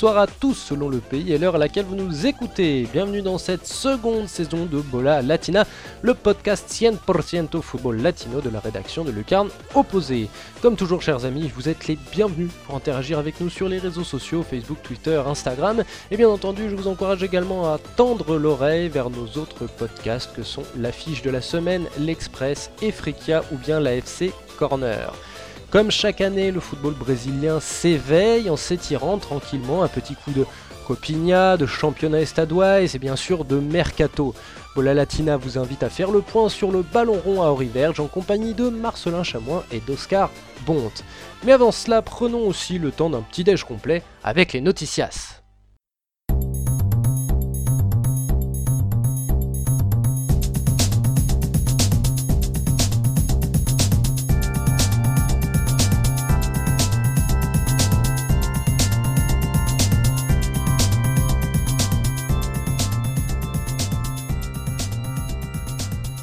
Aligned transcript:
bonsoir 0.00 0.16
à 0.16 0.26
tous 0.26 0.54
selon 0.54 0.88
le 0.88 0.96
pays 0.96 1.30
et 1.30 1.36
l'heure 1.36 1.56
à 1.56 1.58
laquelle 1.58 1.84
vous 1.84 1.94
nous 1.94 2.24
écoutez. 2.24 2.88
Bienvenue 2.90 3.20
dans 3.20 3.36
cette 3.36 3.66
seconde 3.66 4.28
saison 4.28 4.64
de 4.64 4.80
Bola 4.80 5.20
Latina, 5.20 5.66
le 6.00 6.14
podcast 6.14 6.70
100% 6.70 7.60
football 7.60 8.00
latino 8.00 8.40
de 8.40 8.48
la 8.48 8.60
rédaction 8.60 9.04
de 9.04 9.10
Lucarne 9.10 9.50
Opposé. 9.74 10.30
Comme 10.62 10.76
toujours 10.76 11.02
chers 11.02 11.26
amis, 11.26 11.52
vous 11.54 11.68
êtes 11.68 11.86
les 11.86 11.98
bienvenus 12.12 12.48
pour 12.64 12.76
interagir 12.76 13.18
avec 13.18 13.42
nous 13.42 13.50
sur 13.50 13.68
les 13.68 13.76
réseaux 13.76 14.02
sociaux, 14.02 14.42
Facebook, 14.42 14.78
Twitter, 14.82 15.22
Instagram. 15.26 15.84
Et 16.10 16.16
bien 16.16 16.30
entendu, 16.30 16.70
je 16.70 16.76
vous 16.76 16.88
encourage 16.88 17.22
également 17.22 17.70
à 17.70 17.76
tendre 17.76 18.38
l'oreille 18.38 18.88
vers 18.88 19.10
nos 19.10 19.26
autres 19.38 19.66
podcasts 19.66 20.34
que 20.34 20.42
sont 20.42 20.64
l'affiche 20.78 21.20
de 21.20 21.28
la 21.28 21.42
semaine, 21.42 21.84
l'Express, 21.98 22.70
Efrikia 22.80 23.44
ou 23.52 23.58
bien 23.58 23.80
l'AFC 23.80 24.32
Corner. 24.58 25.12
Comme 25.70 25.92
chaque 25.92 26.20
année, 26.20 26.50
le 26.50 26.58
football 26.58 26.94
brésilien 26.94 27.60
s'éveille 27.60 28.50
en 28.50 28.56
s'étirant 28.56 29.18
tranquillement 29.18 29.84
un 29.84 29.88
petit 29.88 30.16
coup 30.16 30.32
de 30.32 30.44
Copinha, 30.88 31.56
de 31.56 31.64
championnat 31.66 32.22
estadois 32.22 32.80
et 32.80 32.98
bien 32.98 33.14
sûr 33.14 33.44
de 33.44 33.60
Mercato. 33.60 34.34
Bola 34.74 34.94
Latina 34.94 35.36
vous 35.36 35.58
invite 35.58 35.84
à 35.84 35.88
faire 35.88 36.10
le 36.10 36.22
point 36.22 36.48
sur 36.48 36.72
le 36.72 36.82
ballon 36.82 37.20
rond 37.24 37.42
à 37.42 37.50
Auriverge 37.50 38.00
en 38.00 38.08
compagnie 38.08 38.52
de 38.52 38.68
Marcelin 38.68 39.22
Chamoin 39.22 39.62
et 39.70 39.78
d'Oscar 39.78 40.30
Bonte. 40.66 41.04
Mais 41.44 41.52
avant 41.52 41.70
cela, 41.70 42.02
prenons 42.02 42.48
aussi 42.48 42.80
le 42.80 42.90
temps 42.90 43.10
d'un 43.10 43.22
petit 43.22 43.44
déj 43.44 43.62
complet 43.62 44.02
avec 44.24 44.52
les 44.52 44.60
Noticias. 44.60 45.39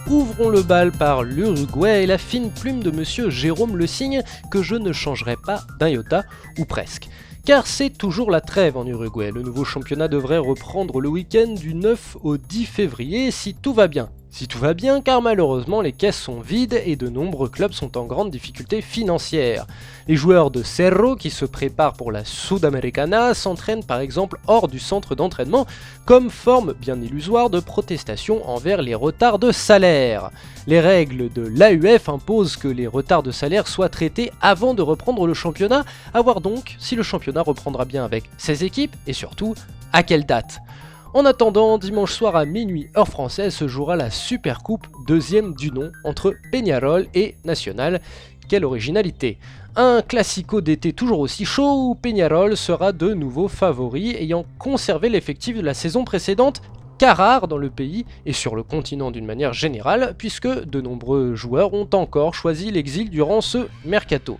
Ouvrons 0.10 0.50
le 0.50 0.62
bal 0.62 0.92
par 0.92 1.24
l'Uruguay 1.24 2.04
et 2.04 2.08
la 2.08 2.18
fine 2.18 2.50
plume 2.50 2.82
de 2.82 2.92
monsieur 2.92 3.30
Jérôme 3.30 3.76
Le 3.78 3.88
Signe 3.88 4.24
que 4.50 4.62
je 4.62 4.76
ne 4.76 4.94
changerai 4.94 5.36
pas 5.36 5.64
d'un 5.80 5.90
iota, 5.90 6.24
ou 6.58 6.66
presque. 6.66 7.10
Car 7.46 7.68
c'est 7.68 7.90
toujours 7.90 8.32
la 8.32 8.42
trêve 8.42 8.78
en 8.78 8.86
Uruguay. 8.86 9.32
Le 9.32 9.42
nouveau 9.42 9.64
championnat 9.64 10.08
devrait 10.08 10.38
reprendre 10.38 11.00
le 11.02 11.10
week-end 11.10 11.54
du 11.54 11.74
9 11.74 12.18
au 12.24 12.38
10 12.38 12.66
février 12.66 13.32
si 13.32 13.54
tout 13.54 13.74
va 13.74 13.88
bien. 13.88 14.10
Si 14.30 14.48
tout 14.48 14.60
va 14.60 14.74
bien, 14.74 15.02
car 15.02 15.22
malheureusement 15.22 15.82
les 15.82 15.94
caisses 15.94 16.22
sont 16.22 16.42
vides 16.42 16.82
et 16.86 16.96
de 16.96 17.08
nombreux 17.08 17.50
clubs 17.50 17.72
sont 17.72 17.98
en 17.98 18.06
grande 18.06 18.30
difficulté 18.30 18.82
financière. 18.82 19.66
Les 20.08 20.16
joueurs 20.16 20.52
de 20.52 20.64
Cerro 20.64 21.16
qui 21.16 21.30
se 21.30 21.46
préparent 21.46 21.94
pour 21.94 22.12
la 22.12 22.24
Sudamericana 22.26 23.34
s'entraînent 23.34 23.86
par 23.86 24.00
exemple 24.00 24.38
hors 24.46 24.68
du 24.68 24.80
centre 24.80 25.16
d'entraînement 25.16 25.66
comme 26.06 26.30
forme 26.30 26.74
bien 26.74 27.02
illusoire 27.02 27.50
de 27.50 27.60
protestation 27.60 28.48
envers 28.48 28.82
les 28.82 28.96
retards 28.96 29.40
de 29.40 29.52
salaire. 29.52 30.30
Les 30.68 30.82
règles 30.82 31.32
de 31.32 31.42
l'AUF 31.42 32.10
imposent 32.10 32.58
que 32.58 32.68
les 32.68 32.88
retards 32.88 33.24
de 33.24 33.32
salaire 33.32 33.68
soient 33.68 33.90
traités 33.90 34.32
avant 34.42 34.74
de 34.74 34.82
reprendre 34.82 35.26
le 35.26 35.34
championnat, 35.34 35.86
à 36.14 36.22
voir 36.22 36.42
donc 36.42 36.76
si 36.80 36.96
le 36.96 37.04
championnat 37.04 37.42
reprendra 37.42 37.86
bien 37.86 38.04
avec 38.04 38.26
ses 38.38 38.66
équipes 38.66 38.96
et 39.08 39.14
surtout 39.14 39.56
à 39.94 40.04
quelle 40.04 40.26
date. 40.26 40.60
En 41.18 41.26
attendant, 41.26 41.80
dimanche 41.80 42.14
soir 42.14 42.36
à 42.36 42.46
minuit 42.46 42.92
heure 42.96 43.08
française 43.08 43.52
se 43.52 43.68
jouera 43.68 43.96
la 43.96 44.12
Super 44.12 44.62
Coupe 44.62 44.86
deuxième 45.08 45.56
du 45.56 45.72
nom 45.72 45.92
entre 46.04 46.36
Peñarol 46.52 47.08
et 47.16 47.34
National. 47.44 48.02
Quelle 48.48 48.64
originalité 48.64 49.40
Un 49.76 50.04
classico 50.04 50.62
d'été 50.62 50.94
toujours 50.94 51.18
aussi 51.18 51.44
chaud 51.44 51.88
où 51.90 51.96
Peñarol 51.96 52.56
sera 52.56 52.92
de 52.92 53.16
nouveau 53.16 53.48
favori 53.48 54.12
ayant 54.12 54.46
conservé 54.60 55.10
l'effectif 55.10 55.58
de 55.58 55.64
la 55.64 55.74
saison 55.74 56.04
précédente 56.04 56.62
car 57.00 57.18
rare 57.18 57.48
dans 57.48 57.58
le 57.58 57.72
pays 57.72 58.06
et 58.28 58.34
sur 58.34 58.56
le 58.56 58.62
continent 58.62 59.10
d'une 59.10 59.26
manière 59.26 59.54
générale, 59.54 60.14
puisque 60.20 60.48
de 60.48 60.82
nombreux 60.82 61.34
joueurs 61.34 61.74
ont 61.74 61.90
encore 61.94 62.36
choisi 62.36 62.70
l'exil 62.70 63.10
durant 63.10 63.42
ce 63.42 63.68
mercato. 63.86 64.38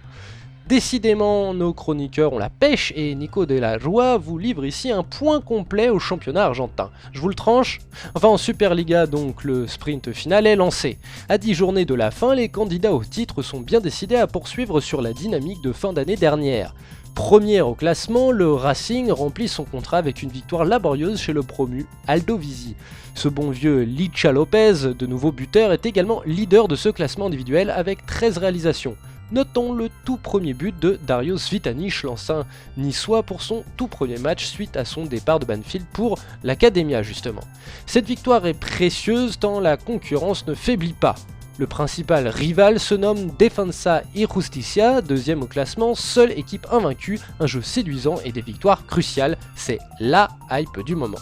Décidément, 0.68 1.54
nos 1.54 1.72
chroniqueurs 1.72 2.34
ont 2.34 2.40
la 2.40 2.50
pêche 2.50 2.92
et 2.98 3.16
Nico 3.16 3.46
de 3.46 3.56
la 3.56 3.80
Joie 3.80 4.18
vous 4.18 4.38
livre 4.38 4.66
ici 4.66 4.92
un 4.92 5.02
point 5.02 5.40
complet 5.40 5.88
au 5.88 5.98
championnat 5.98 6.44
argentin. 6.44 6.90
Je 7.14 7.22
vous 7.22 7.30
le 7.30 7.36
tranche 7.36 7.80
Enfin, 8.16 8.28
en 8.28 8.36
Superliga, 8.36 9.08
donc, 9.08 9.46
le 9.46 9.66
sprint 9.66 10.12
final 10.12 10.46
est 10.46 10.58
lancé. 10.58 10.98
À 11.30 11.38
10 11.38 11.54
journées 11.54 11.86
de 11.86 11.94
la 11.94 12.12
fin, 12.12 12.36
les 12.36 12.50
candidats 12.50 12.92
au 12.92 13.02
titre 13.02 13.44
sont 13.44 13.62
bien 13.62 13.80
décidés 13.80 14.18
à 14.18 14.28
poursuivre 14.28 14.82
sur 14.82 15.02
la 15.02 15.14
dynamique 15.14 15.62
de 15.64 15.72
fin 15.72 15.94
d'année 15.94 16.18
dernière. 16.18 16.76
Première 17.16 17.70
au 17.70 17.74
classement, 17.74 18.32
le 18.32 18.52
Racing 18.52 19.10
remplit 19.10 19.48
son 19.48 19.64
contrat 19.64 19.98
avec 19.98 20.22
une 20.22 20.30
victoire 20.30 20.66
laborieuse 20.66 21.22
chez 21.22 21.32
le 21.32 21.44
promu 21.44 21.86
Aldo 22.08 22.38
Visi. 22.38 22.76
Ce 23.16 23.30
bon 23.30 23.52
vieux 23.52 23.84
Licha 23.84 24.34
Lopez, 24.34 24.94
de 25.00 25.06
nouveau 25.06 25.32
buteur, 25.32 25.72
est 25.72 25.86
également 25.86 26.22
leader 26.26 26.68
de 26.68 26.76
ce 26.76 26.90
classement 26.90 27.28
individuel 27.28 27.70
avec 27.70 28.06
13 28.06 28.38
réalisations. 28.38 28.98
Notons 29.32 29.74
le 29.74 29.90
tout 30.06 30.16
premier 30.18 30.54
but 30.54 30.78
de 30.80 30.98
Dario 31.06 31.38
Svitanic, 31.38 32.04
l'ancien 32.04 32.46
niçois, 32.78 33.24
pour 33.24 33.42
son 33.42 33.66
tout 33.76 33.88
premier 33.88 34.20
match 34.20 34.46
suite 34.46 34.78
à 34.78 34.86
son 34.86 35.04
départ 35.06 35.40
de 35.40 35.46
Banfield 35.46 35.86
pour 35.92 36.18
l'Academia 36.44 37.04
justement. 37.04 37.42
Cette 37.86 38.06
victoire 38.06 38.46
est 38.46 38.54
précieuse 38.54 39.38
tant 39.38 39.60
la 39.60 39.76
concurrence 39.76 40.48
ne 40.48 40.54
faiblit 40.54 40.94
pas. 40.94 41.16
Le 41.58 41.68
principal 41.68 42.28
rival 42.28 42.80
se 42.80 42.94
nomme 42.94 43.32
Defensa 43.40 44.04
y 44.16 44.28
Justicia, 44.32 45.02
deuxième 45.02 45.42
au 45.42 45.48
classement, 45.48 45.96
seule 45.96 46.32
équipe 46.32 46.68
invaincue, 46.72 47.20
un 47.40 47.48
jeu 47.48 47.64
séduisant 47.64 48.20
et 48.24 48.32
des 48.32 48.42
victoires 48.42 48.86
cruciales, 48.86 49.38
c'est 49.56 49.80
LA 50.00 50.30
hype 50.52 50.86
du 50.86 50.96
moment. 50.96 51.18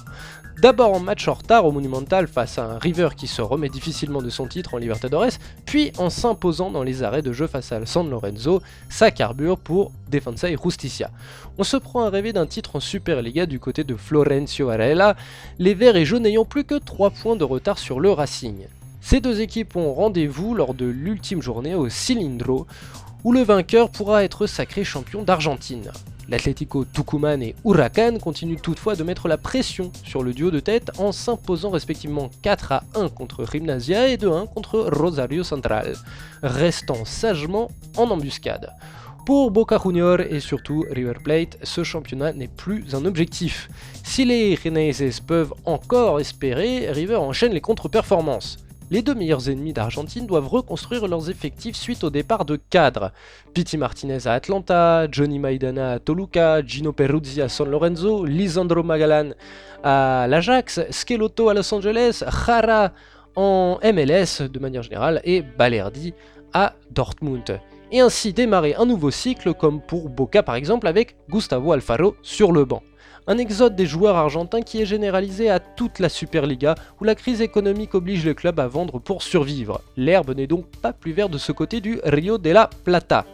D'abord 0.62 0.94
en 0.94 1.02
match 1.02 1.28
en 1.28 1.34
retard 1.34 1.66
au 1.66 1.72
Monumental 1.72 2.28
face 2.28 2.58
à 2.58 2.64
un 2.64 2.80
River 2.80 3.10
qui 3.16 3.28
se 3.28 3.42
remet 3.42 3.68
difficilement 3.68 4.22
de 4.22 4.30
son 4.30 4.48
titre 4.48 4.74
en 4.74 4.78
Libertadores, 4.78 5.34
puis 5.66 5.92
en 5.98 6.10
s'imposant 6.10 6.72
dans 6.72 6.82
les 6.82 7.04
arrêts 7.04 7.22
de 7.22 7.34
jeu 7.34 7.46
face 7.46 7.74
à 7.74 7.86
San 7.86 8.10
Lorenzo, 8.10 8.62
sa 8.90 9.12
carbure 9.12 9.60
pour 9.60 9.92
Defensa 10.10 10.50
y 10.50 10.58
Justicia. 10.62 11.12
On 11.58 11.64
se 11.64 11.76
prend 11.76 12.06
à 12.06 12.10
rêver 12.10 12.32
d'un 12.32 12.46
titre 12.46 12.78
en 12.78 12.80
Superliga 12.80 13.46
du 13.46 13.60
côté 13.60 13.84
de 13.84 13.96
Florencio 13.96 14.68
Varela, 14.68 15.18
les 15.60 15.74
Verts 15.74 15.98
et 15.98 16.06
jaunes 16.06 16.24
n'ayant 16.24 16.46
plus 16.46 16.64
que 16.64 16.76
3 16.76 17.10
points 17.12 17.36
de 17.36 17.44
retard 17.44 17.78
sur 17.78 18.00
le 18.00 18.12
Racing. 18.12 18.68
Ces 19.02 19.20
deux 19.20 19.42
équipes 19.42 19.76
ont 19.76 19.94
rendez-vous 19.94 20.56
lors 20.56 20.74
de 20.74 20.86
l'ultime 20.86 21.42
journée 21.42 21.76
au 21.76 21.90
Cilindro, 21.90 22.66
où 23.26 23.34
le 23.34 23.42
vainqueur 23.42 23.90
pourra 23.90 24.24
être 24.24 24.48
sacré 24.48 24.86
champion 24.86 25.22
d'Argentine. 25.22 25.92
L'Atlético 26.28 26.86
Tucumán 26.86 27.44
et 27.44 27.56
Huracan 27.64 28.18
continuent 28.20 28.60
toutefois 28.60 28.96
de 28.96 29.04
mettre 29.04 29.28
la 29.28 29.38
pression 29.38 29.92
sur 30.04 30.24
le 30.24 30.34
duo 30.34 30.50
de 30.50 30.60
tête 30.60 30.92
en 30.98 31.12
s'imposant 31.12 31.70
respectivement 31.70 32.32
4 32.42 32.72
à 32.72 32.84
1 32.96 33.10
contre 33.10 33.46
Gimnasia 33.46 34.08
et 34.08 34.18
2 34.18 34.32
1 34.32 34.46
contre 34.48 34.80
Rosario 34.92 35.44
Central, 35.44 35.96
restant 36.42 37.06
sagement 37.06 37.70
en 37.98 38.10
embuscade. 38.10 38.72
Pour 39.26 39.52
Boca 39.52 39.80
Junior 39.84 40.20
et 40.22 40.40
surtout 40.40 40.86
River 40.92 41.16
Plate, 41.24 41.58
ce 41.64 41.84
championnat 41.84 42.34
n'est 42.34 42.48
plus 42.48 42.94
un 42.94 43.06
objectif. 43.06 43.70
Si 44.04 44.24
les 44.24 44.56
Reneses 44.56 45.20
peuvent 45.20 45.54
encore 45.66 46.20
espérer, 46.20 46.92
River 46.92 47.16
enchaîne 47.16 47.52
les 47.52 47.62
contre-performances. 47.62 48.65
Les 48.96 49.02
deux 49.02 49.14
meilleurs 49.14 49.50
ennemis 49.50 49.74
d'Argentine 49.74 50.26
doivent 50.26 50.48
reconstruire 50.48 51.06
leurs 51.10 51.30
effectifs 51.30 51.76
suite 51.76 52.06
au 52.06 52.10
départ 52.10 52.46
de 52.46 52.56
cadres. 52.56 53.12
Piti 53.54 53.78
Martinez 53.78 54.26
à 54.26 54.32
Atlanta, 54.32 55.12
Johnny 55.12 55.38
Maidana 55.38 55.92
à 55.92 56.00
Toluca, 56.00 56.66
Gino 56.66 56.94
Peruzzi 56.94 57.42
à 57.42 57.50
San 57.50 57.70
Lorenzo, 57.70 58.24
Lisandro 58.24 58.84
Magalan 58.84 59.32
à 59.84 60.28
l'Ajax, 60.30 60.80
Schelotto 60.92 61.50
à 61.50 61.54
Los 61.54 61.74
Angeles, 61.74 62.24
Jara 62.26 62.94
en 63.36 63.80
MLS 63.84 64.48
de 64.50 64.60
manière 64.60 64.84
générale 64.84 65.20
et 65.26 65.42
Balerdi 65.42 66.14
à 66.54 66.72
Dortmund. 66.90 67.60
Et 67.92 68.00
ainsi 68.00 68.32
démarrer 68.32 68.76
un 68.76 68.86
nouveau 68.86 69.12
cycle 69.12 69.54
comme 69.56 69.82
pour 69.82 70.08
Boca 70.08 70.42
par 70.42 70.56
exemple 70.56 70.88
avec 70.88 71.18
Gustavo 71.30 71.74
Alfaro 71.74 72.16
sur 72.22 72.54
le 72.54 72.64
banc. 72.64 72.82
Un 73.28 73.40
exode 73.40 73.76
des 73.76 73.88
joueurs 73.88 74.18
argentins 74.18 74.62
qui 74.62 74.80
est 74.82 74.86
généralisé 74.86 75.50
à 75.50 75.60
toute 75.60 75.98
la 75.98 76.10
Superliga 76.10 76.76
où 77.02 77.04
la 77.06 77.16
crise 77.16 77.42
économique 77.42 77.96
oblige 77.96 78.24
le 78.24 78.36
club 78.36 78.60
à 78.60 78.68
vendre 78.68 79.00
pour 79.00 79.24
survivre. 79.24 79.82
L'herbe 79.98 80.36
n'est 80.36 80.46
donc 80.46 80.68
pas 80.82 80.94
plus 80.94 81.12
verte 81.12 81.32
de 81.32 81.40
ce 81.40 81.52
côté 81.52 81.82
du 81.82 82.00
Rio 82.04 82.38
de 82.38 82.52
la 82.52 82.70
Plata. 82.84 83.26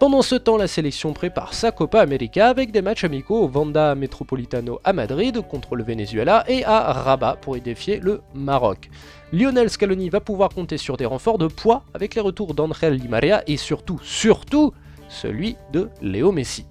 Pendant 0.00 0.22
ce 0.22 0.34
temps, 0.34 0.56
la 0.56 0.66
sélection 0.66 1.12
prépare 1.12 1.54
sa 1.54 1.70
Copa 1.70 2.00
América 2.00 2.48
avec 2.48 2.72
des 2.72 2.82
matchs 2.82 3.04
amicaux 3.04 3.44
au 3.44 3.48
Vanda 3.48 3.94
Metropolitano 3.94 4.80
à 4.82 4.92
Madrid 4.92 5.40
contre 5.48 5.76
le 5.76 5.84
Venezuela 5.84 6.44
et 6.48 6.64
à 6.64 6.92
Rabat 6.92 7.36
pour 7.40 7.56
y 7.56 7.60
défier 7.60 8.00
le 8.00 8.20
Maroc. 8.34 8.90
Lionel 9.32 9.70
Scaloni 9.70 10.08
va 10.08 10.20
pouvoir 10.20 10.48
compter 10.48 10.76
sur 10.76 10.96
des 10.96 11.06
renforts 11.06 11.38
de 11.38 11.46
poids 11.46 11.84
avec 11.94 12.16
les 12.16 12.20
retours 12.20 12.54
d'Angel 12.54 12.98
Di 12.98 13.06
Maria 13.06 13.44
et 13.46 13.56
surtout, 13.56 14.00
surtout, 14.02 14.74
celui 15.08 15.56
de 15.72 15.88
Léo 16.02 16.32
Messi. 16.32 16.66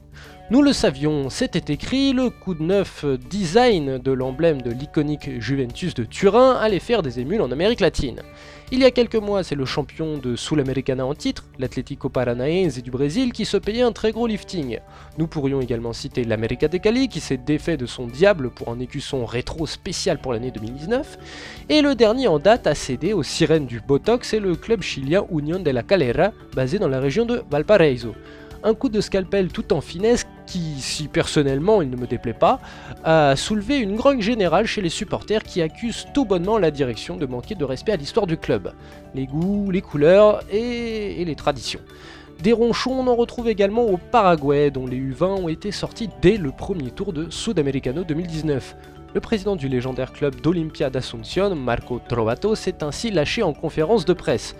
Nous 0.49 0.61
le 0.61 0.73
savions, 0.73 1.29
c'était 1.29 1.73
écrit, 1.73 2.11
le 2.11 2.29
coup 2.29 2.53
de 2.53 2.63
neuf 2.63 3.05
design 3.29 3.97
de 3.97 4.11
l'emblème 4.11 4.61
de 4.61 4.71
l'iconique 4.71 5.39
Juventus 5.39 5.93
de 5.93 6.03
Turin 6.03 6.57
allait 6.57 6.79
faire 6.79 7.01
des 7.01 7.21
émules 7.21 7.41
en 7.41 7.49
Amérique 7.49 7.79
latine. 7.79 8.21
Il 8.69 8.79
y 8.79 8.85
a 8.85 8.91
quelques 8.91 9.15
mois, 9.15 9.43
c'est 9.43 9.55
le 9.55 9.63
champion 9.63 10.17
de 10.17 10.35
Sul-Americana 10.35 11.05
en 11.05 11.15
titre, 11.15 11.45
l'Atlético 11.59 12.09
Paranaense 12.09 12.83
du 12.83 12.91
Brésil, 12.91 13.31
qui 13.31 13.45
se 13.45 13.55
payait 13.55 13.83
un 13.83 13.93
très 13.93 14.11
gros 14.11 14.27
lifting. 14.27 14.79
Nous 15.17 15.27
pourrions 15.27 15.61
également 15.61 15.93
citer 15.93 16.25
l'América 16.25 16.67
de 16.67 16.77
Cali, 16.77 17.07
qui 17.07 17.21
s'est 17.21 17.37
défait 17.37 17.77
de 17.77 17.85
son 17.85 18.07
diable 18.07 18.49
pour 18.49 18.67
un 18.67 18.79
écusson 18.79 19.25
rétro 19.25 19.65
spécial 19.65 20.19
pour 20.19 20.33
l'année 20.33 20.51
2019. 20.51 21.19
Et 21.69 21.81
le 21.81 21.95
dernier 21.95 22.27
en 22.27 22.39
date 22.39 22.67
a 22.67 22.75
cédé 22.75 23.13
aux 23.13 23.23
sirènes 23.23 23.65
du 23.65 23.79
Botox 23.79 24.33
et 24.33 24.41
le 24.41 24.55
club 24.55 24.81
chilien 24.81 25.25
Unión 25.31 25.63
de 25.63 25.71
la 25.71 25.83
Calera, 25.83 26.31
basé 26.53 26.79
dans 26.79 26.89
la 26.89 26.99
région 26.99 27.25
de 27.25 27.43
Valparaiso 27.49 28.13
un 28.63 28.73
coup 28.73 28.89
de 28.89 29.01
scalpel 29.01 29.49
tout 29.49 29.73
en 29.73 29.81
finesse 29.81 30.25
qui, 30.45 30.75
si 30.79 31.07
personnellement 31.07 31.81
il 31.81 31.89
ne 31.89 31.95
me 31.95 32.07
déplaît 32.07 32.33
pas, 32.33 32.59
a 33.03 33.35
soulevé 33.35 33.77
une 33.77 33.95
grogne 33.95 34.21
générale 34.21 34.65
chez 34.65 34.81
les 34.81 34.89
supporters 34.89 35.43
qui 35.43 35.61
accusent 35.61 36.05
tout 36.13 36.25
bonnement 36.25 36.57
la 36.57 36.71
direction 36.71 37.17
de 37.17 37.25
manquer 37.25 37.55
de 37.55 37.65
respect 37.65 37.91
à 37.91 37.97
l'histoire 37.97 38.27
du 38.27 38.37
club, 38.37 38.73
les 39.15 39.25
goûts, 39.25 39.69
les 39.71 39.81
couleurs 39.81 40.41
et, 40.51 41.23
les 41.23 41.35
traditions. 41.35 41.81
Des 42.41 42.51
ronchons, 42.51 42.99
on 42.99 43.07
en 43.07 43.15
retrouve 43.15 43.47
également 43.47 43.83
au 43.83 43.97
Paraguay, 43.97 44.71
dont 44.71 44.87
les 44.87 44.97
U20 44.97 45.43
ont 45.43 45.49
été 45.49 45.71
sortis 45.71 46.09
dès 46.21 46.37
le 46.37 46.51
premier 46.51 46.91
tour 46.91 47.13
de 47.13 47.29
Sudamericano 47.29 48.03
2019. 48.03 48.75
Le 49.13 49.19
président 49.19 49.55
du 49.55 49.67
légendaire 49.67 50.11
club 50.11 50.41
d'Olympia 50.41 50.89
d'Asunción, 50.89 51.53
Marco 51.53 52.01
Trovato, 52.09 52.55
s'est 52.55 52.83
ainsi 52.83 53.11
lâché 53.11 53.43
en 53.43 53.53
conférence 53.53 54.05
de 54.05 54.13
presse. 54.13 54.55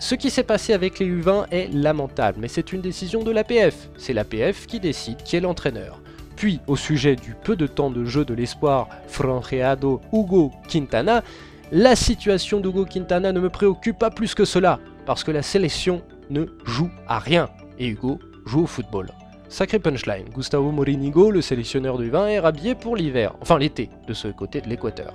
Ce 0.00 0.14
qui 0.14 0.30
s'est 0.30 0.44
passé 0.44 0.72
avec 0.72 1.00
les 1.00 1.06
U20 1.06 1.46
est 1.50 1.74
lamentable, 1.74 2.38
mais 2.40 2.46
c'est 2.46 2.72
une 2.72 2.80
décision 2.80 3.24
de 3.24 3.32
l'APF. 3.32 3.88
C'est 3.96 4.12
l'APF 4.12 4.68
qui 4.68 4.78
décide 4.78 5.24
qui 5.24 5.34
est 5.34 5.40
l'entraîneur. 5.40 6.00
Puis, 6.36 6.60
au 6.68 6.76
sujet 6.76 7.16
du 7.16 7.34
peu 7.34 7.56
de 7.56 7.66
temps 7.66 7.90
de 7.90 8.04
jeu 8.04 8.24
de 8.24 8.32
l'espoir 8.32 8.88
Franjeado 9.08 10.00
Hugo 10.12 10.52
Quintana, 10.68 11.24
la 11.72 11.96
situation 11.96 12.60
d'Hugo 12.60 12.84
Quintana 12.84 13.32
ne 13.32 13.40
me 13.40 13.50
préoccupe 13.50 13.98
pas 13.98 14.10
plus 14.10 14.36
que 14.36 14.44
cela, 14.44 14.78
parce 15.04 15.24
que 15.24 15.32
la 15.32 15.42
sélection 15.42 16.00
ne 16.30 16.46
joue 16.64 16.90
à 17.08 17.18
rien, 17.18 17.50
et 17.80 17.88
Hugo 17.88 18.20
joue 18.46 18.62
au 18.62 18.66
football. 18.66 19.08
Sacré 19.48 19.80
punchline, 19.80 20.28
Gustavo 20.32 20.70
Morinigo, 20.70 21.32
le 21.32 21.40
sélectionneur 21.42 21.98
du 21.98 22.08
20, 22.08 22.28
est 22.28 22.38
rhabillé 22.38 22.76
pour 22.76 22.94
l'hiver, 22.94 23.34
enfin 23.40 23.58
l'été, 23.58 23.90
de 24.06 24.14
ce 24.14 24.28
côté 24.28 24.60
de 24.60 24.68
l'équateur. 24.68 25.14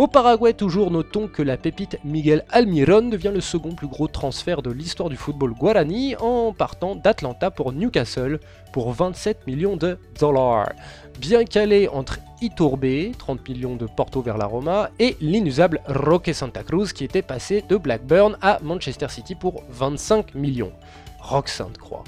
Au 0.00 0.06
Paraguay, 0.06 0.54
toujours, 0.54 0.90
notons 0.90 1.28
que 1.28 1.42
la 1.42 1.58
pépite 1.58 1.98
Miguel 2.04 2.46
Almiron 2.48 3.02
devient 3.02 3.32
le 3.34 3.42
second 3.42 3.74
plus 3.74 3.86
gros 3.86 4.08
transfert 4.08 4.62
de 4.62 4.70
l'histoire 4.70 5.10
du 5.10 5.16
football 5.16 5.52
guarani 5.52 6.16
en 6.16 6.54
partant 6.54 6.94
d'Atlanta 6.94 7.50
pour 7.50 7.74
Newcastle 7.74 8.40
pour 8.72 8.92
27 8.92 9.46
millions 9.46 9.76
de 9.76 9.98
dollars. 10.18 10.72
Bien 11.18 11.44
calé 11.44 11.86
entre 11.86 12.18
Iturbe, 12.40 13.12
30 13.18 13.46
millions 13.46 13.76
de 13.76 13.84
Porto 13.84 14.22
vers 14.22 14.38
la 14.38 14.46
Roma, 14.46 14.88
et 14.98 15.18
l'inusable 15.20 15.82
Roque 15.86 16.30
Santa 16.32 16.62
Cruz 16.62 16.94
qui 16.94 17.04
était 17.04 17.20
passé 17.20 17.62
de 17.68 17.76
Blackburn 17.76 18.38
à 18.40 18.58
Manchester 18.62 19.08
City 19.10 19.34
pour 19.34 19.64
25 19.68 20.34
millions. 20.34 20.72
Rock 21.18 21.50
Sainte-Croix. 21.50 22.04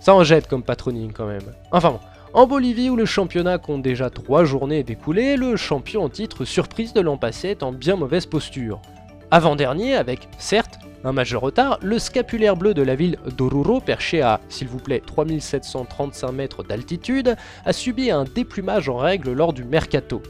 Ça 0.00 0.14
en 0.14 0.24
jette 0.24 0.48
comme 0.48 0.62
patroning 0.62 1.12
quand 1.12 1.26
même. 1.26 1.52
Enfin 1.70 1.90
bon. 1.90 2.00
En 2.36 2.46
Bolivie, 2.46 2.90
où 2.90 2.96
le 2.96 3.06
championnat 3.06 3.56
compte 3.56 3.80
déjà 3.80 4.10
3 4.10 4.44
journées 4.44 4.82
découlées, 4.82 5.38
le 5.38 5.56
champion 5.56 6.02
en 6.02 6.10
titre 6.10 6.44
surprise 6.44 6.92
de 6.92 7.00
l'an 7.00 7.16
passé 7.16 7.48
est 7.48 7.62
en 7.62 7.72
bien 7.72 7.96
mauvaise 7.96 8.26
posture. 8.26 8.82
Avant-dernier, 9.30 9.94
avec, 9.94 10.28
certes, 10.36 10.78
un 11.02 11.12
match 11.12 11.30
de 11.30 11.38
retard, 11.38 11.78
le 11.80 11.98
scapulaire 11.98 12.54
bleu 12.54 12.74
de 12.74 12.82
la 12.82 12.94
ville 12.94 13.16
d'Oruro, 13.38 13.80
perché 13.80 14.20
à, 14.20 14.42
s'il 14.50 14.68
vous 14.68 14.76
plaît, 14.76 15.02
3735 15.06 16.30
mètres 16.32 16.62
d'altitude, 16.62 17.36
a 17.64 17.72
subi 17.72 18.10
un 18.10 18.24
déplumage 18.24 18.90
en 18.90 18.98
règle 18.98 19.32
lors 19.32 19.54
du 19.54 19.64
mercato. 19.64 20.22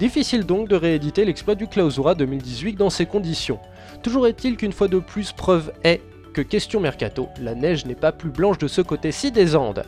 Difficile 0.00 0.46
donc 0.46 0.68
de 0.68 0.74
rééditer 0.74 1.24
l'exploit 1.24 1.54
du 1.54 1.68
Clausura 1.68 2.16
2018 2.16 2.74
dans 2.74 2.90
ces 2.90 3.06
conditions. 3.06 3.60
Toujours 4.02 4.26
est-il 4.26 4.56
qu'une 4.56 4.72
fois 4.72 4.88
de 4.88 4.98
plus, 4.98 5.30
preuve 5.30 5.70
est 5.84 6.00
que 6.32 6.42
question 6.42 6.80
mercato, 6.80 7.28
la 7.40 7.54
neige 7.54 7.86
n'est 7.86 7.94
pas 7.94 8.10
plus 8.10 8.30
blanche 8.30 8.58
de 8.58 8.66
ce 8.66 8.80
côté-ci 8.80 9.30
des 9.30 9.54
Andes. 9.54 9.84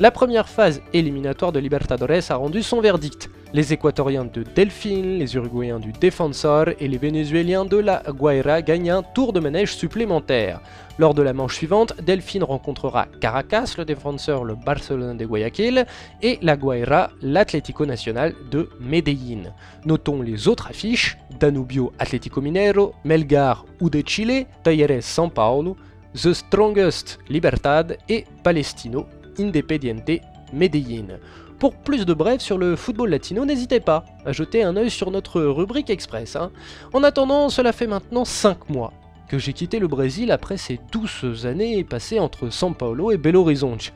La 0.00 0.10
première 0.10 0.48
phase 0.48 0.80
éliminatoire 0.94 1.52
de 1.52 1.58
Libertadores 1.58 2.30
a 2.30 2.36
rendu 2.36 2.62
son 2.62 2.80
verdict. 2.80 3.28
Les 3.52 3.74
Équatoriens 3.74 4.24
de 4.24 4.42
Delfín, 4.42 5.18
les 5.18 5.34
Uruguayens 5.34 5.78
du 5.78 5.92
Defensor 5.92 6.70
et 6.80 6.88
les 6.88 6.96
Vénézuéliens 6.96 7.66
de 7.66 7.76
la 7.76 8.02
Guaira 8.08 8.62
gagnent 8.62 8.92
un 8.92 9.02
tour 9.02 9.34
de 9.34 9.40
manège 9.40 9.76
supplémentaire. 9.76 10.62
Lors 10.98 11.12
de 11.12 11.20
la 11.20 11.34
manche 11.34 11.56
suivante, 11.56 11.92
Delfín 12.00 12.42
rencontrera 12.42 13.08
Caracas, 13.20 13.74
le 13.76 13.84
défenseur 13.84 14.44
le 14.44 14.54
Barcelone 14.54 15.18
de 15.18 15.26
Guayaquil, 15.26 15.84
et 16.22 16.38
la 16.40 16.56
Guaira, 16.56 17.10
l'Atlético 17.20 17.84
Nacional 17.84 18.34
de 18.50 18.70
Medellín. 18.80 19.52
Notons 19.84 20.22
les 20.22 20.48
autres 20.48 20.68
affiches 20.68 21.18
Danubio 21.38 21.92
Atlético 21.98 22.40
Minero, 22.40 22.94
Melgar 23.04 23.66
ou 23.82 23.90
de 23.90 24.02
Chile, 24.06 24.46
Talleres 24.62 25.04
San 25.04 25.28
Paulo, 25.28 25.76
The 26.14 26.32
Strongest 26.32 27.18
Libertad 27.28 27.98
et 28.08 28.24
Palestino 28.42 29.06
Independiente 29.40 30.20
Medellín. 30.52 31.18
Pour 31.58 31.74
plus 31.74 32.06
de 32.06 32.14
brefs 32.14 32.40
sur 32.40 32.58
le 32.58 32.76
football 32.76 33.10
latino, 33.10 33.44
n'hésitez 33.44 33.80
pas 33.80 34.04
à 34.24 34.32
jeter 34.32 34.62
un 34.62 34.76
œil 34.76 34.90
sur 34.90 35.10
notre 35.10 35.42
rubrique 35.42 35.90
express. 35.90 36.36
Hein. 36.36 36.50
En 36.92 37.02
attendant, 37.02 37.48
cela 37.48 37.72
fait 37.72 37.86
maintenant 37.86 38.24
5 38.24 38.70
mois 38.70 38.92
que 39.28 39.38
j'ai 39.38 39.52
quitté 39.52 39.78
le 39.78 39.86
Brésil 39.86 40.32
après 40.32 40.56
ces 40.56 40.80
douces 40.90 41.44
années 41.44 41.84
passées 41.84 42.18
entre 42.18 42.48
São 42.48 42.74
Paulo 42.74 43.12
et 43.12 43.16
Belo 43.16 43.42
Horizonte. 43.42 43.92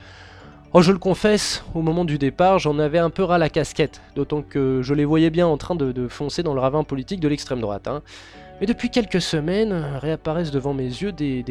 Oh, 0.75 0.82
je 0.82 0.93
le 0.93 0.99
confesse, 0.99 1.64
au 1.75 1.82
moment 1.82 2.05
du 2.05 2.19
départ, 2.19 2.58
j'en 2.58 2.79
avais 2.79 2.99
un 2.99 3.11
peu 3.11 3.23
ras 3.23 3.38
la 3.38 3.49
casquette, 3.49 4.00
d'autant 4.14 4.43
que 4.43 4.81
je 4.82 4.93
les 4.93 5.05
voyais 5.05 5.31
bien 5.31 5.46
en 5.46 5.56
train 5.56 5.75
de, 5.75 6.08
foncer 6.08 6.43
dans 6.43 6.52
le 6.52 6.61
ravin 6.61 6.85
politique 6.85 7.20
de 7.20 7.29
l'extrême 7.29 7.61
droite. 7.61 7.88
Hein. 7.88 8.02
Mais 8.61 8.67
depuis 8.67 8.91
quelques 8.91 9.20
semaines, 9.20 9.73
réapparaissent 10.00 10.50
devant 10.50 10.75
mes 10.75 10.85
yeux 10.85 11.12
des 11.12 11.44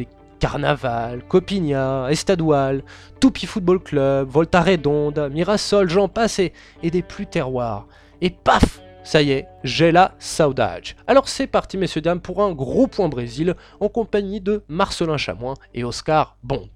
Carnaval, 0.44 1.22
Copigna, 1.26 2.08
Estadual, 2.10 2.82
Tupi 3.18 3.46
Football 3.46 3.80
Club, 3.80 4.28
Volta 4.28 4.60
Redonda, 4.60 5.30
Mirasol, 5.30 5.88
j'en 5.88 6.06
passe 6.06 6.38
et, 6.38 6.52
des 6.82 7.00
plus 7.00 7.26
terroirs. 7.26 7.88
Et 8.20 8.28
paf 8.28 8.82
ça 9.04 9.22
y 9.22 9.30
est, 9.32 9.48
j'ai 9.64 9.90
la 9.90 10.14
saudade. 10.18 10.84
Alors 11.06 11.28
c'est 11.28 11.46
parti 11.46 11.78
messieurs 11.78 12.02
dames 12.02 12.20
pour 12.20 12.42
un 12.42 12.52
gros 12.52 12.86
point 12.86 13.08
Brésil 13.08 13.54
en 13.80 13.88
compagnie 13.88 14.42
de 14.42 14.62
Marcelin 14.68 15.16
Chamoin 15.16 15.54
et 15.72 15.82
Oscar 15.82 16.36
Bont. 16.42 16.68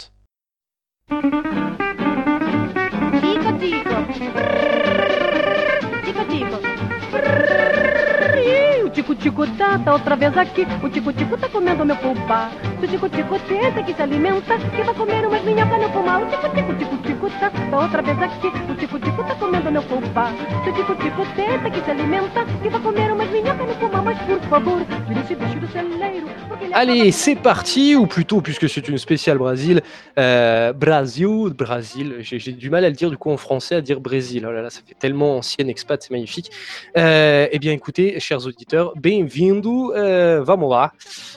Tico-tico 9.19 9.47
tá, 9.57 9.79
tá 9.79 9.93
outra 9.93 10.17
vez 10.17 10.37
aqui. 10.37 10.67
O 10.83 10.89
tico-tico 10.89 11.37
tá 11.37 11.49
comendo 11.49 11.85
meu 11.85 11.97
pulpa. 11.97 12.51
Se 12.79 12.87
o 12.87 12.89
tico-tico 12.89 13.39
tenta 13.41 13.83
que 13.83 13.93
se 13.93 14.03
alimenta, 14.03 14.57
que 14.59 14.83
vai 14.83 14.95
comer 14.95 15.27
umas 15.27 15.43
minhocas 15.43 15.83
no 15.83 15.91
pulmão. 15.91 16.23
O 16.23 16.27
tico-tico, 16.27 16.75
tico-tico 16.75 17.31
tá, 17.41 17.51
tá 17.51 17.79
outra 17.79 18.03
vez 18.03 18.21
aqui. 18.23 18.49
O 18.71 18.75
tico-tico 18.75 19.25
tá 19.25 19.35
comendo 19.35 19.71
meu 19.71 19.83
pulpa. 19.83 20.33
Se 20.65 20.71
o 20.71 20.73
tico-tico 20.73 21.27
tenta 21.35 21.71
que 21.71 21.85
se 21.85 21.91
alimenta, 21.91 22.45
que 22.63 22.69
vai 22.69 22.81
comer 22.81 23.13
umas 23.13 23.31
minhocas 23.31 23.67
no 23.67 23.75
pulmão. 23.75 24.05
Mas 24.05 24.19
por 24.19 24.41
favor, 24.49 24.81
tire 25.07 25.21
esse 25.21 25.35
bicho 25.35 25.61
do 25.61 25.69
celeiro. 25.69 26.29
Allez, 26.73 27.13
c'est 27.13 27.37
parti, 27.37 27.97
ou 27.97 28.07
plutôt, 28.07 28.41
puisque 28.41 28.69
c'est 28.69 28.89
une 28.89 28.99
spéciale 28.99 29.39
Brésil, 29.39 29.81
euh, 30.19 30.73
Brasil, 30.73 31.53
Brasil, 31.57 32.17
j'ai 32.21 32.53
du 32.53 32.69
mal 32.69 32.85
à 32.85 32.89
le 32.89 32.95
dire 32.95 33.11
du 33.11 33.17
coup 33.17 33.31
en 33.31 33.37
français, 33.37 33.77
à 33.77 33.81
dire 33.81 34.01
Brésil. 34.01 34.45
Oh 34.47 34.53
là 34.53 34.63
là, 34.63 34.71
ça 34.71 34.81
fait 34.85 34.95
tellement 34.95 35.37
ancienne 35.37 35.71
expat, 35.71 36.03
c'est 36.03 36.11
magnifique. 36.11 36.51
Euh, 36.97 37.47
eh 37.51 37.59
bien 37.59 37.73
écoutez, 37.73 38.21
chers 38.21 38.45
auditeurs, 38.47 38.93
bem-vindo, 39.09 39.95
euh, 39.95 40.43
vamos. 40.43 40.75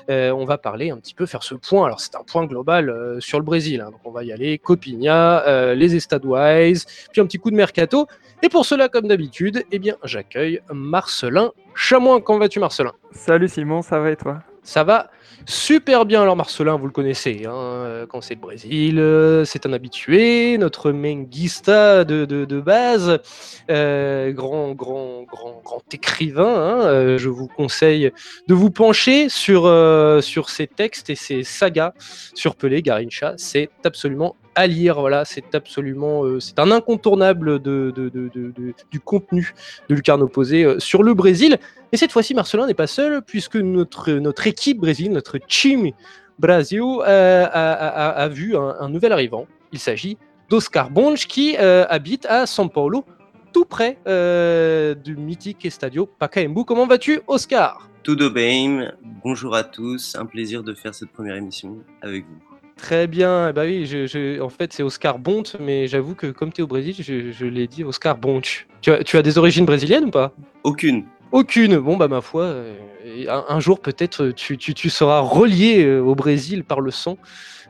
Euh, 0.09 0.31
on 0.31 0.43
va 0.43 0.57
parler 0.57 0.89
un 0.89 0.97
petit 0.97 1.13
peu, 1.13 1.25
faire 1.25 1.41
ce 1.41 1.55
point. 1.55 1.85
Alors 1.85 2.01
c'est 2.01 2.15
un 2.15 2.23
point 2.23 2.45
global 2.45 2.89
euh, 2.89 3.21
sur 3.21 3.39
le 3.39 3.45
Brésil, 3.45 3.79
hein, 3.79 3.91
donc 3.91 4.01
on 4.03 4.11
va 4.11 4.25
y 4.25 4.33
aller, 4.33 4.57
Copinha, 4.57 5.73
les 5.73 5.95
Estaduais, 5.95 6.73
puis 7.11 7.21
un 7.21 7.25
petit 7.25 7.37
coup 7.37 7.49
de 7.49 7.55
mercato. 7.55 8.07
Et 8.43 8.49
pour 8.49 8.65
cela, 8.65 8.89
comme 8.89 9.07
d'habitude, 9.07 9.63
eh 9.71 9.79
bien 9.79 9.95
j'accueille 10.03 10.59
Marcelin 10.69 11.51
Chamoin. 11.73 12.19
Comment 12.19 12.39
vas-tu 12.39 12.59
Marcelin? 12.59 12.91
Salut 13.11 13.47
Simon, 13.47 13.81
ça 13.81 13.99
va 13.99 14.11
et 14.11 14.17
toi? 14.17 14.39
Ça 14.63 14.83
va 14.83 15.09
super 15.45 16.05
bien. 16.05 16.21
Alors 16.21 16.35
Marcelin, 16.35 16.75
vous 16.77 16.85
le 16.85 16.91
connaissez, 16.91 17.45
hein, 17.45 17.53
euh, 17.53 18.05
quand 18.05 18.21
c'est 18.21 18.35
le 18.35 18.39
Brésil, 18.39 18.99
euh, 18.99 19.45
c'est 19.45 19.65
un 19.65 19.73
habitué, 19.73 20.57
notre 20.57 20.91
menguista 20.91 22.03
de, 22.03 22.25
de, 22.25 22.61
base, 22.61 23.19
euh, 23.69 24.31
grand, 24.31 24.71
grand, 24.73 25.23
grand, 25.23 25.61
grand 25.63 25.93
écrivain. 25.93 26.81
Hein, 26.81 27.17
je 27.17 27.29
vous 27.29 27.47
conseille 27.47 28.11
de 28.47 28.53
vous 28.53 28.69
pencher 28.69 29.29
sur, 29.29 29.63
sur 30.21 30.49
ses 30.49 30.67
textes 30.67 31.09
et 31.09 31.15
ses 31.15 31.43
sagas 31.43 31.93
sur 32.33 32.55
Pelé, 32.55 32.81
Garincha. 32.81 33.33
C'est 33.37 33.69
absolument 33.83 34.35
à 34.55 34.67
lire. 34.67 34.99
Voilà, 34.99 35.25
c'est 35.25 35.55
absolument, 35.55 36.23
c'est 36.39 36.59
un 36.59 36.71
incontournable 36.71 37.61
de, 37.61 37.93
du 38.91 38.99
contenu 38.99 39.53
de 39.89 39.95
Lucarno 39.95 40.27
Posé 40.27 40.79
sur 40.79 41.03
le 41.03 41.13
Brésil. 41.13 41.57
Et 41.93 41.97
cette 41.97 42.11
fois-ci, 42.11 42.33
Marcelin 42.33 42.67
n'est 42.67 42.73
pas 42.73 42.87
seul, 42.87 43.21
puisque 43.21 43.57
notre, 43.57 44.11
notre 44.13 44.47
équipe 44.47 44.79
Brésil, 44.79 45.11
notre 45.21 45.37
team 45.37 45.91
Brasil, 46.39 46.81
euh, 46.81 47.45
a, 47.51 48.27
vu 48.27 48.57
un, 48.57 48.89
nouvel 48.89 49.11
arrivant. 49.13 49.45
Il 49.71 49.77
s'agit 49.77 50.17
d'Oscar 50.49 50.89
Bonch 50.89 51.27
qui 51.27 51.55
habite 51.57 52.25
à 52.25 52.45
São 52.45 52.67
Paulo, 52.67 53.05
tout 53.53 53.65
près 53.65 53.99
du 55.05 55.15
mythique 55.15 55.63
Estadio 55.63 56.07
Pacaembu. 56.07 56.65
Comment 56.65 56.87
vas-tu, 56.87 57.21
Oscar? 57.27 57.87
Tout 58.03 58.17
bien, 58.33 58.91
bonjour 59.23 59.53
à 59.53 59.63
tous, 59.63 60.15
un 60.15 60.25
plaisir 60.25 60.63
de 60.63 60.73
faire 60.73 60.95
cette 60.95 61.11
première 61.11 61.35
émission 61.35 61.77
avec 62.01 62.25
vous. 62.25 62.39
Très 62.75 63.05
bien, 63.05 63.53
bah 63.53 63.61
oui, 63.65 63.87
en 64.41 64.49
fait 64.49 64.73
c'est 64.73 64.81
Oscar 64.81 65.19
Bonch, 65.19 65.55
mais 65.59 65.87
j'avoue 65.87 66.15
que 66.15 66.31
comme 66.31 66.51
tu 66.51 66.61
es 66.61 66.63
au 66.63 66.67
Brésil, 66.67 66.95
je, 66.97 67.45
l'ai 67.45 67.67
dit 67.67 67.83
Oscar 67.83 68.17
Bonch. 68.17 68.65
Tu 68.81 68.91
as, 68.91 69.03
tu 69.03 69.17
as 69.17 69.21
des 69.21 69.37
origines 69.37 69.65
brésiliennes 69.65 70.05
ou 70.05 70.09
pas? 70.09 70.33
Aucune. 70.63 71.05
Aucune. 71.31 71.77
Bon, 71.77 71.95
bah, 71.95 72.09
ma 72.09 72.19
foi, 72.19 72.43
euh, 72.43 72.75
un, 73.29 73.59
jour 73.61 73.79
peut-être 73.79 74.31
tu, 74.31 74.57
tu, 74.57 74.89
seras 74.89 75.21
relié 75.21 75.85
euh, 75.85 76.01
au 76.01 76.13
Brésil 76.13 76.65
par 76.65 76.81
le 76.81 76.91
sang, 76.91 77.17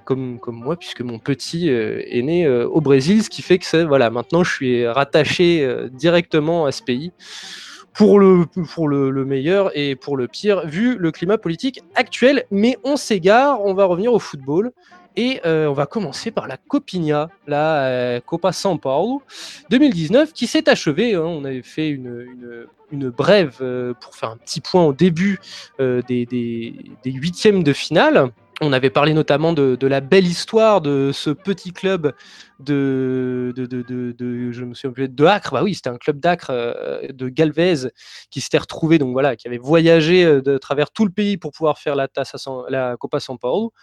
comme, 0.03 0.39
comme 0.39 0.56
moi, 0.56 0.77
puisque 0.77 1.01
mon 1.01 1.20
petit 1.20 1.70
euh, 1.70 2.01
est 2.08 2.24
né 2.24 2.50
au 2.50 2.82
Brésil, 2.82 3.24
ce 3.24 3.30
qui 3.30 3.44
fait 3.44 3.60
que 3.60 3.84
voilà, 3.84 4.10
maintenant 4.10 4.44
je 4.44 4.51
suis 4.51 4.88
rattaché 4.88 5.68
directement 5.91 6.65
à 6.65 6.72
ce 6.72 6.82
pays. 6.82 7.12
Pour, 7.94 8.20
le, 8.20 8.46
pour 8.74 8.88
le, 8.88 9.25
meilleur 9.25 9.70
et 9.77 9.98
pour 9.98 10.15
le 10.15 10.30
pire, 10.30 10.65
vu 10.65 10.96
le 10.98 11.12
climat 11.12 11.38
politique 11.38 11.82
actuel. 11.96 12.46
Mais 12.50 12.77
on 12.86 12.96
s'égare, 12.96 13.63
on 13.63 13.74
va 13.74 13.84
revenir 13.84 14.13
au 14.13 14.20
football. 14.20 14.72
Et 15.18 15.41
on 15.46 15.74
va 15.74 15.86
commencer 15.86 16.32
par 16.32 16.48
la 16.48 16.56
Copinha, 16.56 17.30
la 17.48 18.22
Copa 18.25 18.51
São 18.51 18.80
Paulo 18.80 19.22
2019, 19.70 20.32
qui 20.32 20.48
s'est 20.48 20.70
achevée. 20.70 21.15
Hein. 21.15 21.24
on 21.25 21.44
avait 21.44 21.63
fait 21.63 21.89
une, 21.89 22.65
une 22.91 23.10
brève 23.10 23.57
euh, 23.62 23.93
pour 24.00 24.15
faire 24.15 24.29
un 24.29 24.38
petit 24.38 24.62
point 24.62 24.83
au 24.83 24.93
début 24.93 25.39
euh, 25.79 26.01
des, 26.07 26.25
des, 26.25 27.12
huitièmes 27.12 27.63
de 27.63 27.74
finale. 27.74 28.31
On 28.63 28.74
avait 28.74 28.91
parlé 28.91 29.13
notamment 29.13 29.53
de, 29.53 29.77
la 29.88 30.01
belle 30.01 30.27
histoire 30.27 30.81
de 30.81 31.12
ce 31.12 31.31
petit 31.31 31.74
club 31.74 32.13
de, 32.60 33.53
de, 33.55 33.65
de, 33.65 34.51
je 34.51 34.63
me 34.63 34.75
souviens 34.75 35.07
de 35.10 35.25
Acre. 35.25 35.51
Bah 35.53 35.63
oui, 35.63 35.74
c'était 35.74 35.89
un 35.89 35.98
club 35.98 36.19
d'Acre 36.19 36.51
euh, 36.51 37.07
de 37.12 37.27
Galvez 37.27 37.89
qui 38.29 38.39
s'était 38.39 38.60
retrouvé, 38.60 39.00
donc 39.00 39.13
voilà, 39.13 39.36
qui 39.36 39.48
avait 39.48 39.57
voyagé 39.57 40.25
de 40.25 40.57
travers 40.60 40.91
tout 40.91 41.05
le 41.05 41.12
pays 41.12 41.38
pour 41.38 41.51
pouvoir 41.51 41.79
faire 41.79 41.95
la, 41.95 42.07
tasse 42.07 42.36
la 42.69 42.98
Copa 42.98 43.19
San 43.19 43.39
Paulo 43.39 43.74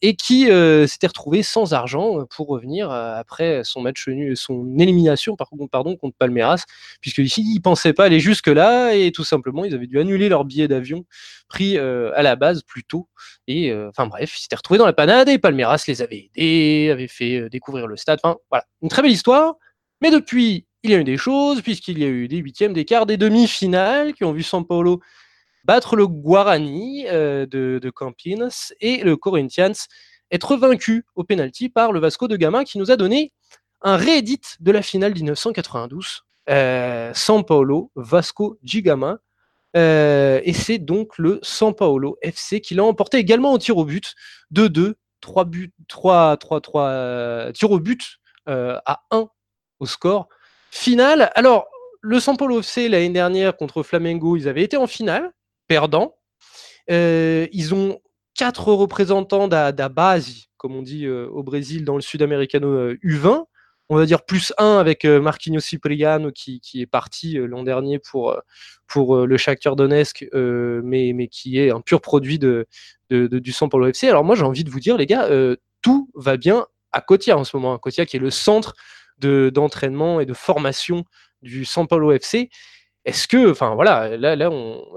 et 0.00 0.14
qui 0.14 0.50
euh, 0.50 0.86
s'était 0.86 1.08
retrouvé 1.08 1.42
sans 1.42 1.72
argent 1.74 2.20
euh, 2.20 2.24
pour 2.24 2.46
revenir 2.48 2.90
euh, 2.90 3.16
après 3.16 3.62
son 3.64 3.80
match 3.80 4.06
nul, 4.06 4.36
son 4.36 4.78
élimination 4.78 5.36
pardon, 5.36 5.96
contre 5.96 6.16
Palmeiras, 6.16 6.64
puisque 7.00 7.18
ici 7.18 7.42
ils 7.54 7.60
pensaient 7.60 7.92
pas 7.92 8.04
aller 8.04 8.20
jusque 8.20 8.46
là 8.46 8.94
et 8.94 9.10
tout 9.10 9.24
simplement 9.24 9.64
ils 9.64 9.74
avaient 9.74 9.86
dû 9.86 9.98
annuler 9.98 10.28
leur 10.28 10.44
billet 10.44 10.68
d'avion 10.68 11.04
pris 11.48 11.78
à 11.78 12.22
la 12.22 12.36
base 12.36 12.62
plus 12.62 12.84
tôt 12.84 13.08
et 13.46 13.74
enfin 13.88 14.06
bref 14.06 14.36
ils 14.36 14.42
s'étaient 14.42 14.56
retrouvés 14.56 14.78
dans 14.78 14.86
la 14.86 14.92
panade 14.92 15.28
et 15.28 15.38
Palmeiras 15.38 15.84
les 15.88 16.02
avait 16.02 16.28
aidés, 16.36 16.90
avait 16.90 17.08
fait 17.08 17.48
découvrir 17.48 17.86
le 17.86 17.96
stade, 17.96 18.20
enfin 18.22 18.36
voilà 18.50 18.64
une 18.82 18.88
très 18.88 19.02
belle 19.02 19.12
histoire. 19.12 19.54
Mais 20.00 20.10
depuis 20.10 20.66
il 20.84 20.90
y 20.90 20.94
a 20.94 20.98
eu 20.98 21.04
des 21.04 21.16
choses 21.16 21.62
puisqu'il 21.62 21.98
y 21.98 22.04
a 22.04 22.08
eu 22.08 22.28
des 22.28 22.36
huitièmes, 22.36 22.72
des 22.72 22.84
quarts, 22.84 23.06
des 23.06 23.16
demi-finales 23.16 24.12
qui 24.14 24.24
ont 24.24 24.32
vu 24.32 24.42
São 24.42 24.64
Paulo 24.64 25.00
battre 25.68 25.96
le 25.96 26.06
Guarani 26.06 27.04
euh, 27.08 27.44
de, 27.44 27.90
Campinas 27.90 28.72
et 28.80 29.04
le 29.04 29.18
Corinthians 29.18 29.74
être 30.30 30.56
vaincu 30.56 31.04
au 31.14 31.24
penalty 31.24 31.68
par 31.68 31.92
le 31.92 32.00
Vasco 32.00 32.26
de 32.26 32.36
Gama 32.36 32.64
qui 32.64 32.78
nous 32.78 32.90
a 32.90 32.96
donné 32.96 33.32
un 33.82 33.96
réédit 33.96 34.40
de 34.60 34.72
la 34.72 34.80
finale 34.80 35.12
1992. 35.12 36.22
Euh, 36.48 37.12
São 37.12 37.44
Paulo, 37.44 37.92
Vasco 37.96 38.58
de 38.62 38.80
Gama. 38.80 39.18
Euh, 39.76 40.40
et 40.42 40.54
c'est 40.54 40.78
donc 40.78 41.18
le 41.18 41.38
São 41.42 41.74
Paulo 41.74 42.16
FC 42.22 42.62
qui 42.62 42.74
l'a 42.74 42.84
emporté 42.84 43.18
également 43.18 43.52
au 43.52 43.58
tir 43.58 43.76
au 43.76 43.84
but. 43.84 44.14
2-2, 44.54 44.94
3 45.20 45.44
buts, 45.44 45.74
3, 45.88 46.38
3, 46.38 46.60
3 46.62 47.52
tirs 47.52 47.70
au 47.70 47.78
but 47.78 48.18
à 48.46 49.02
1 49.10 49.28
au 49.80 49.86
score 49.86 50.28
final. 50.70 51.30
Alors, 51.34 51.66
le 52.00 52.18
São 52.20 52.38
Paulo 52.38 52.60
FC 52.60 52.88
l'année 52.88 53.10
dernière 53.10 53.54
contre 53.54 53.82
Flamengo, 53.82 54.36
ils 54.36 54.48
avaient 54.48 54.62
été 54.62 54.78
en 54.78 54.86
finale 54.86 55.30
perdants. 55.68 56.16
Euh, 56.90 57.46
ils 57.52 57.74
ont 57.74 58.00
quatre 58.34 58.72
représentants 58.72 59.48
da, 59.48 59.72
base, 59.88 60.46
comme 60.56 60.74
on 60.74 60.82
dit 60.82 61.06
euh, 61.06 61.28
au 61.28 61.42
Brésil, 61.42 61.84
dans 61.84 61.96
le 61.96 62.00
Sud-Americano 62.00 62.92
U20. 62.94 63.26
Euh, 63.26 63.44
on 63.90 63.96
va 63.96 64.04
dire 64.04 64.22
plus 64.22 64.52
un 64.58 64.76
avec 64.76 65.06
Marquinhos 65.06 65.60
Cipriano 65.60 66.30
qui, 66.30 66.60
qui 66.60 66.82
est 66.82 66.86
parti 66.86 67.38
l'an 67.38 67.62
dernier 67.62 67.98
pour, 67.98 68.36
pour 68.86 69.24
le 69.24 69.36
Shakhtar 69.38 69.76
Donetsk, 69.76 70.26
mais, 70.34 71.12
mais 71.14 71.28
qui 71.28 71.58
est 71.58 71.70
un 71.70 71.80
pur 71.80 72.02
produit 72.02 72.38
de, 72.38 72.66
du 73.08 73.50
San 73.50 73.70
Paulo 73.70 73.86
FC. 73.86 74.06
Alors 74.06 74.24
moi 74.24 74.34
j'ai 74.34 74.42
envie 74.42 74.62
de 74.62 74.68
vous 74.68 74.80
dire 74.80 74.98
les 74.98 75.06
gars, 75.06 75.26
tout 75.80 76.10
va 76.14 76.36
bien 76.36 76.66
à 76.92 77.00
Cotia 77.00 77.38
en 77.38 77.44
ce 77.44 77.56
moment. 77.56 77.78
Cotia 77.78 78.04
qui 78.04 78.18
est 78.18 78.20
le 78.20 78.28
centre 78.28 78.74
d'entraînement 79.20 80.20
et 80.20 80.26
de 80.26 80.34
formation 80.34 81.06
du 81.40 81.64
San 81.64 81.86
Paulo 81.86 82.12
FC. 82.12 82.50
Est-ce 83.08 83.26
que, 83.26 83.50
enfin 83.50 83.74
voilà, 83.74 84.18
là, 84.18 84.36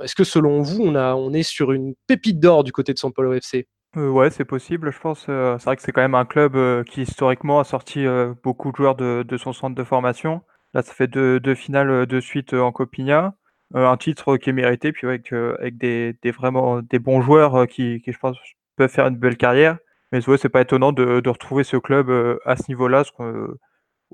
selon 0.05 0.61
vous, 0.61 0.81
on, 0.83 1.33
est 1.33 1.43
sur 1.43 1.71
une 1.71 1.93
pépite 2.07 2.41
d'or 2.41 2.65
du 2.65 2.73
côté 2.73 2.91
de 2.91 2.99
São 2.99 3.13
Paulo 3.13 3.31
FC 3.31 3.67
euh, 3.97 4.09
ouais, 4.09 4.29
c'est 4.29 4.45
possible, 4.45 4.91
je 4.91 4.99
pense. 4.99 5.25
Euh, 5.29 5.57
c'est 5.57 5.65
vrai 5.65 5.75
que 5.77 5.81
c'est 5.81 5.93
quand 5.93 6.01
même 6.01 6.15
un 6.15 6.23
club 6.23 6.55
euh, 6.55 6.83
qui 6.83 7.01
historiquement 7.01 7.59
a 7.59 7.65
sorti 7.65 8.05
beaucoup 8.43 8.71
de 8.71 8.75
joueurs 8.75 8.95
de, 8.95 9.37
son 9.37 9.53
centre 9.53 9.75
de 9.75 9.83
formation. 9.85 10.41
Là, 10.73 10.81
ça 10.81 10.93
fait 10.93 11.07
deux, 11.07 11.55
finales 11.55 12.05
de 12.05 12.19
suite 12.19 12.53
en 12.53 12.73
Copinha. 12.73 13.33
un 13.73 13.97
titre 13.97 14.35
qui 14.35 14.49
est 14.49 14.53
mérité, 14.53 14.91
puis 14.91 15.07
avec, 15.07 15.31
avec 15.31 15.77
des, 15.77 16.13
vraiment 16.37 16.81
des 16.81 16.99
bons 16.99 17.21
joueurs 17.21 17.65
qui, 17.65 18.03
je 18.05 18.17
pense, 18.17 18.37
peuvent 18.75 18.91
faire 18.91 19.07
une 19.07 19.17
belle 19.17 19.37
carrière. 19.37 19.77
Mais 20.11 20.27
ouais, 20.27 20.37
c'est 20.37 20.49
pas 20.49 20.61
étonnant 20.61 20.91
de, 20.91 21.29
retrouver 21.29 21.63
ce 21.63 21.77
club 21.77 22.11
à 22.43 22.57
ce 22.57 22.63
niveau-là, 22.67 23.03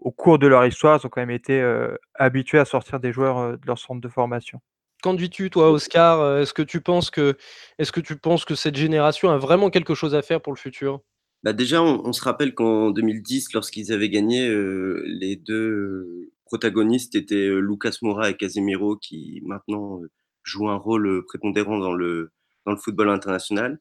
au 0.01 0.11
cours 0.11 0.39
de 0.39 0.47
leur 0.47 0.65
histoire, 0.65 0.99
ils 1.01 1.05
ont 1.05 1.09
quand 1.09 1.21
même 1.21 1.31
été 1.31 1.59
euh, 1.59 1.95
habitués 2.15 2.59
à 2.59 2.65
sortir 2.65 2.99
des 2.99 3.11
joueurs 3.11 3.37
euh, 3.39 3.51
de 3.53 3.65
leur 3.65 3.79
centre 3.79 4.01
de 4.01 4.07
formation. 4.07 4.59
Qu'en 5.03 5.13
dis-tu, 5.13 5.49
toi, 5.49 5.71
Oscar? 5.71 6.19
Euh, 6.19 6.41
Est-ce 6.41 6.53
que 6.53 6.61
tu 6.61 6.81
penses 6.81 7.09
que, 7.09 7.35
est-ce 7.77 7.91
que 7.91 7.99
tu 7.99 8.15
penses 8.15 8.45
que 8.45 8.55
cette 8.55 8.75
génération 8.75 9.29
a 9.29 9.37
vraiment 9.37 9.69
quelque 9.69 9.95
chose 9.95 10.15
à 10.15 10.21
faire 10.21 10.41
pour 10.41 10.53
le 10.53 10.57
futur? 10.57 11.01
Bah 11.43 11.53
déjà, 11.53 11.83
on, 11.83 12.13
se 12.13 12.23
rappelle 12.23 12.55
qu'en 12.55 12.89
2010, 12.89 13.53
lorsqu'ils 13.53 13.93
avaient 13.93 14.09
gagné, 14.09 14.49
les 15.05 15.35
deux 15.35 16.31
protagonistes 16.45 17.13
étaient 17.13 17.47
Lucas 17.47 17.97
Moura 18.01 18.31
et 18.31 18.33
Casemiro, 18.35 18.97
qui 18.97 19.43
maintenant 19.45 20.01
jouent 20.41 20.69
un 20.69 20.77
rôle 20.77 21.23
prépondérant 21.25 21.77
dans 21.77 21.93
le, 21.93 22.31
dans 22.65 22.71
le 22.71 22.77
football 22.79 23.09
international. 23.09 23.79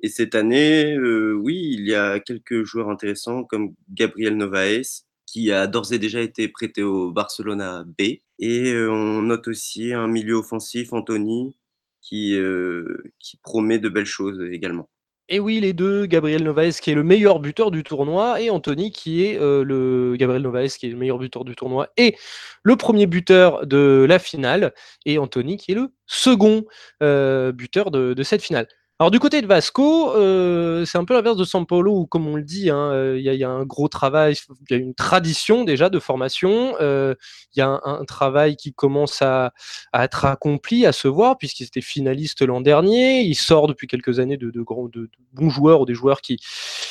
Et 0.00 0.08
cette 0.08 0.34
année, 0.34 0.98
oui, 0.98 1.70
il 1.78 1.88
y 1.88 1.94
a 1.94 2.20
quelques 2.20 2.64
joueurs 2.64 2.90
intéressants 2.90 3.42
comme 3.42 3.72
Gabriel 3.88 4.36
Novaes, 4.36 5.07
qui 5.38 5.52
a 5.52 5.66
d'ores 5.66 5.92
et 5.92 5.98
déjà 5.98 6.20
été 6.20 6.48
prêté 6.48 6.82
au 6.82 7.12
Barcelona 7.12 7.84
B. 7.86 8.18
Et 8.40 8.72
euh, 8.72 8.90
on 8.90 9.22
note 9.22 9.46
aussi 9.48 9.92
un 9.92 10.08
milieu 10.08 10.34
offensif, 10.34 10.92
Anthony, 10.92 11.56
qui, 12.00 12.34
euh, 12.34 13.12
qui 13.20 13.36
promet 13.36 13.78
de 13.78 13.88
belles 13.88 14.04
choses 14.04 14.42
également. 14.50 14.88
Et 15.28 15.40
oui, 15.40 15.60
les 15.60 15.74
deux, 15.74 16.06
Gabriel 16.06 16.42
Novaes 16.42 16.78
qui 16.80 16.90
est 16.90 16.94
le 16.94 17.04
meilleur 17.04 17.38
buteur 17.38 17.70
du 17.70 17.84
tournoi 17.84 18.40
et 18.40 18.48
Anthony 18.48 18.90
qui 18.90 19.24
est 19.24 19.38
euh, 19.38 19.62
le 19.62 20.16
Gabriel 20.16 20.42
Novaes 20.42 20.76
qui 20.78 20.86
est 20.86 20.90
le 20.90 20.96
meilleur 20.96 21.18
buteur 21.18 21.44
du 21.44 21.54
tournoi 21.54 21.88
et 21.98 22.16
le 22.62 22.76
premier 22.76 23.06
buteur 23.06 23.66
de 23.66 24.06
la 24.08 24.18
finale 24.18 24.72
et 25.04 25.18
Anthony 25.18 25.58
qui 25.58 25.72
est 25.72 25.74
le 25.74 25.92
second 26.06 26.64
buteur 27.00 27.90
de, 27.90 28.22
cette 28.22 28.42
finale. 28.42 28.68
Alors 29.00 29.12
du 29.12 29.20
côté 29.20 29.40
de 29.42 29.46
Vasco, 29.46 30.12
euh, 30.16 30.84
c'est 30.84 30.98
un 30.98 31.04
peu 31.04 31.14
l'inverse 31.14 31.36
de 31.36 31.44
San 31.44 31.64
Paulo 31.64 32.00
où, 32.00 32.06
comme 32.06 32.26
on 32.26 32.34
le 32.34 32.42
dit, 32.42 32.68
hein, 32.68 32.90
euh, 32.90 33.16
il 33.16 33.32
y, 33.32 33.44
a 33.44 33.48
un 33.48 33.64
gros 33.64 33.86
travail, 33.86 34.34
il 34.68 34.72
y 34.72 34.74
a 34.74 34.76
une 34.76 34.92
tradition 34.92 35.62
déjà 35.62 35.88
de 35.88 36.00
formation, 36.00 36.74
euh, 36.80 37.14
il 37.54 37.60
y 37.60 37.62
a 37.62 37.80
un, 37.84 38.04
travail 38.06 38.56
qui 38.56 38.74
commence 38.74 39.22
à, 39.22 39.52
être 39.94 40.24
accompli, 40.24 40.84
à 40.84 40.90
se 40.90 41.06
voir, 41.06 41.38
puisqu'ils 41.38 41.66
étaient 41.66 41.80
finalistes 41.80 42.42
l'an 42.42 42.60
dernier, 42.60 43.20
il 43.20 43.36
sort 43.36 43.68
depuis 43.68 43.86
quelques 43.86 44.18
années 44.18 44.36
de, 44.36 44.50
grands, 44.62 44.88
de, 44.88 45.08
bons 45.32 45.50
joueurs 45.50 45.82
ou 45.82 45.84
des 45.86 45.94
joueurs 45.94 46.20
qui, 46.20 46.36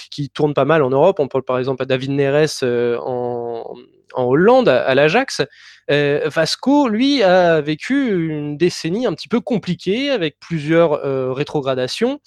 qui 0.09 0.29
tournent 0.29 0.53
pas 0.53 0.63
mal 0.63 0.83
en 0.83 0.91
Europe. 0.91 1.19
On 1.19 1.27
parle 1.27 1.43
par 1.43 1.59
exemple 1.59 1.83
à 1.83 1.85
David 1.85 2.11
Neres 2.11 2.63
en, 2.63 3.75
en 4.13 4.23
Hollande, 4.23 4.69
à, 4.69 4.95
l'Ajax. 4.95 5.41
Euh, 5.89 6.21
Vasco, 6.25 6.89
lui, 6.89 7.23
a 7.23 7.61
vécu 7.61 8.29
une 8.29 8.57
décennie 8.57 9.05
un 9.05 9.13
petit 9.13 9.27
peu 9.27 9.39
compliquée 9.39 10.09
avec 10.09 10.39
plusieurs 10.39 10.93
euh, 10.93 11.33
rétrogradations. 11.33 12.19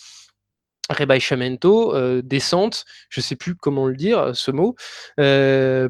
Rebaixamento, 0.89 1.95
euh, 1.95 2.23
descente, 2.23 2.85
je 3.11 3.21
ne 3.21 3.23
sais 3.23 3.37
plus 3.37 3.55
comment 3.55 3.87
le 3.87 3.95
dire, 3.95 4.35
ce 4.35 4.51
mot, 4.51 4.75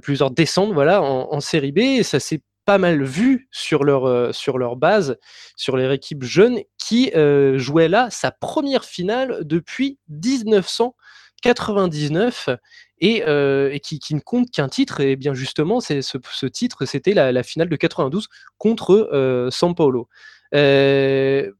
plusieurs 0.02 0.30
descentes 0.30 0.74
voilà, 0.74 1.00
en, 1.02 1.40
série 1.40 1.72
B, 1.72 1.78
et 1.78 2.02
ça 2.02 2.20
s'est 2.20 2.42
pas 2.66 2.76
mal 2.76 3.02
vu 3.02 3.48
sur 3.50 3.84
leur, 3.84 4.34
sur 4.34 4.58
leur 4.58 4.76
base, 4.76 5.16
sur 5.56 5.78
les 5.78 5.90
équipes 5.90 6.24
jeunes, 6.24 6.58
qui 6.76 7.10
jouaient 7.56 7.88
là 7.88 8.10
sa 8.10 8.30
première 8.30 8.84
finale 8.84 9.38
depuis 9.40 9.98
1999 10.10 12.50
euh, 13.02 13.70
et, 13.72 13.80
qui, 13.80 14.14
ne 14.14 14.20
compte 14.20 14.50
qu'un 14.50 14.68
titre. 14.68 15.00
Et 15.00 15.16
bien 15.16 15.34
justement, 15.34 15.80
ce, 15.80 16.46
titre, 16.46 16.84
c'était 16.84 17.14
la, 17.14 17.42
finale 17.42 17.68
de 17.68 17.76
92 17.76 18.28
contre 18.58 19.08
euh, 19.12 19.50
San 19.50 19.74
Paulo. 19.74 20.08
Euh, 20.54 21.50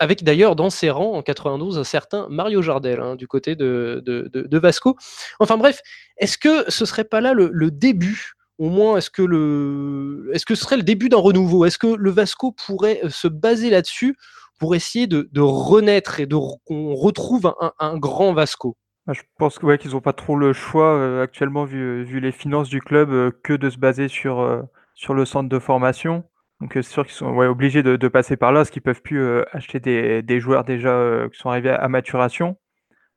avec 0.00 0.22
d'ailleurs 0.22 0.56
dans 0.56 0.70
ses 0.70 0.90
rangs 0.90 1.14
en 1.14 1.22
92 1.22 1.78
un 1.78 1.84
certain 1.84 2.28
Mario 2.30 2.62
Jardel 2.62 3.00
hein, 3.00 3.16
du 3.16 3.26
côté 3.26 3.56
de, 3.56 4.02
de, 4.04 4.58
Vasco. 4.58 4.96
Enfin 5.40 5.56
bref, 5.56 5.80
est-ce 6.18 6.38
que 6.38 6.70
ce 6.70 6.84
serait 6.84 7.04
pas 7.04 7.20
là 7.20 7.32
le, 7.32 7.70
début? 7.70 8.32
Au 8.58 8.68
moins, 8.70 8.96
est-ce 8.96 9.10
que, 9.10 9.22
le, 9.22 10.30
est-ce 10.32 10.44
que 10.44 10.56
ce 10.56 10.64
serait 10.64 10.76
le 10.76 10.82
début 10.82 11.08
d'un 11.08 11.18
renouveau? 11.18 11.64
Est-ce 11.64 11.78
que 11.78 11.86
le 11.86 12.10
Vasco 12.10 12.50
pourrait 12.50 13.00
se 13.08 13.28
baser 13.28 13.70
là-dessus 13.70 14.16
pour 14.58 14.74
essayer 14.74 15.06
de, 15.06 15.28
renaître 15.40 16.18
et 16.18 16.26
de 16.26 16.36
qu'on 16.64 16.94
retrouve 16.94 17.54
un, 17.78 17.98
grand 17.98 18.32
Vasco? 18.32 18.76
Bah, 19.08 19.14
je 19.14 19.22
pense 19.38 19.56
ouais, 19.62 19.78
qu'ils 19.78 19.92
n'ont 19.92 20.02
pas 20.02 20.12
trop 20.12 20.36
le 20.36 20.52
choix 20.52 21.22
actuellement, 21.22 21.64
vu, 21.64 22.04
vu, 22.04 22.20
les 22.20 22.30
finances 22.30 22.68
du 22.68 22.82
club, 22.82 23.32
que 23.42 23.54
de 23.54 23.70
se 23.70 23.78
baser 23.78 24.06
sur, 24.08 24.66
sur 24.94 25.14
le 25.14 25.24
centre 25.24 25.48
de 25.48 25.58
formation. 25.58 26.24
Donc 26.60 26.72
c'est 26.74 26.82
sûr 26.82 27.06
qu'ils 27.06 27.14
sont 27.14 27.34
obligés 27.38 27.82
de, 27.82 28.08
passer 28.08 28.36
par 28.36 28.52
là, 28.52 28.60
parce 28.60 28.70
qu'ils 28.70 28.82
peuvent 28.82 29.00
plus 29.00 29.26
acheter 29.52 29.80
des, 29.80 30.40
joueurs 30.40 30.64
déjà 30.64 31.26
qui 31.32 31.38
sont 31.38 31.48
arrivés 31.48 31.70
à, 31.70 31.88
maturation. 31.88 32.58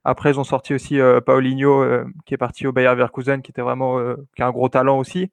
Après, 0.06 0.32
ils 0.32 0.40
ont 0.40 0.46
sorti 0.46 0.74
aussi 0.74 0.98
Paulinho, 1.26 1.86
qui 2.26 2.36
est 2.36 2.38
parti 2.38 2.68
au 2.68 2.72
Bayer 2.72 2.92
Leverkusen, 2.92 3.42
qui 3.42 3.52
était 3.52 3.62
vraiment 3.62 4.00
qui 4.36 4.44
a 4.44 4.48
un 4.48 4.52
gros 4.52 4.70
talent 4.70 4.98
aussi. 4.98 5.30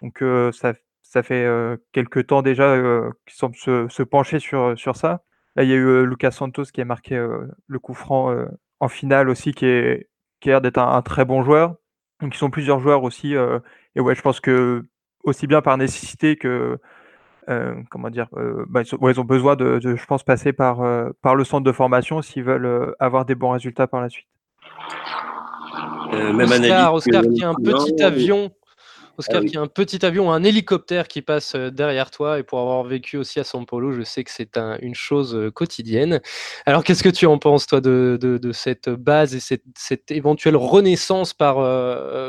Donc 0.00 0.24
ça, 0.54 0.72
ça 1.02 1.22
fait 1.22 1.46
quelques 1.92 2.28
temps 2.28 2.40
déjà 2.40 2.76
qu'ils 3.26 3.36
semblent 3.36 3.56
se, 3.56 4.02
pencher 4.04 4.38
sur, 4.38 4.72
sur 4.78 4.96
ça. 4.96 5.22
Là, 5.56 5.64
il 5.64 5.68
y 5.68 5.72
a 5.74 5.76
eu 5.76 6.06
Lucas 6.06 6.30
Santos 6.30 6.64
qui 6.72 6.80
a 6.80 6.86
marqué 6.86 7.16
le 7.66 7.78
coup 7.78 7.92
franc 7.92 8.32
en 8.80 8.88
finale 8.88 9.28
aussi, 9.28 9.52
qui, 9.52 9.66
est, 9.66 10.08
qui 10.40 10.50
a 10.50 10.52
l'air 10.54 10.60
d'être 10.60 10.78
un, 10.78 11.02
très 11.02 11.24
bon 11.24 11.42
joueur. 11.42 11.76
Donc 12.20 12.34
ils 12.34 12.38
sont 12.38 12.50
plusieurs 12.50 12.80
joueurs 12.80 13.02
aussi. 13.02 13.34
et 13.34 14.00
ouais, 14.00 14.14
je 14.14 14.22
pense 14.22 14.40
que 14.40 14.86
aussi 15.24 15.46
bien 15.46 15.62
par 15.62 15.76
nécessité 15.76 16.36
que 16.36 16.78
euh, 17.48 17.74
comment 17.90 18.10
dire, 18.10 18.26
euh, 18.36 18.66
bah, 18.68 18.82
ils, 18.82 19.20
ont 19.20 19.24
besoin 19.24 19.56
de, 19.56 19.80
je 19.82 20.04
pense, 20.06 20.22
passer 20.22 20.52
par, 20.52 20.82
euh, 20.82 21.10
par 21.22 21.34
le 21.34 21.44
centre 21.44 21.64
de 21.64 21.72
formation 21.72 22.20
s'ils 22.20 22.44
veulent 22.44 22.94
avoir 22.98 23.24
des 23.24 23.34
bons 23.34 23.50
résultats 23.50 23.86
par 23.86 24.02
la 24.02 24.10
suite. 24.10 24.28
Oscar, 26.12 26.94
Oscar 26.94 27.22
qui 27.22 27.42
a 27.42 27.48
un 27.48 27.54
petit 27.54 28.02
avion. 28.02 28.50
Oscar, 29.18 29.42
ah 29.42 29.46
qui 29.46 29.56
a 29.56 29.60
un 29.60 29.66
petit 29.66 30.04
avion, 30.06 30.32
un 30.32 30.42
hélicoptère 30.42 31.08
qui 31.08 31.22
passe 31.22 31.54
derrière 31.54 32.10
toi, 32.10 32.38
et 32.38 32.42
pour 32.42 32.60
avoir 32.60 32.84
vécu 32.84 33.16
aussi 33.16 33.40
à 33.40 33.42
São 33.42 33.66
Paulo, 33.66 33.92
je 33.92 34.02
sais 34.02 34.24
que 34.24 34.30
c'est 34.30 34.56
une 34.80 34.94
chose 34.94 35.50
quotidienne. 35.54 36.20
Alors, 36.64 36.84
qu'est-ce 36.84 37.02
que 37.02 37.08
tu 37.08 37.26
en 37.26 37.38
penses, 37.38 37.66
toi, 37.66 37.80
de, 37.80 38.18
de, 38.20 38.52
cette 38.52 38.88
base 38.88 39.34
et 39.34 39.40
cette, 39.40 39.64
cette 39.76 40.10
éventuelle 40.10 40.56
renaissance 40.56 41.34
par, 41.34 41.56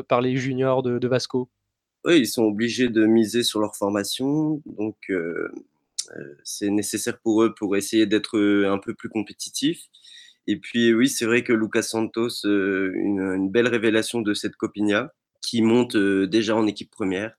par 0.06 0.22
les 0.22 0.36
juniors 0.36 0.84
de 0.84 1.08
Vasco? 1.08 1.50
Oui, 2.06 2.20
ils 2.20 2.28
sont 2.28 2.44
obligés 2.44 2.88
de 2.88 3.06
miser 3.06 3.44
sur 3.44 3.60
leur 3.60 3.76
formation, 3.76 4.62
donc 4.66 4.96
euh, 5.10 5.50
euh, 6.16 6.36
c'est 6.44 6.70
nécessaire 6.70 7.20
pour 7.20 7.44
eux 7.44 7.54
pour 7.54 7.76
essayer 7.76 8.06
d'être 8.06 8.38
euh, 8.38 8.72
un 8.72 8.78
peu 8.78 8.94
plus 8.94 9.10
compétitifs. 9.10 9.88
Et 10.48 10.58
puis 10.58 10.94
oui, 10.94 11.10
c'est 11.10 11.26
vrai 11.26 11.44
que 11.44 11.54
Lucas 11.54 11.84
Santos, 11.84 12.46
une, 12.46 13.50
belle 13.52 13.68
révélation 13.68 14.22
de 14.22 14.34
cette 14.34 14.56
Copinha, 14.56 15.14
qui 15.42 15.62
monte 15.62 15.96
déjà 15.96 16.56
en 16.56 16.68
équipe 16.68 16.92
première, 16.92 17.34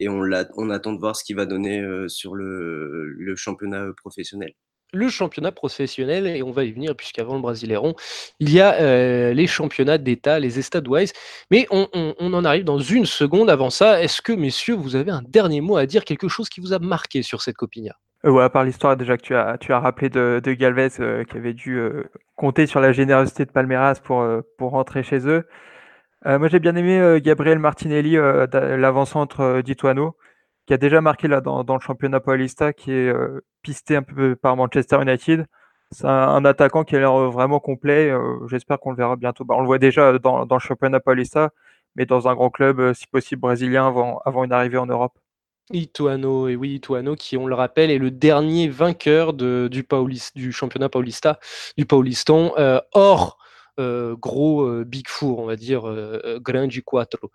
et 0.00 0.08
on, 0.08 0.22
on 0.56 0.70
attend 0.70 0.92
de 0.92 0.98
voir 0.98 1.16
ce 1.16 1.24
qu'il 1.24 1.36
va 1.36 1.46
donner 1.46 1.84
sur 2.08 2.34
le 2.34 3.34
championnat 3.36 3.86
professionnel 3.96 4.54
le 4.92 5.08
championnat 5.08 5.52
professionnel, 5.52 6.26
et 6.26 6.42
on 6.42 6.50
va 6.50 6.64
y 6.64 6.72
venir, 6.72 6.94
puisqu'avant 6.96 7.34
le 7.34 7.40
Brasileiron, 7.40 7.94
il 8.40 8.50
y 8.50 8.60
a 8.60 8.74
euh, 8.74 9.32
les 9.34 9.46
championnats 9.46 9.98
d'État, 9.98 10.38
les 10.38 10.58
Estaduais. 10.58 11.06
Mais 11.50 11.66
on, 11.70 11.86
en 12.18 12.44
arrive 12.44 12.64
dans 12.64 12.78
une 12.78 13.06
seconde. 13.06 13.50
Avant 13.50 13.70
ça, 13.70 14.02
est-ce 14.02 14.22
que, 14.22 14.32
messieurs, 14.32 14.74
vous 14.74 14.96
avez 14.96 15.10
un 15.10 15.22
dernier 15.26 15.60
mot 15.60 15.76
à 15.76 15.86
dire, 15.86 16.04
quelque 16.04 16.28
chose 16.28 16.48
qui 16.48 16.60
vous 16.60 16.72
a 16.72 16.78
marqué 16.78 17.22
sur 17.22 17.42
cette 17.42 17.56
Copinha 17.56 17.94
euh, 18.24 18.30
Ouais, 18.30 18.42
à 18.42 18.50
part 18.50 18.64
l'histoire 18.64 18.96
déjà 18.96 19.16
que 19.16 19.22
tu 19.22 19.34
as, 19.34 19.58
tu 19.58 19.72
as 19.72 19.80
rappelé 19.80 20.08
de, 20.08 20.40
de 20.42 20.52
Galvez, 20.52 20.88
euh, 21.00 21.24
qui 21.24 21.36
avait 21.36 21.54
dû 21.54 21.80
compter 22.36 22.66
sur 22.66 22.80
la 22.80 22.92
générosité 22.92 23.44
de 23.44 23.50
Palmeiras 23.50 23.96
pour, 24.02 24.26
pour 24.56 24.70
rentrer 24.70 25.02
chez 25.02 25.26
eux. 25.28 25.44
Moi, 26.24 26.48
j'ai 26.48 26.58
bien 26.58 26.76
aimé 26.76 27.20
Gabriel 27.20 27.58
Martinelli, 27.58 28.16
l'avant-centre 28.16 29.62
d'Ituano 29.62 30.16
qui 30.68 30.74
a 30.74 30.76
déjà 30.76 31.00
marqué 31.00 31.28
là 31.28 31.40
dans, 31.40 31.64
le 31.64 31.80
championnat 31.80 32.20
paulista, 32.20 32.74
qui 32.74 32.92
est 32.92 33.08
euh, 33.08 33.42
pisté 33.62 33.96
un 33.96 34.02
peu 34.02 34.36
par 34.36 34.54
Manchester 34.54 35.00
United. 35.00 35.46
C'est 35.90 36.06
un, 36.06 36.44
attaquant 36.44 36.84
qui 36.84 36.94
a 36.94 36.98
l'air 36.98 37.18
euh, 37.18 37.30
vraiment 37.30 37.58
complet. 37.58 38.10
Euh, 38.10 38.46
j'espère 38.48 38.78
qu'on 38.78 38.90
le 38.90 38.96
verra 38.98 39.16
bientôt. 39.16 39.46
Bah, 39.46 39.54
on 39.56 39.62
le 39.62 39.66
voit 39.66 39.78
déjà 39.78 40.18
dans, 40.18 40.44
le 40.44 40.58
championnat 40.58 41.00
paulista, 41.00 41.52
mais 41.96 42.04
dans 42.04 42.28
un 42.28 42.34
grand 42.34 42.50
club, 42.50 42.92
si 42.92 43.06
possible 43.06 43.40
brésilien, 43.40 43.86
avant, 43.86 44.44
une 44.44 44.52
arrivée 44.52 44.76
en 44.76 44.84
Europe. 44.84 45.18
Ituano, 45.72 46.48
et 46.48 46.56
oui, 46.56 46.74
Ituano, 46.74 47.16
qui, 47.16 47.38
on 47.38 47.46
le 47.46 47.54
rappelle, 47.54 47.90
est 47.90 47.98
le 47.98 48.10
dernier 48.10 48.68
vainqueur 48.68 49.32
du 49.32 50.52
championnat 50.52 50.90
paulista, 50.90 51.38
du 51.78 51.86
Pauliston, 51.86 52.52
hors 52.92 53.37
euh, 53.78 54.16
gros 54.16 54.62
euh, 54.62 54.84
Big 54.84 55.08
Four, 55.08 55.38
on 55.38 55.46
va 55.46 55.56
dire, 55.56 55.86
euh, 55.86 56.38
Grande 56.40 56.72
Quattro. 56.84 57.30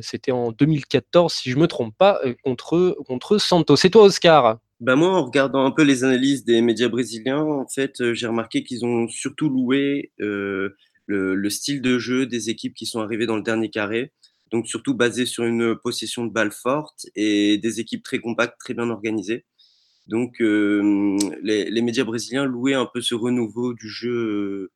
C'était 0.00 0.32
en 0.32 0.52
2014, 0.52 1.32
si 1.32 1.50
je 1.50 1.58
me 1.58 1.66
trompe 1.66 1.94
pas, 1.96 2.20
contre, 2.42 2.96
contre 3.06 3.38
Santos. 3.38 3.76
C'est 3.76 3.90
toi, 3.90 4.04
Oscar? 4.04 4.58
Ben 4.80 4.96
moi, 4.96 5.10
en 5.10 5.24
regardant 5.24 5.64
un 5.64 5.70
peu 5.70 5.82
les 5.82 6.02
analyses 6.04 6.44
des 6.44 6.60
médias 6.60 6.88
brésiliens, 6.88 7.42
en 7.42 7.68
fait, 7.68 8.12
j'ai 8.14 8.26
remarqué 8.26 8.64
qu'ils 8.64 8.84
ont 8.84 9.06
surtout 9.08 9.48
loué 9.48 10.12
le, 10.18 10.76
le, 11.06 11.50
style 11.50 11.82
de 11.82 11.98
jeu 11.98 12.26
des 12.26 12.50
équipes 12.50 12.74
qui 12.74 12.86
sont 12.86 13.00
arrivées 13.00 13.26
dans 13.26 13.36
le 13.36 13.42
dernier 13.42 13.70
carré. 13.70 14.12
Donc, 14.50 14.66
surtout 14.66 14.94
basé 14.94 15.24
sur 15.26 15.44
une 15.44 15.76
possession 15.76 16.26
de 16.26 16.32
balles 16.32 16.52
forte 16.52 17.06
et 17.14 17.58
des 17.58 17.80
équipes 17.80 18.02
très 18.02 18.18
compactes, 18.18 18.56
très 18.58 18.74
bien 18.74 18.90
organisées. 18.90 19.44
Donc, 20.08 20.36
les, 20.40 21.70
les, 21.70 21.82
médias 21.82 22.04
brésiliens 22.04 22.44
louaient 22.44 22.74
un 22.74 22.88
peu 22.92 23.00
ce 23.00 23.14
renouveau 23.14 23.72
du 23.72 23.88
jeu 23.88 24.70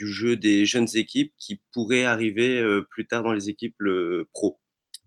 du 0.00 0.08
jeu 0.08 0.34
des 0.36 0.64
jeunes 0.64 0.88
équipes 0.94 1.34
qui 1.36 1.60
pourraient 1.72 2.04
arriver 2.04 2.64
plus 2.90 3.06
tard 3.06 3.22
dans 3.22 3.34
les 3.34 3.50
équipes 3.50 3.76
pro. 4.32 4.58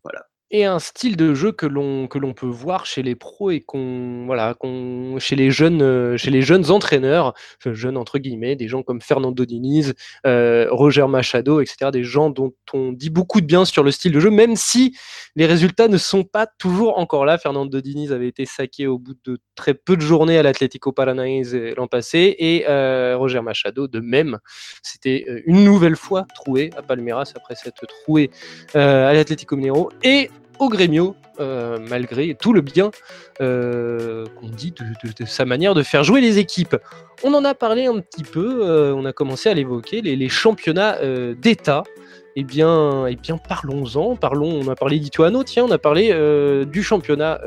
Voilà 0.03 0.29
et 0.53 0.65
un 0.65 0.77
style 0.79 1.17
de 1.17 1.33
jeu 1.33 1.51
que 1.51 1.65
l'on 1.65 2.33
peut 2.33 2.45
voir 2.45 2.85
chez 2.85 3.01
les 3.01 3.15
pros 3.15 3.49
et 3.49 3.59
qu'on 3.61 4.25
voilà 4.27 4.53
qu'on 4.53 5.17
chez 5.17 5.35
les 5.35 5.49
jeunes 5.49 5.81
euh, 5.81 6.15
chez 6.15 6.29
les 6.29 6.43
jeunes 6.43 6.69
entraîneurs 6.69 7.33
jeunes 7.65 7.97
entre 7.97 8.19
guillemets 8.19 8.55
des 8.55 8.67
gens 8.67 8.83
comme 8.83 9.01
Fernando 9.01 9.45
Diniz 9.45 9.95
euh, 10.27 10.67
Roger 10.69 11.07
Machado 11.07 11.59
etc 11.59 11.89
des 11.91 12.03
gens 12.03 12.29
dont 12.29 12.53
on 12.71 12.91
dit 12.91 13.09
beaucoup 13.09 13.41
de 13.41 13.47
bien 13.47 13.65
sur 13.65 13.83
le 13.83 13.89
style 13.89 14.11
de 14.11 14.19
jeu 14.19 14.29
même 14.29 14.55
si 14.55 14.95
les 15.35 15.47
résultats 15.47 15.87
ne 15.87 15.97
sont 15.97 16.23
pas 16.23 16.45
toujours 16.45 16.99
encore 16.99 17.25
là. 17.25 17.39
Fernando 17.39 17.81
Diniz 17.81 18.11
avait 18.11 18.27
été 18.27 18.45
saqué 18.45 18.85
au 18.85 18.99
bout 18.99 19.15
de 19.25 19.39
très 19.55 19.73
peu 19.73 19.95
de 19.95 20.01
journées 20.01 20.37
à 20.37 20.43
l'Atlético 20.43 20.91
Paranaense 20.91 21.53
l'an 21.53 21.87
passé 21.87 22.35
et 22.37 22.65
euh, 22.69 23.17
Roger 23.17 23.41
Machado 23.41 23.87
de 23.87 23.99
même 23.99 24.37
c'était 24.83 25.25
une 25.47 25.63
nouvelle 25.63 25.95
fois 25.95 26.27
troué 26.35 26.69
à 26.77 26.83
Palmeiras 26.83 27.33
après 27.35 27.55
cette 27.55 27.81
trouée 28.03 28.29
à 28.75 29.13
l'Atlético 29.13 29.55
Mineiro 29.55 29.89
au 30.59 30.69
Grêmio, 30.69 31.15
euh, 31.39 31.79
malgré 31.89 32.35
tout 32.35 32.53
le 32.53 32.61
bien 32.61 32.91
euh, 33.41 34.25
qu'on 34.39 34.49
dit 34.49 34.71
de, 34.71 35.25
sa 35.25 35.45
manière 35.45 35.73
de 35.73 35.81
faire 35.81 36.03
jouer 36.03 36.21
les 36.21 36.37
équipes. 36.37 36.75
On 37.23 37.33
en 37.33 37.43
a 37.43 37.55
parlé 37.55 37.87
un 37.87 37.99
petit 37.99 38.23
peu, 38.23 38.61
euh, 38.61 38.93
on 38.93 39.03
a 39.05 39.13
commencé 39.13 39.49
à 39.49 39.53
l'évoquer, 39.55 40.01
les, 40.01 40.29
championnats 40.29 40.97
d'État. 41.35 41.83
Eh 42.35 42.43
bien, 42.43 43.05
eh 43.05 43.15
bien 43.15 43.37
parlons-en. 43.37 44.15
Parlons, 44.15 44.59
on 44.63 44.67
a 44.67 44.75
parlé 44.75 44.97
d'Ituano, 44.99 45.43
tiens, 45.43 45.65
on 45.65 45.71
a 45.71 45.77
parlé 45.77 46.15
du 46.65 46.81
championnat 46.81 47.39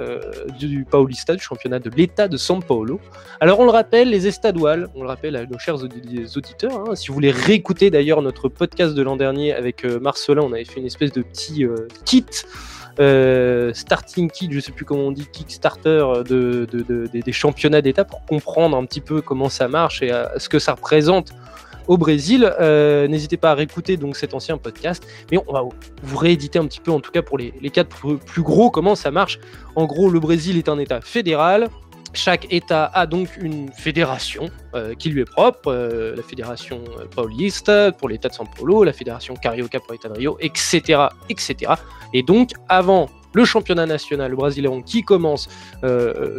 du 0.60 0.84
Paulista, 0.88 1.34
du 1.34 1.42
championnat 1.42 1.80
de 1.80 1.90
l'État 1.90 2.28
de 2.28 2.36
São 2.36 2.62
Paulo. 2.62 3.00
Alors, 3.40 3.58
on 3.58 3.64
le 3.64 3.70
rappelle, 3.70 4.10
les 4.10 4.28
estaduales, 4.28 4.88
on 4.94 5.02
le 5.02 5.08
rappelle 5.08 5.34
à 5.34 5.44
nos 5.44 5.58
chers 5.58 5.82
auditeurs, 5.82 6.84
hein, 6.88 6.94
si 6.94 7.08
vous 7.08 7.14
voulez 7.14 7.32
réécouter 7.32 7.90
d'ailleurs 7.90 8.22
notre 8.22 8.48
podcast 8.48 8.94
de 8.94 9.02
l'an 9.02 9.16
dernier 9.16 9.52
avec 9.52 9.84
Marcelin, 9.84 10.42
on 10.42 10.52
avait 10.52 10.64
fait 10.64 10.78
une 10.78 10.86
espèce 10.86 11.10
de 11.10 11.22
petit 11.22 11.66
kit 12.04 12.24
euh, 12.98 13.72
starting 13.74 14.30
kit, 14.30 14.48
je 14.50 14.60
sais 14.60 14.72
plus 14.72 14.84
comment 14.84 15.02
on 15.02 15.12
dit, 15.12 15.26
Kickstarter 15.26 16.04
de, 16.28 16.66
des 17.12 17.32
championnats 17.32 17.82
d'État 17.82 18.04
pour 18.04 18.24
comprendre 18.24 18.76
un 18.76 18.84
petit 18.84 19.00
peu 19.00 19.20
comment 19.20 19.48
ça 19.48 19.68
marche 19.68 20.02
et 20.02 20.12
ce 20.38 20.48
que 20.48 20.58
ça 20.58 20.72
représente 20.72 21.32
au 21.88 21.96
Brésil. 21.98 22.52
Euh, 22.60 23.08
n'hésitez 23.08 23.36
pas 23.36 23.52
à 23.52 23.54
réécouter 23.54 23.96
donc 23.96 24.16
cet 24.16 24.34
ancien 24.34 24.58
podcast, 24.58 25.06
mais 25.30 25.38
on 25.46 25.52
va 25.52 25.62
vous 26.02 26.16
rééditer 26.16 26.58
un 26.58 26.66
petit 26.66 26.80
peu, 26.80 26.90
en 26.90 27.00
tout 27.00 27.10
cas 27.10 27.22
pour 27.22 27.38
les, 27.38 27.52
les 27.60 27.70
quatre 27.70 27.88
plus 28.18 28.42
gros, 28.42 28.70
comment 28.70 28.94
ça 28.94 29.10
marche. 29.10 29.38
En 29.74 29.86
gros, 29.86 30.10
le 30.10 30.20
Brésil 30.20 30.56
est 30.58 30.68
un 30.68 30.78
État 30.78 31.00
fédéral. 31.00 31.68
Chaque 32.16 32.50
État 32.50 32.90
a 32.94 33.06
donc 33.06 33.36
une 33.36 33.70
fédération 33.70 34.48
euh, 34.74 34.94
qui 34.94 35.10
lui 35.10 35.20
est 35.20 35.30
propre, 35.30 35.70
euh, 35.70 36.16
la 36.16 36.22
fédération 36.22 36.82
paulista 37.14 37.92
pour 37.92 38.08
l'État 38.08 38.30
de 38.30 38.34
São 38.34 38.46
Paulo, 38.56 38.84
la 38.84 38.94
fédération 38.94 39.34
Carioca 39.36 39.78
pour 39.80 39.92
l'État 39.92 40.08
de 40.08 40.14
Rio, 40.14 40.38
etc., 40.40 41.08
etc. 41.28 41.74
Et 42.14 42.22
donc, 42.22 42.52
avant 42.70 43.10
le 43.36 43.44
championnat 43.44 43.84
national 43.84 44.34
brésilien 44.34 44.80
qui 44.80 45.02
commence 45.02 45.48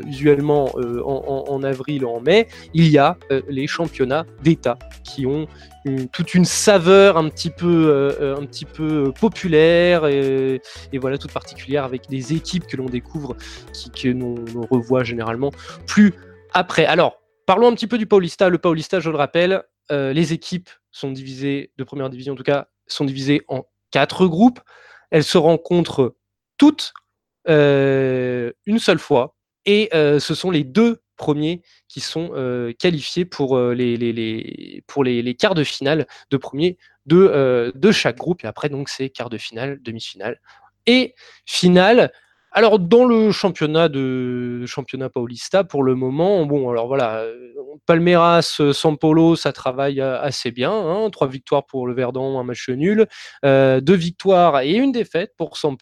usuellement 0.07 0.71
en, 1.05 1.63
avril 1.63 2.03
ou 2.03 2.09
en 2.09 2.21
mai, 2.21 2.47
il 2.73 2.87
y 2.87 2.97
a 2.97 3.17
les 3.47 3.67
championnats 3.67 4.25
d'État 4.43 4.79
qui 5.03 5.25
ont 5.27 5.47
toute 6.11 6.33
une 6.33 6.43
saveur 6.43 7.17
un 7.17 7.29
petit 7.29 7.51
peu, 7.51 8.35
un 8.37 8.45
petit 8.45 8.65
peu 8.65 9.13
populaire 9.19 10.07
et, 10.07 10.59
voilà 10.99 11.19
toute 11.19 11.31
particulière 11.31 11.83
avec 11.83 12.09
des 12.09 12.33
équipes 12.33 12.65
que 12.65 12.75
l'on 12.75 12.87
découvre 12.87 13.37
qui 13.73 13.91
que 13.91 14.09
l'on 14.09 14.35
revoit 14.71 15.03
généralement 15.03 15.51
plus 15.85 16.13
après. 16.53 16.85
Alors 16.85 17.21
parlons 17.45 17.67
un 17.67 17.73
petit 17.73 17.87
peu 17.87 17.99
du 17.99 18.07
Paulista. 18.07 18.49
Le 18.49 18.57
Paulista, 18.57 18.99
je 18.99 19.11
le 19.11 19.17
rappelle, 19.17 19.63
les 19.91 20.33
équipes 20.33 20.69
sont 20.91 21.11
divisées, 21.11 21.71
de 21.77 21.83
première 21.83 22.09
division 22.09 22.33
en 22.33 22.35
tout 22.35 22.43
cas, 22.43 22.67
sont 22.87 23.05
divisées 23.05 23.43
en 23.47 23.65
quatre 23.91 24.27
groupes. 24.27 24.59
Elles 25.11 25.23
se 25.23 25.37
rencontrent 25.37 26.15
toutes 26.57 26.93
une 27.45 28.79
seule 28.79 28.99
fois. 28.99 29.35
Et 29.65 29.89
ce 29.93 30.35
sont 30.35 30.51
les 30.51 30.63
deux 30.63 31.01
premiers 31.17 31.61
qui 31.87 31.99
sont 31.99 32.29
qualifiés 32.79 33.25
pour, 33.25 33.59
les, 33.59 34.83
pour 34.87 35.03
les, 35.03 35.35
quarts 35.35 35.55
de 35.55 35.63
finale 35.63 36.07
de 36.29 36.37
premier 36.37 36.77
de, 37.05 37.71
de 37.73 37.91
chaque 37.91 38.17
groupe. 38.17 38.43
Et 38.43 38.47
après, 38.47 38.69
donc, 38.69 38.89
c'est 38.89 39.09
quarts 39.09 39.29
de 39.29 39.37
finale, 39.37 39.79
demi-finale 39.81 40.39
et 40.87 41.13
finale. 41.45 42.11
Alors 42.51 42.79
dans 42.79 43.05
le 43.05 43.31
championnat 43.31 43.89
de 43.89 44.65
championnat 44.65 45.09
Paulista 45.09 45.63
pour 45.63 45.83
le 45.83 45.95
moment, 45.95 46.43
bon 46.45 46.69
alors 46.71 46.87
voilà, 46.87 47.23
Palmeiras, 47.85 48.41
San 48.71 48.97
ça 49.35 49.53
travaille 49.53 50.01
assez 50.01 50.51
bien, 50.51 50.71
hein, 50.71 51.09
trois 51.11 51.27
victoires 51.27 51.65
pour 51.65 51.85
le 51.85 51.93
Verdon, 51.93 52.39
un 52.39 52.43
match 52.43 52.69
nul, 52.69 53.05
deux 53.43 53.95
victoires 53.95 54.61
et 54.61 54.71
une 54.71 54.91
défaite 54.91 55.33
pour 55.37 55.57
San 55.57 55.77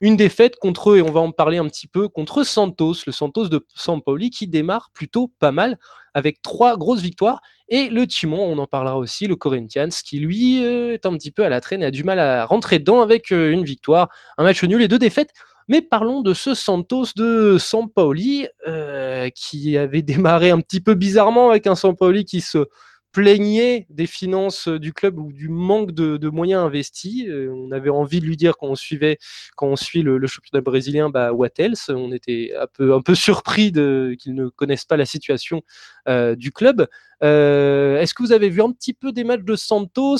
une 0.00 0.16
défaite 0.16 0.56
contre 0.56 0.96
et 0.96 1.02
on 1.02 1.12
va 1.12 1.20
en 1.20 1.30
parler 1.30 1.58
un 1.58 1.66
petit 1.68 1.86
peu, 1.86 2.08
contre 2.08 2.44
Santos, 2.44 2.94
le 3.06 3.12
Santos 3.12 3.48
de 3.48 3.64
Sampaoli, 3.74 4.30
qui 4.30 4.46
démarre 4.46 4.90
plutôt 4.92 5.32
pas 5.38 5.52
mal, 5.52 5.78
avec 6.14 6.42
trois 6.42 6.76
grosses 6.76 7.00
victoires. 7.00 7.40
Et 7.68 7.88
le 7.88 8.06
Timon, 8.06 8.42
on 8.42 8.58
en 8.58 8.66
parlera 8.66 8.98
aussi, 8.98 9.26
le 9.26 9.36
Corinthians, 9.36 9.88
qui 9.88 10.18
lui 10.18 10.64
euh, 10.64 10.92
est 10.92 11.06
un 11.06 11.12
petit 11.16 11.30
peu 11.30 11.44
à 11.44 11.48
la 11.48 11.60
traîne 11.60 11.82
et 11.82 11.86
a 11.86 11.90
du 11.90 12.04
mal 12.04 12.18
à 12.18 12.44
rentrer 12.44 12.78
dedans 12.78 13.00
avec 13.00 13.32
euh, 13.32 13.50
une 13.50 13.64
victoire, 13.64 14.08
un 14.36 14.44
match 14.44 14.62
nul 14.64 14.82
et 14.82 14.88
deux 14.88 14.98
défaites. 14.98 15.30
Mais 15.68 15.80
parlons 15.80 16.20
de 16.20 16.34
ce 16.34 16.54
Santos 16.54 17.06
de 17.16 17.56
Sampaoli, 17.58 18.48
euh, 18.68 19.30
qui 19.34 19.78
avait 19.78 20.02
démarré 20.02 20.50
un 20.50 20.60
petit 20.60 20.80
peu 20.80 20.94
bizarrement 20.94 21.50
avec 21.50 21.66
un 21.66 21.74
Sampaoli 21.74 22.24
qui 22.24 22.40
se 22.40 22.66
plaignait 23.14 23.86
des 23.90 24.06
finances 24.06 24.66
du 24.66 24.92
club 24.92 25.20
ou 25.20 25.32
du 25.32 25.48
manque 25.48 25.92
de, 25.92 26.28
moyens 26.28 26.64
investis. 26.64 27.26
on 27.30 27.70
avait 27.70 27.88
envie 27.88 28.20
de 28.20 28.26
lui 28.26 28.36
dire 28.36 28.56
quand 28.58 28.66
on 28.66 28.74
suivait, 28.74 29.18
quand 29.56 29.68
on 29.68 29.76
suit 29.76 30.02
le, 30.02 30.26
championnat 30.26 30.60
brésilien, 30.60 31.10
bah 31.10 31.32
what 31.32 31.50
else? 31.58 31.90
On 31.90 32.10
était 32.10 32.52
un 32.60 32.66
peu, 32.66 32.92
un 32.92 33.00
peu 33.00 33.14
surpris 33.14 33.70
qu'ils 34.18 34.34
ne 34.34 34.48
connaissent 34.48 34.84
pas 34.84 34.96
la 34.96 35.06
situation 35.06 35.62
du 36.08 36.50
club. 36.50 36.88
Est-ce 37.20 38.14
que 38.14 38.22
vous 38.24 38.32
avez 38.32 38.48
vu 38.48 38.60
un 38.60 38.72
petit 38.72 38.92
peu 38.92 39.12
des 39.12 39.22
matchs 39.22 39.44
de 39.44 39.54
Santos? 39.54 40.16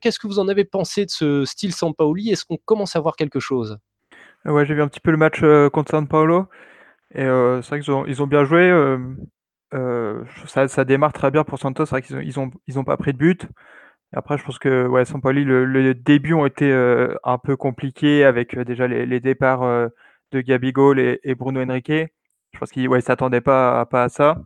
Qu'est-ce 0.00 0.18
que 0.18 0.26
vous 0.26 0.38
en 0.38 0.48
avez 0.48 0.64
pensé 0.64 1.04
de 1.04 1.10
ce 1.10 1.44
style 1.44 1.74
Sampaoli? 1.74 2.30
Est-ce 2.30 2.46
qu'on 2.46 2.58
commence 2.64 2.96
à 2.96 3.00
voir 3.00 3.14
quelque 3.16 3.40
chose? 3.40 3.76
Ouais, 4.46 4.64
j'ai 4.64 4.74
vu 4.74 4.80
un 4.80 4.88
petit 4.88 5.00
peu 5.00 5.10
le 5.10 5.18
match 5.18 5.42
contre 5.70 5.90
San 5.90 6.08
Paulo. 6.08 6.46
Et 7.14 7.24
c'est 7.24 7.68
vrai 7.68 7.80
qu'ils 7.80 7.92
ont, 7.92 8.06
ils 8.06 8.22
ont 8.22 8.26
bien 8.26 8.46
joué. 8.46 8.70
Euh, 9.74 10.24
ça, 10.46 10.68
ça, 10.68 10.84
démarre 10.84 11.12
très 11.12 11.30
bien 11.30 11.44
pour 11.44 11.58
Santos. 11.58 11.86
C'est 11.86 11.90
vrai 11.90 12.02
qu'ils 12.02 12.16
ont, 12.16 12.20
ils 12.20 12.40
ont, 12.40 12.50
ils 12.66 12.78
ont 12.78 12.84
pas 12.84 12.96
pris 12.96 13.12
de 13.12 13.18
but. 13.18 13.46
Après, 14.12 14.38
je 14.38 14.44
pense 14.44 14.58
que 14.58 14.86
ouais, 14.86 15.04
Sampoli, 15.04 15.44
le, 15.44 15.64
le 15.66 15.94
début 15.94 16.34
ont 16.34 16.46
été 16.46 16.72
euh, 16.72 17.14
un 17.24 17.38
peu 17.38 17.56
compliqués 17.56 18.24
avec 18.24 18.56
euh, 18.56 18.64
déjà 18.64 18.86
les, 18.86 19.04
les 19.06 19.20
départs 19.20 19.62
de 20.32 20.40
Gabigol 20.40 20.98
et, 21.00 21.20
et, 21.24 21.34
Bruno 21.34 21.62
Henrique. 21.62 21.92
Je 22.52 22.58
pense 22.58 22.70
qu'il 22.70 22.88
ouais, 22.88 23.00
s'attendait 23.02 23.40
pas, 23.42 23.86
pas 23.86 24.04
à 24.04 24.08
ça. 24.08 24.38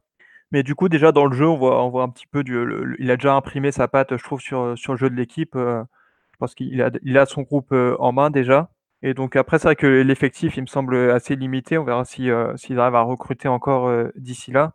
Mais 0.53 0.63
du 0.63 0.75
coup, 0.75 0.89
déjà 0.89 1.13
dans 1.13 1.27
le 1.27 1.37
jeu, 1.37 1.47
on 1.49 1.57
voit, 1.57 1.85
on 1.85 1.91
voit 1.91 2.03
un 2.05 2.09
petit 2.11 2.27
peu 2.27 2.45
du. 2.45 2.59
il 2.99 3.11
a 3.11 3.17
déjà 3.17 3.35
imprimé 3.35 3.73
sa 3.73 3.89
patte, 3.89 4.17
je 4.17 4.25
trouve, 4.25 4.41
sur, 4.41 4.77
sur 4.79 4.93
le 4.95 4.99
jeu 4.99 5.11
de 5.11 5.17
l'équipe. 5.17 5.55
je 5.57 6.37
pense 6.39 6.55
qu'il 6.55 6.83
a, 6.83 6.91
il 7.03 7.19
a 7.19 7.27
son 7.27 7.43
groupe 7.43 7.73
en 7.73 8.13
main 8.13 8.31
déjà. 8.31 8.71
Et 9.03 9.15
donc 9.15 9.37
après, 9.37 9.59
c'est 9.59 9.69
vrai 9.69 9.77
que 9.77 9.87
l'effectif, 9.87 10.57
il 10.57 10.63
me 10.63 10.67
semble 10.67 10.97
assez 11.11 11.37
limité. 11.37 11.79
On 11.79 11.85
verra 11.85 12.05
s'il 12.05 12.35
si, 12.57 12.75
arrive 12.75 12.95
à 12.97 13.03
recruter 13.03 13.49
encore 13.49 13.91
d'ici 14.17 14.53
là. 14.53 14.75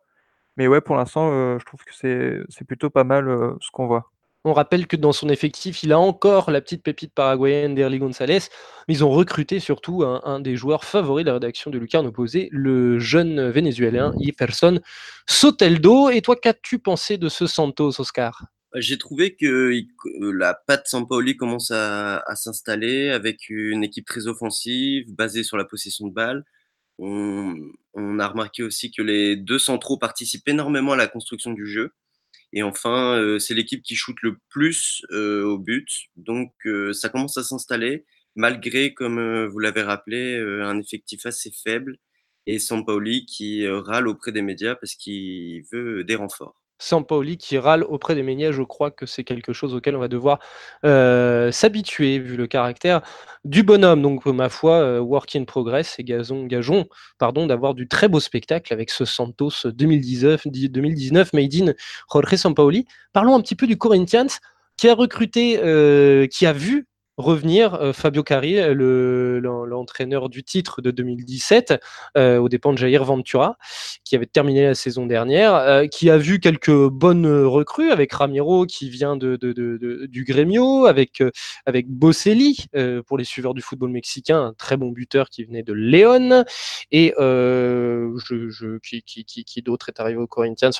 Mais 0.58 0.67
ouais, 0.67 0.82
pour 0.82 0.96
l'instant, 0.96 1.32
euh, 1.32 1.60
je 1.60 1.65
trouve 1.65 1.82
que 1.84 2.46
c'est 2.50 2.65
plutôt 2.65 2.89
pas 2.89 3.04
mal 3.04 3.30
euh, 3.30 3.54
ce 3.62 3.70
qu'on 3.72 3.86
voit. 3.86 4.12
On 4.43 4.54
rappelle 4.54 4.88
que 4.88 4.96
dans 4.96 5.12
son 5.12 5.30
effectif, 5.30 5.84
il 5.84 5.91
a 5.91 6.00
encore 6.00 6.52
la 6.52 6.62
petite 6.62 6.82
pépite 6.82 7.13
paraguayenne 7.13 7.76
d'Erly 7.76 8.00
Gonzalez, 8.00 8.39
mais 8.88 8.93
ils 8.93 9.04
ont 9.04 9.10
recruté 9.10 9.60
surtout 9.60 10.04
un, 10.04 10.39
des 10.39 10.56
joueurs 10.56 10.86
favoris 10.86 11.26
de 11.26 11.30
la 11.30 11.34
rédaction 11.34 11.70
de 11.70 11.78
Lucarne 11.78 12.08
opposé, 12.08 12.48
le 12.52 12.98
jeune 12.98 13.50
vénézuélien 13.50 14.13
Jefferson 14.22 14.80
Soteldo. 15.28 16.10
Et 16.10 16.22
toi, 16.22 16.38
qu'as-tu 16.38 16.80
pensé 16.80 17.17
de 17.17 17.28
ce 17.28 17.46
Santos, 17.46 18.00
Oscar? 18.00 18.46
Bah, 18.72 18.80
J'ai 18.80 18.98
trouvé 18.98 19.36
que 19.36 19.74
la 20.22 20.54
patte 20.54 20.88
Sampaoli 20.88 21.36
commence 21.36 21.72
à, 21.72 22.20
à 22.20 22.36
s'installer 22.36 23.10
avec 23.10 23.50
une 23.50 23.84
équipe 23.84 24.06
très 24.06 24.28
offensive, 24.28 25.13
basée 25.13 25.43
sur 25.43 25.58
la 25.58 25.65
possession 25.65 26.08
de 26.08 26.13
balles. 26.13 26.46
On, 26.99 27.71
a 28.19 28.27
remarqué 28.27 28.63
aussi 28.63 28.91
que 28.91 29.01
les 29.01 29.36
deux 29.36 29.60
centraux 29.60 29.97
participent 29.97 30.47
énormément 30.47 30.93
à 30.93 30.95
la 30.95 31.07
construction 31.07 31.53
du 31.53 31.67
jeu. 31.67 31.93
Et 32.53 32.63
enfin, 32.63 33.15
euh, 33.19 33.39
c'est 33.39 33.53
l'équipe 33.53 33.83
qui 33.83 33.95
shoot 33.95 34.15
le 34.21 34.38
plus 34.49 35.05
euh, 35.12 35.43
au 35.43 35.57
but. 35.57 35.88
Donc, 36.15 36.53
euh, 36.65 36.93
ça 36.93 37.10
commence 37.10 37.38
à 37.38 37.43
s'installer, 37.43 38.05
malgré, 38.36 38.93
comme 38.93 39.45
vous 39.47 39.60
l'avez 39.60 39.83
rappelé, 39.83 40.38
un 40.38 40.79
effectif 40.79 41.25
assez 41.25 41.51
faible. 41.51 41.97
Et 42.47 42.60
Sampaoli 42.60 43.25
qui 43.25 43.67
râle 43.67 44.07
auprès 44.07 44.31
des 44.31 44.41
médias 44.41 44.75
parce 44.75 44.95
qu'il 44.95 45.63
veut 45.71 46.03
des 46.03 46.15
renforts. 46.15 46.62
Sampaoli 46.79 47.37
qui 47.37 47.57
râle 47.57 47.83
auprès 47.83 48.15
des 48.15 48.23
médias, 48.23 48.51
je 48.51 48.61
crois 48.61 48.91
que 48.91 49.05
c'est 49.05 49.23
quelque 49.23 49.53
chose 49.53 49.73
auquel 49.73 49.95
on 49.95 49.99
va 49.99 50.07
devoir 50.07 50.39
euh, 50.85 51.51
s'habituer 51.51 52.19
vu 52.19 52.37
le 52.37 52.47
caractère 52.47 53.01
du 53.45 53.63
bonhomme. 53.63 54.01
Donc 54.01 54.25
ma 54.25 54.49
foi, 54.49 54.75
euh, 54.75 54.99
work 54.99 55.35
in 55.35 55.45
progress 55.45 55.95
et 55.99 56.03
gazon, 56.03 56.45
gageons 56.45 56.85
pardon, 57.17 57.47
d'avoir 57.47 57.73
du 57.73 57.87
très 57.87 58.07
beau 58.07 58.19
spectacle 58.19 58.73
avec 58.73 58.89
ce 58.89 59.05
Santos 59.05 59.65
2019, 59.65 60.47
2019 60.47 61.33
made 61.33 61.55
in 61.55 61.73
Jorge 62.11 62.35
Sampaoli. 62.35 62.85
Parlons 63.13 63.35
un 63.35 63.41
petit 63.41 63.55
peu 63.55 63.67
du 63.67 63.77
Corinthians 63.77 64.27
qui 64.77 64.87
a 64.89 64.93
recruté, 64.93 65.59
euh, 65.63 66.27
qui 66.27 66.45
a 66.45 66.53
vu 66.53 66.87
revenir 67.17 67.73
euh, 67.73 67.93
Fabio 67.93 68.23
Cari, 68.23 68.58
l'entraîneur 68.73 70.30
du 70.30 70.43
titre 70.43 70.82
de 70.82 70.91
2017, 70.91 71.82
euh, 72.17 72.38
au 72.38 72.47
dépens 72.47 72.73
de 72.73 72.77
Jair 72.77 73.03
Ventura, 73.03 73.58
qui 74.03 74.15
avait 74.15 74.27
terminé 74.27 74.65
la 74.65 74.75
saison 74.75 75.06
dernière, 75.06 75.56
euh, 75.56 75.88
qui 75.88 76.10
a 76.10 76.17
vu 76.17 76.39
quelques 76.39 76.88
bonnes 76.89 77.27
recrues 77.27 77.91
avec 77.91 78.13
Ramiro 78.13 78.65
qui 78.65 78.89
vient 78.89 79.17
de, 79.17 79.36
du 80.06 80.23
Grêmio, 80.23 80.86
avec, 80.86 81.23
avec 81.65 81.88
Boselli 81.88 82.67
pour 83.08 83.17
les 83.17 83.23
suiveurs 83.23 83.53
du 83.53 83.62
football 83.62 83.89
mexicain, 83.89 84.39
un 84.39 84.53
très 84.53 84.77
bon 84.77 84.91
buteur 84.91 85.30
qui 85.30 85.43
venait 85.43 85.63
de 85.63 85.73
Léon, 85.73 86.43
et 86.91 87.13
qui, 88.82 89.62
d'autre 89.63 89.89
est 89.89 89.99
arrivé 89.99 90.19
au 90.19 90.27
Corinthians. 90.27 90.71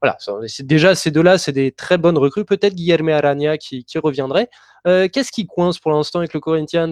voilà, 0.00 0.16
déjà 0.60 0.94
ces 0.94 1.10
deux-là, 1.10 1.38
c'est 1.38 1.52
des 1.52 1.72
très 1.72 1.98
bonnes 1.98 2.18
recrues. 2.18 2.44
Peut-être 2.44 2.74
Guillermo 2.74 3.10
Arania 3.10 3.58
qui 3.58 3.84
reviendrait. 3.96 4.48
Euh, 4.86 5.08
qu'est-ce 5.12 5.32
qui 5.32 5.46
coince 5.46 5.78
pour 5.78 5.92
l'instant 5.92 6.20
avec 6.20 6.34
le 6.34 6.40
Corinthians? 6.40 6.90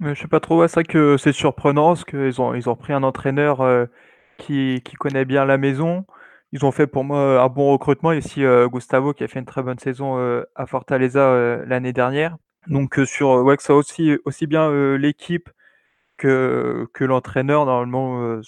Je 0.00 0.14
sais 0.14 0.28
pas 0.28 0.40
trop, 0.40 0.66
c'est 0.66 0.74
vrai 0.74 0.84
que 0.84 1.16
c'est 1.16 1.32
surprenant 1.32 1.88
parce 1.88 2.04
qu'ils 2.04 2.40
ont, 2.40 2.54
ils 2.54 2.68
ont 2.68 2.76
pris 2.76 2.92
un 2.92 3.02
entraîneur 3.02 3.60
euh, 3.60 3.86
qui, 4.38 4.82
qui, 4.84 4.96
connaît 4.96 5.24
bien 5.24 5.44
la 5.44 5.58
maison. 5.58 6.06
Ils 6.52 6.64
ont 6.64 6.72
fait 6.72 6.86
pour 6.86 7.04
moi 7.04 7.42
un 7.42 7.48
bon 7.48 7.72
recrutement. 7.72 8.12
Ici, 8.12 8.44
euh, 8.44 8.68
Gustavo 8.68 9.12
qui 9.12 9.24
a 9.24 9.28
fait 9.28 9.38
une 9.38 9.46
très 9.46 9.62
bonne 9.62 9.78
saison 9.78 10.18
à 10.54 10.66
Fortaleza 10.66 11.64
l'année 11.66 11.92
dernière. 11.92 12.36
Donc 12.66 12.98
sur 13.04 13.42
ouais, 13.42 13.56
que 13.56 13.62
ça 13.62 13.74
aussi, 13.74 14.18
aussi 14.24 14.46
bien 14.46 14.70
l'équipe 14.96 15.48
que, 16.16 16.86
que 16.92 17.04
l'entraîneur, 17.04 17.64
normalement, 17.66 18.40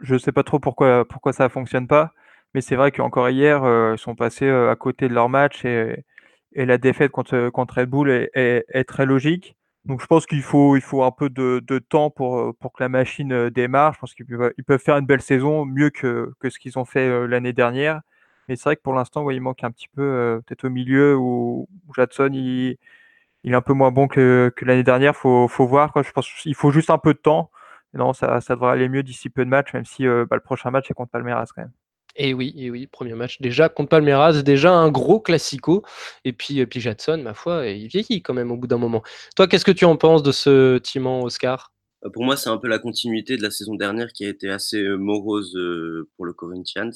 je 0.00 0.18
sais 0.18 0.32
pas 0.32 0.42
trop 0.42 0.58
pourquoi, 0.58 1.04
pourquoi 1.08 1.32
ça 1.32 1.48
fonctionne 1.48 1.86
pas. 1.86 2.12
Mais 2.54 2.60
c'est 2.60 2.76
vrai 2.76 2.92
qu'encore 2.92 3.30
hier, 3.30 3.62
ils 3.94 3.98
sont 3.98 4.14
passés 4.14 4.48
à 4.50 4.76
côté 4.76 5.08
de 5.08 5.14
leur 5.14 5.28
match 5.28 5.64
et, 5.64 6.04
et 6.52 6.66
la 6.66 6.78
défaite 6.78 7.10
contre, 7.12 7.50
contre 7.50 7.78
Red 7.80 7.90
Bull 7.90 8.10
est, 8.10 8.84
très 8.84 9.06
logique. 9.06 9.56
Donc 9.84 10.02
je 10.02 10.06
pense 10.06 10.26
qu'il 10.26 10.42
faut, 10.42 10.76
il 10.76 10.82
faut 10.82 11.02
un 11.02 11.10
peu 11.10 11.30
de, 11.30 11.62
de, 11.66 11.78
temps 11.78 12.10
pour, 12.10 12.54
pour 12.56 12.72
que 12.72 12.82
la 12.82 12.88
machine 12.88 13.32
euh, 13.32 13.50
démarre. 13.50 13.94
Je 13.94 13.98
pense 14.00 14.14
qu'ils 14.14 14.26
peuvent, 14.26 14.52
ils 14.58 14.64
peuvent 14.64 14.80
faire 14.80 14.98
une 14.98 15.06
belle 15.06 15.22
saison, 15.22 15.64
mieux 15.64 15.90
que, 15.90 16.32
que 16.40 16.50
ce 16.50 16.58
qu'ils 16.58 16.78
ont 16.78 16.84
fait 16.84 17.08
euh, 17.08 17.26
l'année 17.26 17.54
dernière. 17.54 18.02
Mais 18.48 18.56
c'est 18.56 18.64
vrai 18.64 18.76
que 18.76 18.82
pour 18.82 18.94
l'instant, 18.94 19.22
ouais, 19.24 19.36
il 19.36 19.40
manque 19.40 19.64
un 19.64 19.70
petit 19.70 19.88
peu, 19.88 20.02
euh, 20.02 20.40
peut-être 20.46 20.64
au 20.64 20.70
milieu, 20.70 21.16
où, 21.16 21.68
Jadson, 21.96 22.30
il, 22.32 22.76
il, 23.44 23.52
est 23.52 23.54
un 23.54 23.62
peu 23.62 23.72
moins 23.74 23.90
bon 23.90 24.08
que, 24.08 24.52
que 24.56 24.64
l'année 24.64 24.82
dernière. 24.82 25.12
Il 25.12 25.18
faut, 25.18 25.48
faut, 25.48 25.66
voir. 25.66 25.92
Quoi. 25.92 26.02
Je 26.02 26.12
pense 26.12 26.28
qu'il 26.42 26.54
faut 26.54 26.70
juste 26.72 26.90
un 26.90 26.98
peu 26.98 27.14
de 27.14 27.18
temps. 27.18 27.50
non, 27.94 28.12
ça, 28.12 28.40
ça 28.40 28.54
devrait 28.56 28.72
aller 28.72 28.88
mieux 28.88 29.02
d'ici 29.02 29.30
peu 29.30 29.44
de 29.44 29.50
matchs, 29.50 29.72
même 29.74 29.86
si 29.86 30.06
bah, 30.06 30.36
le 30.36 30.40
prochain 30.40 30.70
match 30.70 30.90
est 30.90 30.94
contre 30.94 31.12
Palmeiras 31.12 31.46
quand 31.54 31.62
même. 31.62 31.72
Et 32.20 32.34
oui, 32.34 32.52
et 32.56 32.68
oui, 32.70 32.88
premier 32.88 33.14
match 33.14 33.40
déjà 33.40 33.68
contre 33.68 33.90
Palmeiras, 33.90 34.42
déjà 34.42 34.72
un 34.72 34.90
gros 34.90 35.20
classico. 35.20 35.84
Et 36.24 36.32
puis, 36.32 36.66
puis 36.66 36.80
Jadson, 36.80 37.20
ma 37.22 37.32
foi, 37.32 37.68
il 37.68 37.86
vieillit 37.86 38.22
quand 38.22 38.34
même 38.34 38.50
au 38.50 38.56
bout 38.56 38.66
d'un 38.66 38.76
moment. 38.76 39.04
Toi, 39.36 39.46
qu'est-ce 39.46 39.64
que 39.64 39.70
tu 39.70 39.84
en 39.84 39.96
penses 39.96 40.24
de 40.24 40.32
ce 40.32 40.78
Timon 40.78 41.22
Oscar? 41.22 41.72
Euh, 42.04 42.10
Pour 42.10 42.24
moi, 42.24 42.36
c'est 42.36 42.50
un 42.50 42.58
peu 42.58 42.68
la 42.68 42.80
continuité 42.80 43.36
de 43.36 43.42
la 43.42 43.50
saison 43.52 43.74
dernière 43.76 44.12
qui 44.12 44.24
a 44.24 44.28
été 44.28 44.50
assez 44.50 44.82
euh, 44.82 44.96
morose 44.96 45.56
euh, 45.56 46.08
pour 46.16 46.26
le 46.26 46.32
Corinthians. 46.32 46.90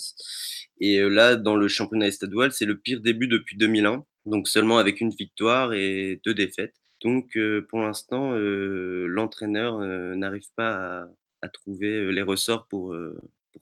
Et 0.80 1.00
là, 1.08 1.36
dans 1.36 1.54
le 1.54 1.68
championnat 1.68 2.08
estadual, 2.08 2.52
c'est 2.52 2.66
le 2.66 2.76
pire 2.78 3.00
début 3.00 3.28
depuis 3.28 3.56
2001. 3.56 4.04
Donc 4.26 4.48
seulement 4.48 4.78
avec 4.78 5.00
une 5.00 5.10
victoire 5.10 5.72
et 5.72 6.20
deux 6.24 6.34
défaites. 6.34 6.74
Donc 7.04 7.38
pour 7.68 7.80
l'instant, 7.80 8.32
l'entraîneur 8.32 9.78
n'arrive 10.16 10.46
pas 10.56 11.06
à, 11.42 11.48
trouver 11.48 12.12
les 12.12 12.22
ressorts 12.22 12.66
pour 12.68 12.96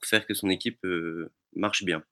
faire 0.03 0.25
que 0.25 0.33
son 0.33 0.49
équipe 0.49 0.79
marche 1.55 1.83
bien. 1.83 2.03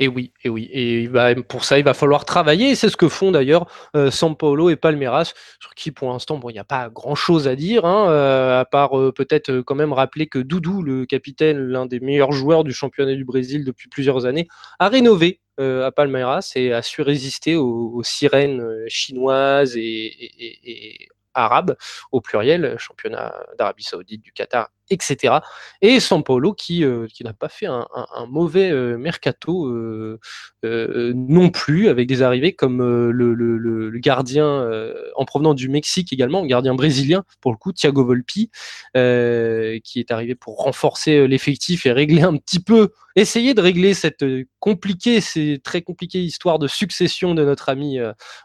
Et 0.00 0.06
oui, 0.06 0.32
et 0.44 0.48
oui. 0.48 0.68
Et 0.72 1.08
pour 1.48 1.64
ça, 1.64 1.78
il 1.78 1.84
va 1.84 1.94
falloir 1.94 2.24
travailler. 2.24 2.74
C'est 2.76 2.88
ce 2.88 2.96
que 2.96 3.08
font 3.08 3.32
d'ailleurs 3.32 3.66
euh, 3.96 4.10
Paulo 4.38 4.70
et 4.70 4.76
Palmeiras, 4.76 5.32
sur 5.60 5.74
qui 5.74 5.90
pour 5.90 6.10
l'instant, 6.10 6.38
bon, 6.38 6.50
il 6.50 6.52
n'y 6.52 6.58
a 6.60 6.64
pas 6.64 6.88
grand-chose 6.88 7.48
à 7.48 7.56
dire, 7.56 7.84
hein, 7.84 8.08
euh, 8.10 8.60
à 8.60 8.64
part 8.64 8.98
euh, 8.98 9.12
peut-être 9.12 9.50
euh, 9.50 9.62
quand 9.64 9.74
même 9.74 9.92
rappeler 9.92 10.28
que 10.28 10.38
Doudou, 10.38 10.82
le 10.82 11.04
capitaine, 11.04 11.58
l'un 11.58 11.86
des 11.86 11.98
meilleurs 11.98 12.30
joueurs 12.30 12.62
du 12.62 12.72
championnat 12.72 13.14
du 13.14 13.24
Brésil 13.24 13.64
depuis 13.64 13.88
plusieurs 13.88 14.24
années, 14.24 14.46
a 14.78 14.88
rénové 14.88 15.40
à 15.60 15.90
Palmeiras 15.90 16.52
et 16.54 16.72
a 16.72 16.82
su 16.82 17.02
résister 17.02 17.56
aux, 17.56 18.00
sirènes 18.04 18.64
chinoises 18.86 19.76
et, 19.76 21.08
arabes 21.34 21.76
au 22.12 22.20
pluriel, 22.20 22.76
championnat 22.78 23.34
d'Arabie 23.58 23.82
Saoudite, 23.82 24.22
du 24.22 24.30
Qatar, 24.30 24.70
etc. 24.90 25.36
Et 25.82 26.00
San 26.00 26.22
Paulo 26.22 26.52
qui, 26.52 26.84
euh, 26.84 27.06
qui 27.12 27.24
n'a 27.24 27.32
pas 27.32 27.48
fait 27.48 27.66
un, 27.66 27.86
mauvais 28.28 28.70
euh, 28.70 28.96
mercato 28.98 29.66
euh, 29.66 30.18
non 30.62 31.50
plus, 31.50 31.88
avec 31.88 32.06
des 32.08 32.22
arrivées 32.22 32.52
comme 32.52 32.78
le, 32.78 33.34
le, 33.34 33.98
gardien 33.98 34.70
en 35.16 35.24
provenant 35.24 35.54
du 35.54 35.68
Mexique 35.68 36.12
également, 36.12 36.44
gardien 36.46 36.74
brésilien 36.74 37.24
pour 37.40 37.50
le 37.52 37.58
coup, 37.58 37.72
Thiago 37.72 38.04
Volpi, 38.04 38.50
qui 38.94 40.00
est 40.00 40.10
arrivé 40.10 40.34
pour 40.34 40.58
renforcer 40.58 41.26
l'effectif 41.26 41.84
et 41.86 41.92
régler 41.92 42.22
un 42.22 42.36
petit 42.36 42.60
peu, 42.60 42.90
essayer 43.16 43.54
de 43.54 43.60
régler 43.60 43.94
cette 43.94 44.24
compliquée, 44.60 45.20
c'est 45.20 45.60
très 45.62 45.82
compliquée 45.82 46.22
histoire 46.22 46.60
de 46.60 46.68
succession 46.68 47.34
de 47.34 47.44
notre 47.44 47.68
ami 47.68 47.98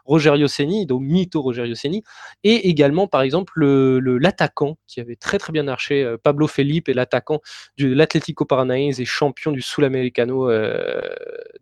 Rogerio 0.06 0.48
Seni, 0.48 0.88
donc 0.88 1.02
mytho 1.04 1.42
Rogerio 1.42 1.76
Seni, 1.76 2.04
et 2.44 2.70
également 2.70 3.08
par 3.08 3.22
exemple 3.22 3.64
l'attaquant 3.64 4.78
qui 4.88 5.00
avait 5.00 5.16
très 5.16 5.38
très 5.38 5.54
bien 5.54 5.64
marché, 5.64 6.16
Pablo 6.34 6.48
Felipe 6.48 6.90
est 6.90 6.96
l'attaquant 6.96 7.42
de 7.78 7.94
l'Atlético 7.94 8.44
Paranaense 8.44 8.98
et 9.00 9.06
champion 9.06 9.52
du 9.52 9.62
Sul-Americano 9.62 10.50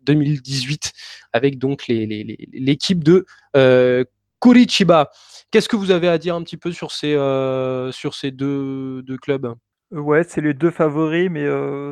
2018 0.02 0.86
euh, 0.86 0.88
avec 1.34 1.58
donc 1.58 1.84
l'équipe 1.88 3.04
de 3.04 3.26
euh, 3.54 4.04
Curitiba. 4.40 5.10
Qu'est-ce 5.50 5.68
que 5.68 5.76
vous 5.76 5.90
avez 5.90 6.08
à 6.08 6.16
dire 6.16 6.34
un 6.34 6.42
petit 6.42 6.56
peu 6.56 6.72
sur 6.72 6.90
ces, 6.90 7.14
euh, 7.14 7.92
sur 7.92 8.14
ces 8.14 8.30
deux, 8.30 9.04
clubs? 9.20 9.54
Ouais, 9.90 10.22
c'est 10.24 10.40
les 10.40 10.54
deux 10.54 10.70
favoris, 10.70 11.28
mais 11.30 11.46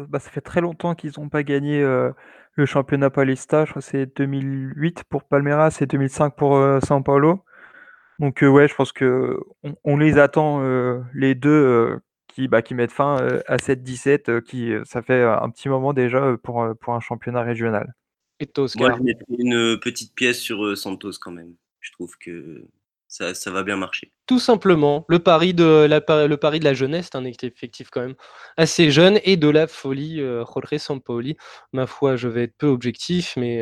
bah, 0.08 0.18
ça 0.20 0.30
fait 0.30 0.40
très 0.40 0.62
longtemps 0.62 0.94
qu'ils 0.94 1.12
n'ont 1.18 1.28
pas 1.28 1.42
gagné 1.42 1.82
le 2.54 2.66
championnat 2.66 3.10
Paulista. 3.10 3.66
Je 3.66 3.72
crois 3.72 3.82
que 3.82 3.88
c'est 3.88 4.06
2008 4.16 5.04
pour 5.10 5.24
Palmeiras 5.24 5.76
et 5.82 5.86
2005 5.86 6.34
pour 6.34 6.52
São 6.80 7.02
Paulo. 7.02 7.44
Donc 8.20 8.38
ouais, 8.40 8.68
je 8.68 8.74
pense 8.74 8.92
que 8.92 9.38
on, 9.84 9.98
les 9.98 10.18
attend 10.18 10.62
les 11.12 11.34
deux 11.34 12.00
qui, 12.32 12.48
bah, 12.48 12.62
qui 12.62 12.74
mettent 12.74 12.92
fin 12.92 13.16
à 13.46 13.58
cette 13.58 13.82
17, 13.82 14.42
qui 14.42 14.72
ça 14.84 15.02
fait 15.02 15.22
un 15.22 15.50
petit 15.50 15.68
moment 15.68 15.92
déjà 15.92 16.36
pour, 16.42 16.66
pour 16.80 16.94
un 16.94 17.00
championnat 17.00 17.42
régional. 17.42 17.94
Et 18.40 18.48
Moi, 18.56 18.94
je 18.96 19.02
mettrais 19.02 19.24
une 19.38 19.78
petite 19.78 20.14
pièce 20.14 20.40
sur 20.40 20.76
Santos 20.76 21.12
quand 21.20 21.30
même. 21.30 21.54
Je 21.80 21.92
trouve 21.92 22.16
que 22.18 22.64
ça, 23.06 23.34
ça, 23.34 23.50
va 23.50 23.64
bien 23.64 23.76
marcher. 23.76 24.12
Tout 24.26 24.38
simplement, 24.38 25.04
le 25.08 25.18
pari 25.18 25.52
de 25.52 25.86
la, 25.88 26.00
le 26.26 26.36
pari 26.36 26.60
de 26.60 26.64
la 26.64 26.72
jeunesse, 26.72 27.10
un 27.14 27.24
effectif 27.24 27.90
quand 27.90 28.02
même 28.02 28.14
assez 28.56 28.92
jeune, 28.92 29.18
et 29.24 29.36
de 29.36 29.48
la 29.48 29.66
folie, 29.66 30.20
euh, 30.20 30.44
Jorge 30.46 30.78
Sampaoli. 30.78 31.36
Ma 31.72 31.86
foi, 31.86 32.16
je 32.16 32.28
vais 32.28 32.44
être 32.44 32.56
peu 32.56 32.68
objectif, 32.68 33.34
mais 33.36 33.58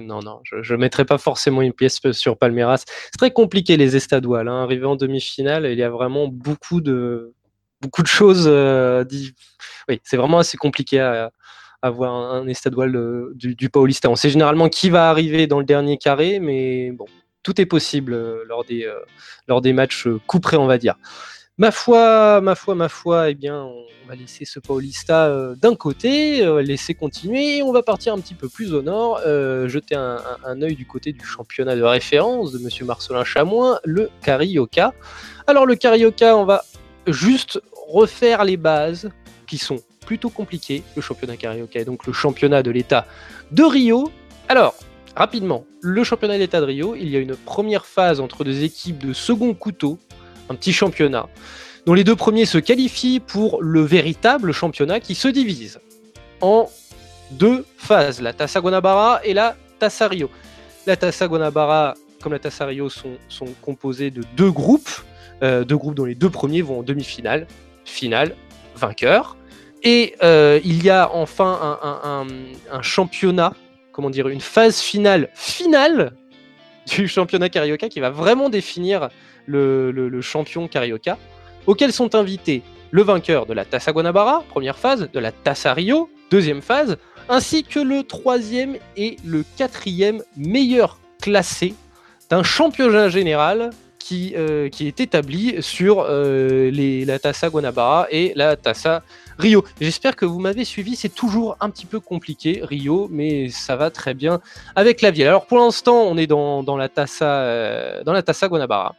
non, 0.00 0.20
non, 0.20 0.40
je 0.44 0.74
ne 0.74 0.78
mettrai 0.78 1.04
pas 1.04 1.18
forcément 1.18 1.62
une 1.62 1.72
pièce 1.72 2.00
sur 2.12 2.36
Palmeiras. 2.36 2.78
C'est 2.86 3.18
très 3.18 3.30
compliqué 3.30 3.76
les 3.76 3.96
estadois. 3.96 4.40
Hein. 4.40 4.64
Arrivé 4.64 4.84
en 4.84 4.96
demi-finale, 4.96 5.66
il 5.66 5.78
y 5.78 5.84
a 5.84 5.90
vraiment 5.90 6.26
beaucoup 6.26 6.80
de, 6.80 7.32
beaucoup 7.80 8.02
de 8.02 8.08
choses. 8.08 8.44
Euh, 8.46 9.04
oui, 9.88 10.00
c'est 10.04 10.16
vraiment 10.16 10.38
assez 10.38 10.56
compliqué 10.56 11.00
à, 11.00 11.30
avoir 11.80 12.12
un, 12.12 12.46
un 12.46 13.32
du, 13.34 13.54
du, 13.54 13.70
Paulista. 13.70 14.10
On 14.10 14.16
sait 14.16 14.30
généralement 14.30 14.68
qui 14.68 14.90
va 14.90 15.10
arriver 15.10 15.46
dans 15.46 15.60
le 15.60 15.64
dernier 15.64 15.96
carré, 15.96 16.40
mais 16.40 16.90
bon, 16.90 17.06
tout 17.44 17.60
est 17.60 17.66
possible 17.66 18.14
euh, 18.14 18.42
lors, 18.48 18.64
des, 18.64 18.84
euh, 18.84 18.98
lors 19.46 19.60
des 19.60 19.72
matchs 19.72 20.08
couperés, 20.26 20.56
on 20.56 20.66
va 20.66 20.78
dire. 20.78 20.96
Ma 21.56 21.70
foi, 21.70 22.40
ma 22.40 22.54
foi, 22.54 22.74
ma 22.74 22.88
foi, 22.88 23.30
eh 23.30 23.34
bien, 23.34 23.62
on 23.62 23.84
va 24.08 24.14
laisser 24.14 24.44
ce 24.44 24.60
Paulista 24.60 25.54
d'un 25.56 25.74
côté, 25.74 26.46
laisser 26.62 26.94
continuer, 26.94 27.64
on 27.64 27.72
va 27.72 27.82
partir 27.82 28.14
un 28.14 28.20
petit 28.20 28.34
peu 28.34 28.48
plus 28.48 28.72
au 28.74 28.80
nord, 28.80 29.20
jeter 29.66 29.96
un, 29.96 30.22
un, 30.44 30.62
œil 30.62 30.76
du 30.76 30.86
côté 30.86 31.12
du 31.12 31.24
championnat 31.24 31.74
de 31.74 31.82
référence 31.82 32.52
de 32.52 32.60
Monsieur 32.60 32.84
Marcelin 32.84 33.24
Chamois, 33.24 33.80
le 33.84 34.08
Carioca. 34.22 34.94
Alors 35.48 35.66
le 35.66 35.74
Carioca, 35.74 36.36
on 36.36 36.44
va 36.44 36.62
juste 37.12 37.60
refaire 37.88 38.44
les 38.44 38.56
bases 38.56 39.10
qui 39.46 39.58
sont 39.58 39.78
plutôt 40.06 40.30
compliquées, 40.30 40.82
le 40.96 41.02
championnat 41.02 41.36
carioca, 41.36 41.84
donc 41.84 42.06
le 42.06 42.12
championnat 42.12 42.62
de 42.62 42.70
l'État 42.70 43.06
de 43.50 43.62
Rio. 43.62 44.10
Alors, 44.48 44.74
rapidement, 45.16 45.66
le 45.80 46.04
championnat 46.04 46.34
de 46.34 46.40
l'État 46.40 46.60
de 46.60 46.66
Rio, 46.66 46.94
il 46.94 47.08
y 47.08 47.16
a 47.16 47.18
une 47.18 47.36
première 47.36 47.86
phase 47.86 48.20
entre 48.20 48.44
deux 48.44 48.62
équipes 48.62 49.04
de 49.04 49.12
second 49.12 49.52
couteau, 49.54 49.98
un 50.48 50.54
petit 50.54 50.72
championnat, 50.72 51.28
dont 51.86 51.94
les 51.94 52.04
deux 52.04 52.16
premiers 52.16 52.46
se 52.46 52.58
qualifient 52.58 53.20
pour 53.20 53.62
le 53.62 53.82
véritable 53.82 54.52
championnat 54.52 55.00
qui 55.00 55.14
se 55.14 55.28
divise 55.28 55.80
en 56.40 56.70
deux 57.30 57.64
phases, 57.76 58.20
la 58.20 58.32
Tassa 58.32 58.60
Guanabara 58.60 59.20
et 59.24 59.34
la 59.34 59.56
Tassa 59.78 60.08
Rio. 60.08 60.30
La 60.86 60.96
Tassa 60.96 61.28
Guanabara, 61.28 61.94
comme 62.22 62.32
la 62.32 62.38
Tassa 62.38 62.64
Rio, 62.66 62.88
sont 62.88 63.18
composées 63.60 64.10
de 64.10 64.22
deux 64.36 64.50
groupes, 64.50 64.88
euh, 65.42 65.64
deux 65.64 65.76
groupes 65.76 65.94
dont 65.94 66.04
les 66.04 66.14
deux 66.14 66.30
premiers 66.30 66.62
vont 66.62 66.80
en 66.80 66.82
demi-finale, 66.82 67.46
finale, 67.84 68.34
vainqueur. 68.76 69.36
Et 69.82 70.14
euh, 70.22 70.60
il 70.64 70.82
y 70.82 70.90
a 70.90 71.10
enfin 71.12 71.78
un, 72.72 72.82
championnat, 72.82 73.54
comment 73.92 74.10
dire, 74.10 74.28
une 74.28 74.40
phase 74.40 74.80
finale 74.80 75.28
finale 75.34 76.12
du 76.88 77.06
championnat 77.06 77.48
Carioca 77.48 77.88
qui 77.88 78.00
va 78.00 78.10
vraiment 78.10 78.48
définir 78.48 79.08
le, 79.46 80.20
champion 80.20 80.66
Carioca, 80.68 81.16
auquel 81.66 81.92
sont 81.92 82.14
invités 82.14 82.62
le 82.90 83.02
vainqueur 83.02 83.46
de 83.46 83.52
la 83.52 83.64
Tassa 83.64 83.92
Guanabara, 83.92 84.42
première 84.48 84.78
phase, 84.78 85.08
de 85.12 85.18
la 85.18 85.30
Tassa 85.30 85.74
Rio, 85.74 86.10
deuxième 86.30 86.62
phase, 86.62 86.96
ainsi 87.28 87.62
que 87.62 87.78
le 87.78 88.02
troisième 88.02 88.76
et 88.96 89.16
le 89.24 89.44
quatrième 89.56 90.22
meilleur 90.36 90.98
classé 91.20 91.74
d'un 92.30 92.42
championnat 92.42 93.10
général 93.10 93.70
qui, 94.08 94.32
euh, 94.36 94.70
qui 94.70 94.86
est 94.86 95.00
établi 95.00 95.62
sur 95.62 96.06
euh, 96.08 96.70
la 97.06 97.18
Tassa 97.18 97.50
Guanabara 97.50 98.06
et 98.10 98.32
la 98.36 98.56
Tassa 98.56 99.02
Rio. 99.38 99.62
J'espère 99.82 100.16
que 100.16 100.24
vous 100.24 100.38
m'avez 100.38 100.64
suivi, 100.64 100.96
c'est 100.96 101.14
toujours 101.14 101.58
un 101.60 101.68
petit 101.68 101.84
peu 101.84 102.00
compliqué 102.00 102.60
Rio, 102.62 103.08
mais 103.10 103.50
ça 103.50 103.76
va 103.76 103.90
très 103.90 104.14
bien 104.14 104.40
avec 104.76 105.02
la 105.02 105.10
ville. 105.10 105.26
Alors 105.26 105.44
pour 105.44 105.58
l'instant, 105.58 106.04
on 106.04 106.16
est 106.16 106.26
dans, 106.26 106.64
la 106.78 106.88
Tassa 106.88 107.42
euh, 107.42 108.02
dans 108.02 108.14
la 108.14 108.22
Tassa 108.22 108.48
Guanabara. 108.48 108.94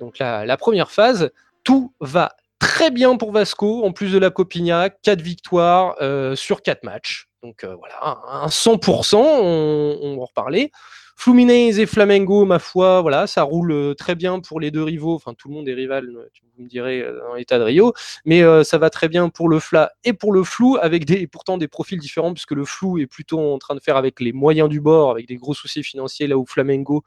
donc 0.00 0.18
la, 0.18 0.46
la, 0.46 0.56
première 0.56 0.90
phase, 0.90 1.30
tout 1.62 1.92
va 2.00 2.34
très 2.58 2.90
bien 2.90 3.18
pour 3.18 3.32
Vasco, 3.32 3.84
en 3.84 3.92
plus 3.92 4.10
de 4.10 4.18
la 4.18 4.30
Copigna, 4.30 4.88
4 4.88 5.20
victoires 5.20 5.96
sur 6.34 6.62
4 6.62 6.82
matchs. 6.82 7.28
Donc 7.42 7.64
voilà, 7.64 8.18
un 8.26 8.46
100%, 8.46 9.16
on, 9.16 9.98
on 10.02 10.16
va 10.16 10.22
en 10.22 10.24
reparler. 10.24 10.72
Fluminense 11.20 11.76
et 11.76 11.84
Flamengo, 11.84 12.46
ma 12.46 12.58
foi, 12.58 13.02
voilà, 13.02 13.26
ça 13.26 13.42
roule 13.42 13.72
euh, 13.72 13.94
très 13.94 14.14
bien 14.14 14.40
pour 14.40 14.58
les 14.58 14.70
deux 14.70 14.82
rivaux. 14.82 15.14
Enfin, 15.14 15.34
tout 15.36 15.48
le 15.48 15.54
monde 15.54 15.68
est 15.68 15.74
rival, 15.74 16.08
euh, 16.08 16.30
vous 16.56 16.64
me 16.64 16.66
direz, 16.66 17.02
euh, 17.02 17.20
dans 17.28 17.34
l'état 17.34 17.58
de 17.58 17.64
Rio. 17.64 17.92
Mais 18.24 18.42
ça 18.64 18.78
va 18.78 18.88
très 18.88 19.10
bien 19.10 19.28
pour 19.28 19.50
le 19.50 19.58
Fla 19.58 19.92
et 20.02 20.14
pour 20.14 20.32
le 20.32 20.44
Flou, 20.44 20.78
avec 20.80 21.04
pourtant 21.30 21.58
des 21.58 21.68
profils 21.68 21.98
différents, 21.98 22.32
puisque 22.32 22.52
le 22.52 22.64
Flou 22.64 22.96
est 22.96 23.06
plutôt 23.06 23.38
en 23.38 23.58
train 23.58 23.74
de 23.74 23.80
faire 23.80 23.98
avec 23.98 24.18
les 24.18 24.32
moyens 24.32 24.70
du 24.70 24.80
bord, 24.80 25.10
avec 25.10 25.28
des 25.28 25.36
gros 25.36 25.52
soucis 25.52 25.82
financiers, 25.82 26.26
là 26.26 26.38
où 26.38 26.46
Flamengo 26.46 27.02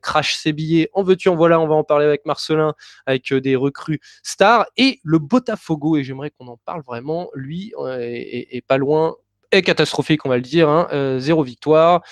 crache 0.00 0.36
ses 0.36 0.52
billets. 0.52 0.88
En 0.92 1.02
veux-tu, 1.02 1.28
en 1.28 1.34
voilà, 1.34 1.58
on 1.58 1.66
va 1.66 1.74
en 1.74 1.82
parler 1.82 2.06
avec 2.06 2.26
Marcelin, 2.26 2.74
avec 3.06 3.34
des 3.34 3.56
recrues 3.56 3.98
stars. 4.22 4.66
Et 4.76 5.00
le 5.02 5.18
Botafogo, 5.18 5.96
et 5.96 6.04
j'aimerais 6.04 6.30
qu'on 6.30 6.46
en 6.46 6.56
parle 6.64 6.82
vraiment, 6.82 7.30
lui, 7.34 7.72
est, 7.98 8.64
pas 8.64 8.78
loin 8.78 9.16
est 9.50 9.62
catastrophique, 9.62 10.24
on 10.24 10.28
va 10.28 10.36
le 10.36 10.42
dire. 10.42 10.68
Hein, 10.68 11.18
zéro 11.18 11.42
victoire. 11.42 12.02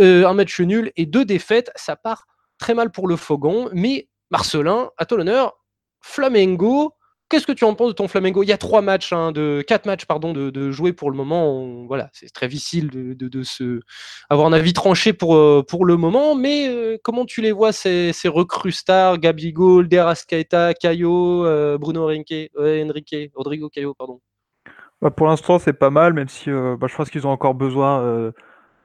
Euh, 0.00 0.26
un 0.26 0.32
match 0.32 0.58
nul 0.60 0.92
et 0.96 1.04
deux 1.04 1.24
défaites, 1.24 1.70
ça 1.76 1.94
part 1.94 2.26
très 2.58 2.74
mal 2.74 2.90
pour 2.90 3.06
le 3.06 3.16
Fogon. 3.16 3.68
Mais 3.72 4.08
Marcelin, 4.30 4.90
à 4.96 5.04
ton 5.04 5.20
honneur, 5.20 5.58
Flamengo, 6.00 6.94
qu'est-ce 7.28 7.46
que 7.46 7.52
tu 7.52 7.64
en 7.64 7.74
penses 7.74 7.88
de 7.88 7.94
ton 7.94 8.08
Flamengo? 8.08 8.42
Il 8.42 8.48
y 8.48 8.52
a 8.52 8.56
trois 8.58 8.80
matchs, 8.80 9.12
hein, 9.12 9.30
de 9.30 9.62
quatre 9.66 9.84
matchs 9.84 10.06
pardon, 10.06 10.32
de, 10.32 10.70
jouer 10.70 10.94
pour 10.94 11.10
le 11.10 11.16
moment. 11.18 11.84
voilà, 11.86 12.08
c'est 12.14 12.32
très 12.32 12.48
difficile 12.48 12.88
de, 12.90 13.42
se 13.42 13.80
avoir 14.30 14.48
un 14.48 14.54
avis 14.54 14.72
tranché 14.72 15.12
pour, 15.12 15.36
euh, 15.36 15.62
pour 15.66 15.84
le 15.84 15.98
moment. 15.98 16.34
Mais 16.34 16.68
euh, 16.68 16.96
comment 17.04 17.26
tu 17.26 17.42
les 17.42 17.52
vois 17.52 17.72
ces, 17.72 18.14
ces 18.14 18.28
recrues 18.28 18.72
stars, 18.72 19.18
Gabigol, 19.18 19.86
Derascaeta, 19.86 20.72
Caio, 20.72 21.44
Bruno 21.78 22.04
Henrique, 22.04 22.32
Enrique, 22.58 23.30
Rodrigo 23.34 23.68
Caio, 23.68 23.92
pardon? 23.92 24.20
Bah, 25.02 25.10
pour 25.10 25.26
l'instant, 25.26 25.58
c'est 25.58 25.74
pas 25.74 25.90
mal, 25.90 26.14
même 26.14 26.28
si 26.28 26.50
bah, 26.50 26.86
je 26.86 26.96
pense 26.96 27.10
qu'ils 27.10 27.26
ont 27.26 27.30
encore 27.30 27.54
besoin 27.54 28.32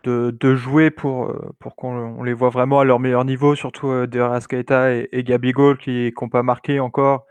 de, 0.06 0.56
jouer 0.56 0.92
pour, 0.92 1.26
euh, 1.26 1.54
pour 1.60 1.76
qu'on 1.76 2.24
les 2.24 2.34
voit 2.34 2.50
vraiment 2.50 2.80
à 2.80 2.86
leur 2.86 3.00
meilleur 3.00 3.26
niveau, 3.26 3.56
surtout 3.56 3.90
euh, 3.90 4.08
Derascaeta 4.08 4.94
et, 4.94 5.10
et 5.12 5.24
Gabigol 5.24 5.78
qui 5.78 6.14
n'ont 6.22 6.30
pas 6.30 6.44
marqué 6.44 6.80
encore. 6.80 7.26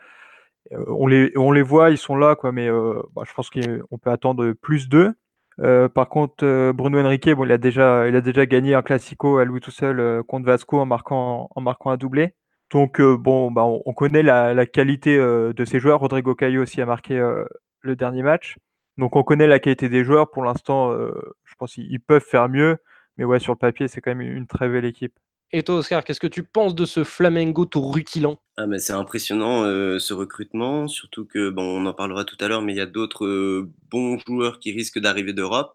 Euh, 0.73 0.85
on, 0.89 1.07
les, 1.07 1.33
on 1.37 1.53
les 1.53 1.63
voit, 1.63 1.91
ils 1.91 1.99
sont 1.99 2.17
là, 2.17 2.37
quoi, 2.37 2.53
mais 2.53 2.69
bah, 3.15 3.23
je 3.27 3.33
pense 3.35 3.51
qu'on 3.51 3.99
peut 3.99 4.11
attendre 4.11 4.53
plus 4.53 4.89
d'eux. 4.89 5.15
par 5.59 6.09
contre, 6.09 6.73
Bruno 6.73 7.01
Henrique, 7.01 7.29
bon, 7.31 7.45
il 7.45 7.53
a 7.53 7.59
déjà, 7.59 8.09
il 8.09 8.17
a 8.17 8.21
déjà 8.21 8.47
gagné 8.47 8.75
un 8.75 8.83
classico 8.83 9.39
à 9.39 9.45
lui 9.45 9.61
tout 9.61 9.71
seul 9.71 10.23
contre 10.25 10.47
Vasco 10.47 10.81
en 10.81 10.87
marquant, 10.87 11.49
en 11.55 11.61
marquant 11.61 11.91
un 11.91 11.97
doublé. 11.97 12.35
Donc 12.71 13.01
bon, 13.01 13.51
bah, 13.53 13.65
on, 13.65 13.93
connaît 13.93 14.23
la, 14.23 14.67
qualité 14.67 15.17
de 15.19 15.65
ces 15.65 15.81
joueurs. 15.81 16.01
Rodrigo 16.01 16.35
Caio 16.35 16.63
aussi 16.63 16.81
a 16.81 16.87
marqué 16.87 17.15
le 17.81 17.97
dernier 17.97 18.23
match. 18.23 18.57
Donc 18.99 19.17
on 19.17 19.23
connaît 19.23 19.47
la 19.47 19.59
qualité 19.59 19.89
des 19.89 20.05
joueurs. 20.05 20.31
Pour 20.31 20.45
l'instant, 20.45 20.93
je 21.55 21.59
pense 21.59 21.75
qu'ils 21.75 22.01
peuvent 22.01 22.25
faire 22.25 22.49
mieux. 22.49 22.77
Mais 23.17 23.25
ouais, 23.25 23.39
sur 23.39 23.53
le 23.53 23.59
papier, 23.59 23.89
c'est 23.89 24.01
quand 24.01 24.15
même 24.15 24.37
une 24.37 24.47
très 24.47 24.69
belle 24.69 24.85
équipe. 24.85 25.15
Et 25.53 25.63
toi, 25.63 25.77
Oscar, 25.77 26.03
qu'est-ce 26.03 26.19
que 26.19 26.27
tu 26.27 26.43
penses 26.43 26.75
de 26.75 26.85
ce 26.85 27.05
Flamengo 27.05 27.65
tout 27.65 27.81
rutilant 27.81 28.41
ah, 28.57 28.67
mais 28.67 28.81
C'est 28.81 28.93
impressionnant 28.93 29.63
ce 30.01 30.13
recrutement, 30.13 30.89
surtout 30.89 31.25
que, 31.25 31.49
bon, 31.51 31.81
on 31.81 31.87
en 31.87 31.95
parlera 31.95 32.25
tout 32.25 32.37
à 32.41 32.49
l'heure, 32.49 32.61
mais 32.61 32.73
il 32.73 32.77
y 32.77 32.81
a 32.81 32.87
d'autres 32.87 33.69
bons 33.89 34.19
joueurs 34.27 34.59
qui 34.59 34.73
risquent 34.73 34.99
d'arriver 34.99 35.33
d'Europe. 35.33 35.73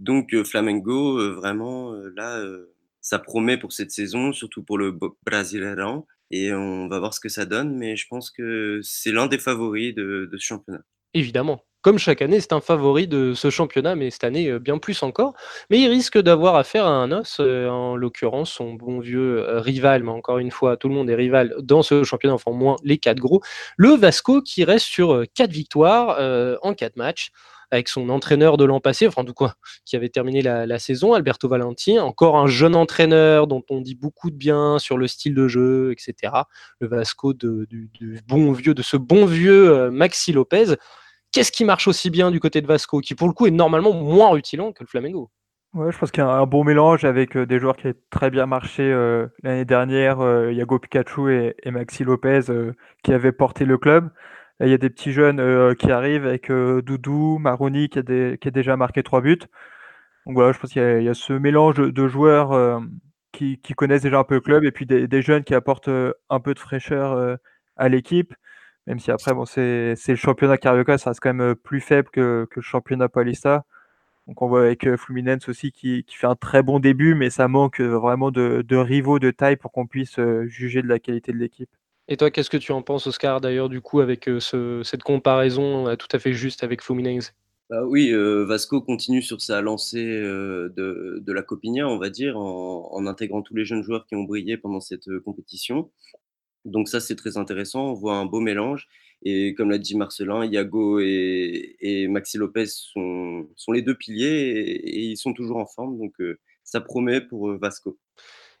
Donc 0.00 0.34
Flamengo, 0.42 1.34
vraiment, 1.34 1.92
là, 2.16 2.42
ça 3.00 3.20
promet 3.20 3.56
pour 3.56 3.72
cette 3.72 3.92
saison, 3.92 4.32
surtout 4.32 4.64
pour 4.64 4.76
le 4.76 4.98
Brasileirão. 5.24 6.04
Et 6.32 6.52
on 6.52 6.88
va 6.88 6.98
voir 6.98 7.14
ce 7.14 7.20
que 7.20 7.28
ça 7.28 7.44
donne, 7.44 7.76
mais 7.76 7.94
je 7.94 8.08
pense 8.08 8.30
que 8.30 8.80
c'est 8.82 9.12
l'un 9.12 9.28
des 9.28 9.38
favoris 9.38 9.94
de, 9.94 10.28
ce 10.32 10.44
championnat. 10.44 10.82
Évidemment. 11.14 11.62
Comme 11.86 11.98
chaque 11.98 12.20
année, 12.20 12.40
c'est 12.40 12.52
un 12.52 12.60
favori 12.60 13.06
de 13.06 13.32
ce 13.32 13.48
championnat, 13.48 13.94
mais 13.94 14.10
cette 14.10 14.24
année, 14.24 14.48
euh, 14.48 14.58
bien 14.58 14.78
plus 14.78 15.04
encore. 15.04 15.34
Mais 15.70 15.78
il 15.78 15.86
risque 15.86 16.18
d'avoir 16.18 16.56
affaire 16.56 16.84
à 16.84 16.90
un 16.90 17.12
os, 17.12 17.36
euh, 17.38 17.68
en 17.68 17.94
l'occurrence 17.94 18.50
son 18.50 18.74
bon 18.74 18.98
vieux 18.98 19.38
euh, 19.48 19.60
rival, 19.60 20.02
mais 20.02 20.10
encore 20.10 20.38
une 20.38 20.50
fois, 20.50 20.76
tout 20.76 20.88
le 20.88 20.94
monde 20.96 21.08
est 21.08 21.14
rival 21.14 21.54
dans 21.62 21.84
ce 21.84 22.02
championnat, 22.02 22.34
enfin 22.34 22.50
moins 22.50 22.74
les 22.82 22.98
quatre 22.98 23.20
gros. 23.20 23.40
Le 23.76 23.90
Vasco 23.90 24.42
qui 24.42 24.64
reste 24.64 24.86
sur 24.86 25.22
quatre 25.32 25.52
victoires 25.52 26.18
en 26.60 26.74
quatre 26.74 26.96
matchs 26.96 27.30
avec 27.70 27.88
son 27.88 28.08
entraîneur 28.08 28.56
de 28.56 28.64
l'an 28.64 28.80
passé, 28.80 29.06
enfin, 29.06 29.22
du 29.22 29.32
quoi, 29.32 29.54
qui 29.84 29.94
avait 29.94 30.08
terminé 30.08 30.42
la, 30.42 30.78
saison, 30.80 31.14
Alberto 31.14 31.48
Valentin, 31.48 32.02
encore 32.02 32.36
un 32.36 32.48
jeune 32.48 32.74
entraîneur 32.74 33.46
dont 33.46 33.62
on 33.70 33.80
dit 33.80 33.94
beaucoup 33.94 34.30
de 34.30 34.36
bien 34.36 34.80
sur 34.80 34.98
le 34.98 35.06
style 35.06 35.36
de 35.36 35.46
jeu, 35.46 35.92
etc. 35.92 36.32
Le 36.80 36.88
Vasco 36.88 37.32
bon 38.26 38.50
vieux, 38.50 38.74
de 38.74 38.82
ce 38.82 38.96
bon 38.96 39.24
vieux 39.24 39.88
Maxi 39.90 40.32
Lopez. 40.32 40.74
Qu'est-ce 41.36 41.52
qui 41.52 41.64
marche 41.64 41.86
aussi 41.86 42.10
bien 42.10 42.30
du 42.30 42.40
côté 42.40 42.60
de 42.60 42.66
Vasco, 42.66 43.00
qui 43.00 43.14
pour 43.14 43.28
le 43.28 43.34
coup 43.34 43.46
est 43.46 43.50
normalement 43.50 43.92
moins 43.92 44.30
rutilant 44.30 44.72
que 44.72 44.82
le 44.82 44.88
Flamengo 44.88 45.30
Ouais, 45.74 45.92
je 45.92 45.98
pense 45.98 46.10
qu'il 46.10 46.22
y 46.22 46.26
a 46.26 46.30
un 46.30 46.46
bon 46.46 46.64
mélange 46.64 47.04
avec 47.04 47.36
euh, 47.36 47.44
des 47.44 47.58
joueurs 47.58 47.76
qui 47.76 47.88
ont 47.88 47.94
très 48.10 48.30
bien 48.30 48.46
marché 48.46 48.82
euh, 48.82 49.26
l'année 49.42 49.66
dernière, 49.66 50.18
Yago 50.50 50.78
Pikachu 50.78 51.54
et, 51.62 51.70
Maxi 51.70 52.02
Lopez, 52.02 52.40
qui 53.02 53.12
avaient 53.12 53.32
porté 53.32 53.64
le 53.64 53.76
club 53.78 54.10
il 54.60 54.68
y 54.68 54.74
a 54.74 54.78
des 54.78 54.90
petits 54.90 55.12
jeunes 55.12 55.40
euh, 55.40 55.74
qui 55.74 55.90
arrivent 55.90 56.26
avec 56.26 56.50
euh, 56.50 56.80
Doudou, 56.82 57.38
Maroni 57.38 57.88
qui 57.88 57.98
a, 57.98 58.02
déjà 58.02 58.76
marqué 58.76 59.02
trois 59.02 59.20
buts. 59.20 59.38
Donc 60.26 60.34
voilà, 60.34 60.52
je 60.52 60.58
pense 60.58 60.72
qu'il 60.72 61.02
y, 61.02 61.08
a 61.08 61.14
ce 61.14 61.32
mélange 61.32 61.76
de, 61.76 62.08
joueurs 62.08 62.52
euh, 62.52 62.80
qui, 63.32 63.58
connaissent 63.76 64.02
déjà 64.02 64.18
un 64.18 64.24
peu 64.24 64.36
le 64.36 64.40
club 64.40 64.64
et 64.64 64.72
puis 64.72 64.86
des, 64.86 65.22
jeunes 65.22 65.44
qui 65.44 65.54
apportent 65.54 65.90
un 66.30 66.40
peu 66.40 66.54
de 66.54 66.58
fraîcheur 66.58 67.38
à 67.76 67.88
l'équipe. 67.88 68.34
Même 68.86 68.98
si 68.98 69.10
après, 69.10 69.34
bon, 69.34 69.44
c'est 69.44 69.96
le 70.08 70.14
championnat 70.16 70.58
Carioca, 70.58 70.98
ça 70.98 71.10
reste 71.10 71.20
quand 71.20 71.34
même 71.34 71.54
plus 71.54 71.80
faible 71.80 72.08
que, 72.10 72.48
le 72.54 72.62
championnat 72.62 73.08
Paulista. 73.08 73.64
Donc 74.26 74.42
on 74.42 74.48
voit 74.48 74.62
avec 74.62 74.94
Fluminense 74.96 75.48
aussi 75.48 75.72
qui, 75.72 76.04
fait 76.08 76.26
un 76.26 76.36
très 76.36 76.62
bon 76.62 76.78
début, 76.78 77.14
mais 77.14 77.30
ça 77.30 77.48
manque 77.48 77.80
vraiment 77.80 78.30
de, 78.30 78.64
de 78.66 78.76
rivaux 78.76 79.18
de 79.18 79.30
taille 79.30 79.56
pour 79.56 79.72
qu'on 79.72 79.86
puisse 79.86 80.20
juger 80.46 80.82
de 80.82 80.88
la 80.88 80.98
qualité 80.98 81.32
de 81.32 81.38
l'équipe. 81.38 81.70
Et 82.08 82.16
toi, 82.16 82.30
qu'est-ce 82.30 82.50
que 82.50 82.56
tu 82.56 82.70
en 82.70 82.82
penses, 82.82 83.08
Oscar, 83.08 83.40
d'ailleurs, 83.40 83.68
du 83.68 83.80
coup, 83.80 84.00
avec 84.00 84.28
euh, 84.28 84.38
cette 84.84 85.02
comparaison 85.02 85.88
euh, 85.88 85.96
tout 85.96 86.06
à 86.12 86.20
fait 86.20 86.32
juste 86.32 86.62
avec 86.62 86.80
Fluminense? 86.80 87.34
Bah 87.68 87.82
oui, 87.84 88.12
euh, 88.12 88.44
Vasco 88.44 88.80
continue 88.80 89.22
sur 89.22 89.40
sa 89.40 89.60
lancée 89.60 90.04
de, 90.04 91.24
la 91.26 91.42
Copinha, 91.42 91.88
on 91.88 91.98
va 91.98 92.10
dire, 92.10 92.38
en, 92.38 93.06
intégrant 93.06 93.42
tous 93.42 93.56
les 93.56 93.64
jeunes 93.64 93.82
joueurs 93.82 94.06
qui 94.06 94.14
ont 94.14 94.22
brillé 94.22 94.56
pendant 94.56 94.78
cette 94.78 95.08
compétition. 95.24 95.90
Donc 96.66 96.88
ça, 96.88 97.00
c'est 97.00 97.16
très 97.16 97.36
intéressant. 97.38 97.90
On 97.90 97.94
voit 97.94 98.16
un 98.16 98.26
beau 98.26 98.40
mélange. 98.40 98.86
Et 99.22 99.54
comme 99.54 99.70
l'a 99.70 99.78
dit 99.78 99.96
Marcelin, 99.96 100.44
Iago 100.44 101.00
et, 101.00 102.06
Maxi 102.08 102.38
Lopez 102.38 102.66
sont, 102.66 103.46
les 103.72 103.82
deux 103.82 103.94
piliers 103.94 104.50
et, 104.84 105.00
ils 105.04 105.16
sont 105.16 105.32
toujours 105.32 105.56
en 105.56 105.66
forme. 105.66 105.98
Donc 105.98 106.14
ça 106.64 106.80
promet 106.80 107.20
pour 107.20 107.56
Vasco. 107.58 107.98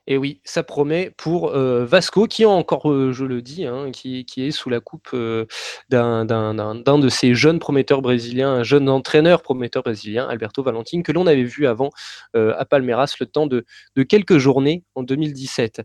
Et 0.08 0.16
oui, 0.16 0.40
ça 0.44 0.62
promet 0.62 1.12
pour 1.16 1.48
euh, 1.48 1.84
Vasco, 1.84 2.26
qui 2.26 2.44
encore, 2.44 2.90
euh, 2.90 3.12
je 3.12 3.24
le 3.24 3.42
dis, 3.42 3.66
hein, 3.66 3.90
qui, 3.90 4.24
est 4.36 4.50
sous 4.52 4.70
la 4.70 4.78
coupe 4.78 5.08
euh, 5.14 5.46
d'un 5.88 6.24
de 6.24 7.08
ces 7.08 7.34
jeunes 7.34 7.58
prometteurs 7.58 8.02
brésiliens, 8.02 8.50
un 8.50 8.62
jeune 8.62 8.88
entraîneur 8.88 9.42
prometteur 9.42 9.82
brésilien, 9.82 10.28
Alberto 10.28 10.62
Valentin, 10.62 11.02
que 11.02 11.10
l'on 11.10 11.26
avait 11.26 11.42
vu 11.42 11.66
avant 11.66 11.90
à 12.34 12.64
Palmeiras 12.64 13.14
le 13.18 13.26
temps 13.26 13.46
de, 13.46 13.64
quelques 14.08 14.38
journées 14.38 14.84
en 14.94 15.02
2017. 15.02 15.82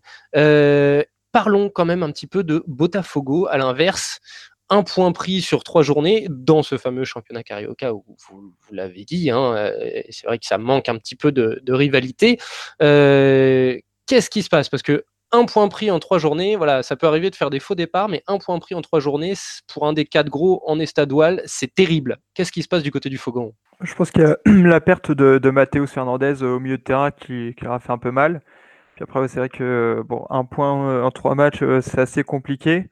Parlons 1.31 1.69
quand 1.69 1.85
même 1.85 2.03
un 2.03 2.11
petit 2.11 2.27
peu 2.27 2.43
de 2.43 2.63
Botafogo, 2.67 3.47
à 3.49 3.57
l'inverse 3.57 4.19
un 4.73 4.83
point 4.83 5.11
pris 5.11 5.41
sur 5.41 5.65
trois 5.65 5.83
journées 5.83 6.27
dans 6.29 6.63
ce 6.63 6.77
fameux 6.77 7.03
championnat 7.03 7.43
Carioca 7.43 7.93
où 7.93 8.05
vous, 8.29 8.53
l'avez 8.71 9.03
dit, 9.03 9.29
hein, 9.29 9.69
c'est 10.09 10.25
vrai 10.25 10.39
que 10.39 10.45
ça 10.45 10.57
manque 10.57 10.87
un 10.87 10.97
petit 10.97 11.17
peu 11.17 11.33
de, 11.33 11.61
rivalité 11.73 12.39
qu'est-ce 14.11 14.29
qui 14.29 14.43
se 14.43 14.49
passe? 14.49 14.67
Parce 14.67 14.83
que 14.83 15.05
un 15.31 15.45
point 15.45 15.69
pris 15.69 15.89
en 15.89 15.99
trois 15.99 16.19
journées, 16.19 16.57
voilà, 16.57 16.83
ça 16.83 16.97
peut 16.97 17.07
arriver 17.07 17.29
de 17.29 17.35
faire 17.37 17.49
des 17.49 17.61
faux 17.61 17.75
départs, 17.75 18.09
mais 18.09 18.21
un 18.27 18.37
point 18.37 18.59
pris 18.59 18.75
en 18.75 18.81
trois 18.81 18.99
journées, 18.99 19.35
pour 19.73 19.87
un 19.87 19.93
des 19.93 20.03
quatre 20.03 20.29
gros 20.29 20.61
en 20.67 20.79
estadoal, 20.79 21.41
c'est 21.45 21.73
terrible. 21.73 22.17
Qu'est-ce 22.33 22.51
qui 22.51 22.61
se 22.61 22.67
passe 22.67 22.83
du 22.83 22.91
côté 22.91 23.07
du 23.07 23.17
Fogon 23.17 23.53
Je 23.79 23.95
pense 23.95 24.11
qu'il 24.11 24.23
y 24.23 24.25
a 24.25 24.37
la 24.45 24.81
perte 24.81 25.11
de, 25.11 25.37
de 25.37 25.49
Matheus 25.49 25.87
Fernandez 25.87 26.43
au 26.43 26.59
milieu 26.59 26.77
de 26.77 26.83
terrain 26.83 27.11
qui, 27.11 27.55
qui 27.57 27.63
leur 27.63 27.71
a 27.71 27.79
fait 27.79 27.93
un 27.93 27.97
peu 27.97 28.11
mal. 28.11 28.41
Après, 29.01 29.27
c'est 29.27 29.39
vrai 29.39 29.49
que 29.49 30.03
bon, 30.07 30.25
un 30.29 30.45
point 30.45 30.89
euh, 30.89 31.03
en 31.03 31.11
trois 31.11 31.35
matchs, 31.35 31.63
euh, 31.63 31.81
c'est 31.81 31.99
assez 31.99 32.23
compliqué. 32.23 32.89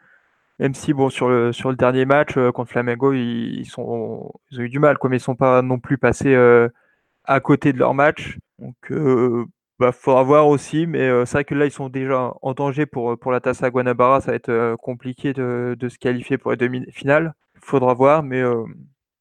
Même 0.60 0.74
si 0.74 0.94
bon, 0.94 1.10
sur, 1.10 1.30
le, 1.30 1.54
sur 1.54 1.70
le 1.70 1.76
dernier 1.78 2.06
match 2.06 2.38
euh, 2.38 2.52
contre 2.52 2.72
Flamengo, 2.72 3.14
ils, 3.14 3.66
sont, 3.66 4.32
ils 4.52 4.60
ont 4.60 4.64
eu 4.64 4.70
du 4.70 4.80
mal, 4.80 4.98
quoi, 4.98 5.10
mais 5.10 5.18
ils 5.18 5.20
ne 5.22 5.24
sont 5.24 5.36
pas 5.36 5.62
non 5.62 5.80
plus 5.80 5.98
passés 5.98 6.36
à 7.26 7.40
côté 7.40 7.74
de 7.74 7.80
leur 7.80 7.94
match. 7.94 8.38
Donc 8.60 8.76
bah, 9.80 9.94
faudra 9.94 10.24
voir 10.24 10.48
aussi, 10.50 10.88
mais 10.88 11.00
euh, 11.08 11.26
c'est 11.26 11.34
vrai 11.38 11.46
que 11.46 11.56
là, 11.56 11.66
ils 11.66 11.72
sont 11.72 11.88
déjà 11.88 12.34
en 12.42 12.54
danger 12.54 12.86
pour, 12.86 13.12
euh, 13.14 13.16
pour 13.18 13.32
la 13.32 13.40
Tassa 13.40 13.70
Guanabara. 13.70 14.20
Ça 14.20 14.32
va 14.32 14.36
être 14.36 14.50
euh, 14.50 14.76
compliqué 14.76 15.32
de, 15.32 15.78
de, 15.80 15.90
se 15.90 15.98
qualifier 15.98 16.38
pour 16.38 16.52
les 16.52 16.58
demi-finales. 16.58 17.34
Il 17.56 17.62
faudra 17.62 17.94
voir, 17.94 18.22
mais, 18.22 18.44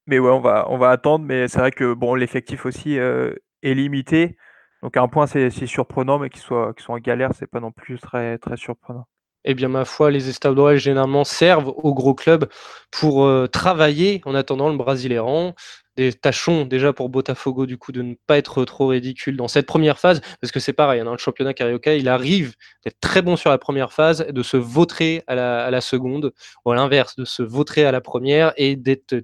mais 0.07 0.19
ouais, 0.19 0.31
on 0.31 0.41
va, 0.41 0.67
on 0.71 0.79
va 0.79 0.91
attendre. 0.91 1.25
Mais 1.25 1.47
c'est 1.49 1.61
vrai 1.61 1.71
que 1.71 1.95
bon, 1.95 2.15
l'effectif 2.17 2.67
aussi 2.67 2.95
est 2.97 3.75
limité. 3.75 4.37
Donc, 4.83 4.97
à 4.97 5.03
un 5.03 5.09
point, 5.09 5.27
c'est 5.27 5.51
surprenant, 5.67 6.19
mais 6.19 6.31
qu'ils 6.31 6.43
soient, 6.43 6.73
soient 6.79 6.95
en 6.95 6.99
galère, 6.99 7.31
c'est 7.35 7.47
pas 7.47 7.61
non 7.61 7.73
plus 7.73 7.99
très, 7.99 8.39
surprenant. 8.57 9.07
Eh 9.45 9.55
bien, 9.55 9.69
ma 9.69 9.85
foi, 9.85 10.11
les 10.11 10.29
estadois 10.29 10.77
généralement 10.77 11.25
servent 11.25 11.73
aux 11.77 11.95
gros 11.95 12.15
clubs 12.15 12.49
pour 12.91 13.29
travailler 13.51 14.21
en 14.25 14.35
attendant 14.35 14.69
le 14.69 14.77
Brasileiran 14.77 15.55
des 15.99 16.13
tâchons 16.13 16.65
déjà 16.65 16.93
pour 16.93 17.09
Botafogo 17.09 17.67
du 17.67 17.77
coup 17.77 17.91
de 17.91 18.03
ne 18.03 18.15
pas 18.29 18.39
être 18.39 18.65
trop 18.65 18.87
ridicule 18.87 19.37
dans 19.37 19.49
cette 19.49 19.67
première 19.67 19.99
phase 19.99 20.21
parce 20.41 20.53
que 20.53 20.61
c'est 20.61 20.73
pareil 20.73 21.01
hein, 21.01 21.05
dans 21.05 21.13
le 21.13 21.19
championnat 21.19 21.55
Carioca 21.55 21.97
il 21.97 22.09
arrive 22.09 22.55
d'être 22.85 23.01
très 23.01 23.21
bon 23.21 23.35
sur 23.35 23.51
la 23.51 23.59
première 23.59 23.93
phase 23.93 24.25
de 24.29 24.43
se 24.45 24.57
vautrer 24.57 25.25
à 25.27 25.35
la, 25.35 25.81
seconde 25.81 26.33
ou 26.65 26.71
à 26.71 26.77
l'inverse 26.77 27.17
de 27.17 27.25
se 27.25 27.43
vautrer 27.43 27.85
à 27.85 27.91
la 27.91 28.01
première 28.01 28.53
et 28.57 28.77
d'être 28.77 29.17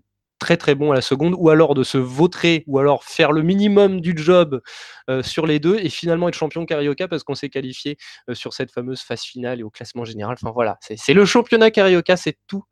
très 0.45 0.59
très 0.59 0.75
bon 0.75 0.93
à 0.93 0.95
la 0.95 1.01
seconde 1.01 1.35
ou 1.39 1.49
alors 1.49 1.75
de 1.75 1.83
se 1.83 1.97
vautrer 1.97 2.65
ou 2.67 2.79
alors 2.79 3.03
faire 3.03 3.33
le 3.33 3.41
minimum 3.41 4.03
du 4.03 4.13
job 4.15 4.61
euh, 5.09 5.23
sur 5.23 5.47
les 5.47 5.59
deux 5.59 5.79
et 5.79 5.89
finalement 5.89 6.29
être 6.29 6.35
champion 6.35 6.67
Carioca 6.67 7.09
parce 7.09 7.25
qu'on 7.25 7.35
s'est 7.35 7.49
qualifié 7.49 7.97
euh, 8.29 8.35
sur 8.35 8.53
cette 8.53 8.71
fameuse 8.71 9.01
phase 9.01 9.23
finale 9.23 9.61
et 9.61 9.63
au 9.63 9.71
classement 9.71 10.05
général. 10.05 10.37
Enfin 10.39 10.53
voilà 10.53 10.77
c'est 10.83 11.15
le 11.15 11.25
championnat 11.25 11.71
Carioca 11.71 12.19
c'est 12.19 12.37
tout. 12.47 12.63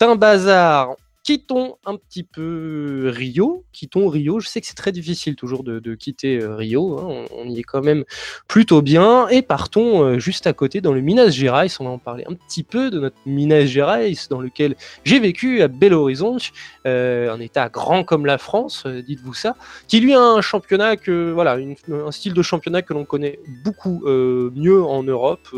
Un 0.00 0.14
bazar 0.14 0.94
quittons 1.22 1.76
un 1.84 1.96
petit 1.96 2.22
peu 2.22 3.12
Rio. 3.14 3.64
Quittons 3.72 4.08
Rio. 4.08 4.40
Je 4.40 4.48
sais 4.48 4.60
que 4.60 4.66
c'est 4.66 4.74
très 4.74 4.92
difficile 4.92 5.36
toujours 5.36 5.64
de, 5.64 5.94
quitter 5.94 6.40
euh, 6.40 6.54
Rio. 6.56 6.98
Hein. 6.98 7.26
On, 7.36 7.48
y 7.48 7.60
est 7.60 7.62
quand 7.62 7.82
même 7.82 8.04
plutôt 8.46 8.82
bien. 8.82 9.28
Et 9.28 9.42
partons 9.42 10.02
euh, 10.02 10.18
juste 10.18 10.46
à 10.46 10.52
côté 10.52 10.80
dans 10.80 10.92
le 10.92 11.00
Minas 11.00 11.30
Gerais. 11.30 11.68
On 11.80 11.84
va 11.84 11.90
en 11.90 11.98
parler 11.98 12.24
un 12.28 12.34
petit 12.34 12.62
peu 12.62 12.90
de 12.90 12.98
notre 12.98 13.16
Minas 13.26 13.66
Gerais 13.66 14.12
dans 14.30 14.40
lequel 14.40 14.76
j'ai 15.04 15.20
vécu 15.20 15.62
à 15.62 15.68
Belo 15.68 16.02
Horizonte, 16.02 16.52
euh, 16.86 17.32
un 17.32 17.40
état 17.40 17.68
grand 17.68 18.04
comme 18.04 18.26
la 18.26 18.38
France, 18.38 18.86
dites-vous 18.86 19.34
ça, 19.34 19.56
qui 19.86 20.00
lui 20.00 20.14
a 20.14 20.20
un 20.20 20.40
championnat 20.40 20.96
que 20.96 21.30
voilà, 21.32 21.58
un 21.90 22.10
style 22.10 22.34
de 22.34 22.42
championnat 22.42 22.82
que 22.82 22.94
l'on 22.94 23.04
connaît 23.04 23.38
beaucoup 23.64 24.02
mieux 24.06 24.82
en 24.82 25.02
Europe 25.02 25.48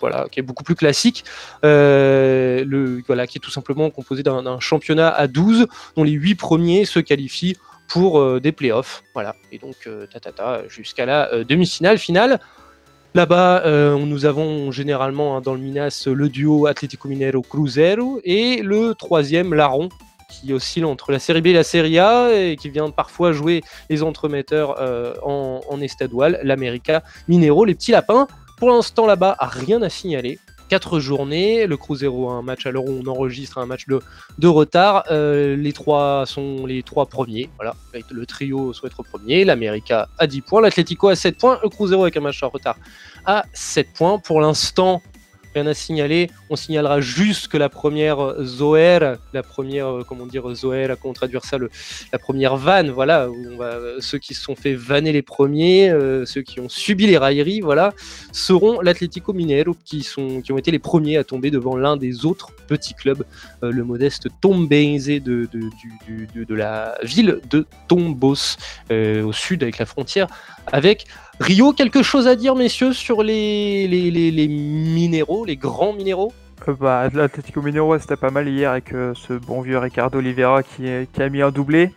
voilà, 0.00 0.26
qui 0.30 0.40
est 0.40 0.42
beaucoup 0.42 0.64
plus 0.64 0.74
classique, 0.74 1.24
euh, 1.64 2.64
le, 2.64 3.02
voilà, 3.06 3.26
qui 3.26 3.38
est 3.38 3.40
tout 3.40 3.50
simplement 3.50 3.90
composé 3.90 4.22
d'un 4.22 4.60
championnat 4.60 5.08
à 5.08 5.26
12, 5.26 5.66
dont 5.96 6.04
les 6.04 6.12
8 6.12 6.34
premiers 6.34 6.84
se 6.84 6.98
qualifient 7.00 7.56
pour 7.88 8.20
euh, 8.20 8.40
des 8.40 8.52
playoffs. 8.52 9.02
Voilà, 9.14 9.34
et 9.52 9.58
donc 9.58 9.76
euh, 9.86 10.06
jusqu'à 10.68 11.06
la 11.06 11.44
demi-finale 11.44 11.98
finale. 11.98 12.40
Là-bas, 13.14 13.64
nous 13.96 14.26
avons 14.26 14.70
généralement 14.70 15.36
hein, 15.36 15.40
dans 15.40 15.54
le 15.54 15.60
Minas 15.60 16.06
le 16.06 16.28
duo 16.28 16.66
Atlético 16.66 17.08
Mineiro 17.08 17.40
Cruzeiro 17.40 18.20
et 18.22 18.60
le 18.62 18.94
troisième 18.94 19.54
Larron 19.54 19.88
qui 20.30 20.52
oscille 20.52 20.84
entre 20.84 21.10
la 21.10 21.18
Série 21.18 21.40
B 21.40 21.46
et 21.46 21.52
la 21.54 21.64
Série 21.64 21.98
A 21.98 22.28
et 22.30 22.56
qui 22.56 22.68
vient 22.68 22.90
parfois 22.90 23.32
jouer 23.32 23.62
les 23.88 24.02
entremetteurs 24.02 24.76
en, 25.26 25.62
en 25.68 25.80
estadual, 25.80 26.38
l'América 26.44 27.02
Minero, 27.28 27.64
les 27.64 27.74
petits 27.74 27.92
lapins. 27.92 28.28
Pour 28.58 28.70
l'instant 28.70 29.06
là-bas, 29.06 29.36
rien 29.40 29.82
à 29.82 29.88
signaler. 29.88 30.38
4 30.68 31.00
journées. 31.00 31.66
Le 31.66 31.76
Cruzeiro 31.76 32.30
a 32.30 32.34
un 32.34 32.42
match 32.42 32.66
à 32.66 32.70
l'heure 32.70 32.84
où 32.84 33.00
on 33.02 33.06
enregistre 33.08 33.58
un 33.58 33.66
match 33.66 33.86
de, 33.86 34.46
retard. 34.46 35.04
Euh, 35.10 35.56
les 35.56 35.72
trois 35.72 36.24
sont 36.26 36.66
les 36.66 36.82
trois 36.82 37.06
premiers. 37.06 37.48
Voilà, 37.56 37.74
le 38.10 38.26
trio 38.26 38.72
souhaite 38.72 38.92
être 38.92 39.02
premier. 39.02 39.44
L'América 39.44 40.08
a 40.18 40.26
10 40.26 40.40
points, 40.42 40.60
l'Atlético 40.60 41.08
a 41.08 41.16
7 41.16 41.38
points, 41.38 41.58
le 41.62 41.68
Cruzeiro 41.68 42.02
avec 42.02 42.16
un 42.16 42.20
match 42.20 42.42
en 42.42 42.48
retard 42.48 42.76
à 43.24 43.44
7 43.52 43.92
points. 43.94 44.18
Pour 44.18 44.40
l'instant, 44.40 45.02
rien 45.54 45.66
à 45.66 45.74
signaler. 45.74 46.30
On 46.50 46.56
signalera 46.56 47.00
juste 47.00 47.48
que 47.48 47.56
la 47.56 47.68
première 47.68 48.20
euh, 48.20 48.44
Zoer, 48.44 49.16
la 49.32 49.42
première, 49.42 49.88
euh, 49.88 50.04
comment 50.06 50.26
dire, 50.26 50.48
Zoer, 50.54 50.94
comment 51.00 51.14
traduire 51.14 51.44
ça, 51.44 51.58
la 52.12 52.18
première 52.18 52.56
vanne, 52.56 52.90
voilà, 52.90 53.28
euh, 53.60 53.96
ceux 54.00 54.18
qui 54.18 54.34
se 54.34 54.42
sont 54.42 54.54
fait 54.54 54.74
vanner 54.74 55.12
les 55.12 55.22
premiers, 55.22 55.92
ceux 56.24 56.42
qui 56.42 56.60
ont 56.60 56.68
subi 56.68 57.06
les 57.06 57.18
railleries, 57.18 57.60
voilà, 57.60 57.92
seront 58.32 58.80
l'Atlético 58.80 59.32
Mineiro, 59.32 59.76
qui, 59.84 60.06
ont 60.18 60.58
été 60.58 60.70
les 60.70 60.78
premiers 60.78 61.16
à 61.16 61.24
tomber 61.24 61.50
devant 61.50 61.76
l'un 61.76 61.96
des 61.96 62.24
autres 62.24 62.50
petits 62.66 62.94
clubs, 62.94 63.24
le 63.62 63.84
modeste 63.84 64.28
Tombense 64.40 65.06
de, 65.06 65.48
la 66.48 66.98
ville 67.02 67.40
de 67.50 67.66
Tombos, 67.88 68.56
au 68.90 69.32
sud 69.32 69.62
avec 69.62 69.78
la 69.78 69.86
frontière 69.86 70.28
avec 70.72 71.06
Rio, 71.40 71.72
quelque 71.72 72.02
chose 72.02 72.26
à 72.26 72.34
dire, 72.34 72.56
messieurs, 72.56 72.92
sur 72.92 73.22
les, 73.22 73.86
les, 73.86 74.48
minéraux, 74.48 75.44
les 75.44 75.56
grands 75.56 75.92
minéraux? 75.92 76.32
Euh, 76.66 76.74
bah, 76.74 77.08
Minero, 77.56 77.98
c'était 77.98 78.16
pas 78.16 78.30
mal 78.30 78.48
hier 78.48 78.70
avec 78.72 78.92
euh, 78.92 79.14
ce 79.14 79.34
bon 79.34 79.60
vieux 79.60 79.78
Ricardo 79.78 80.18
Oliveira 80.18 80.62
qui, 80.62 80.88
a 80.88 81.28
mis 81.28 81.40
un 81.40 81.50
doublé. 81.50 81.92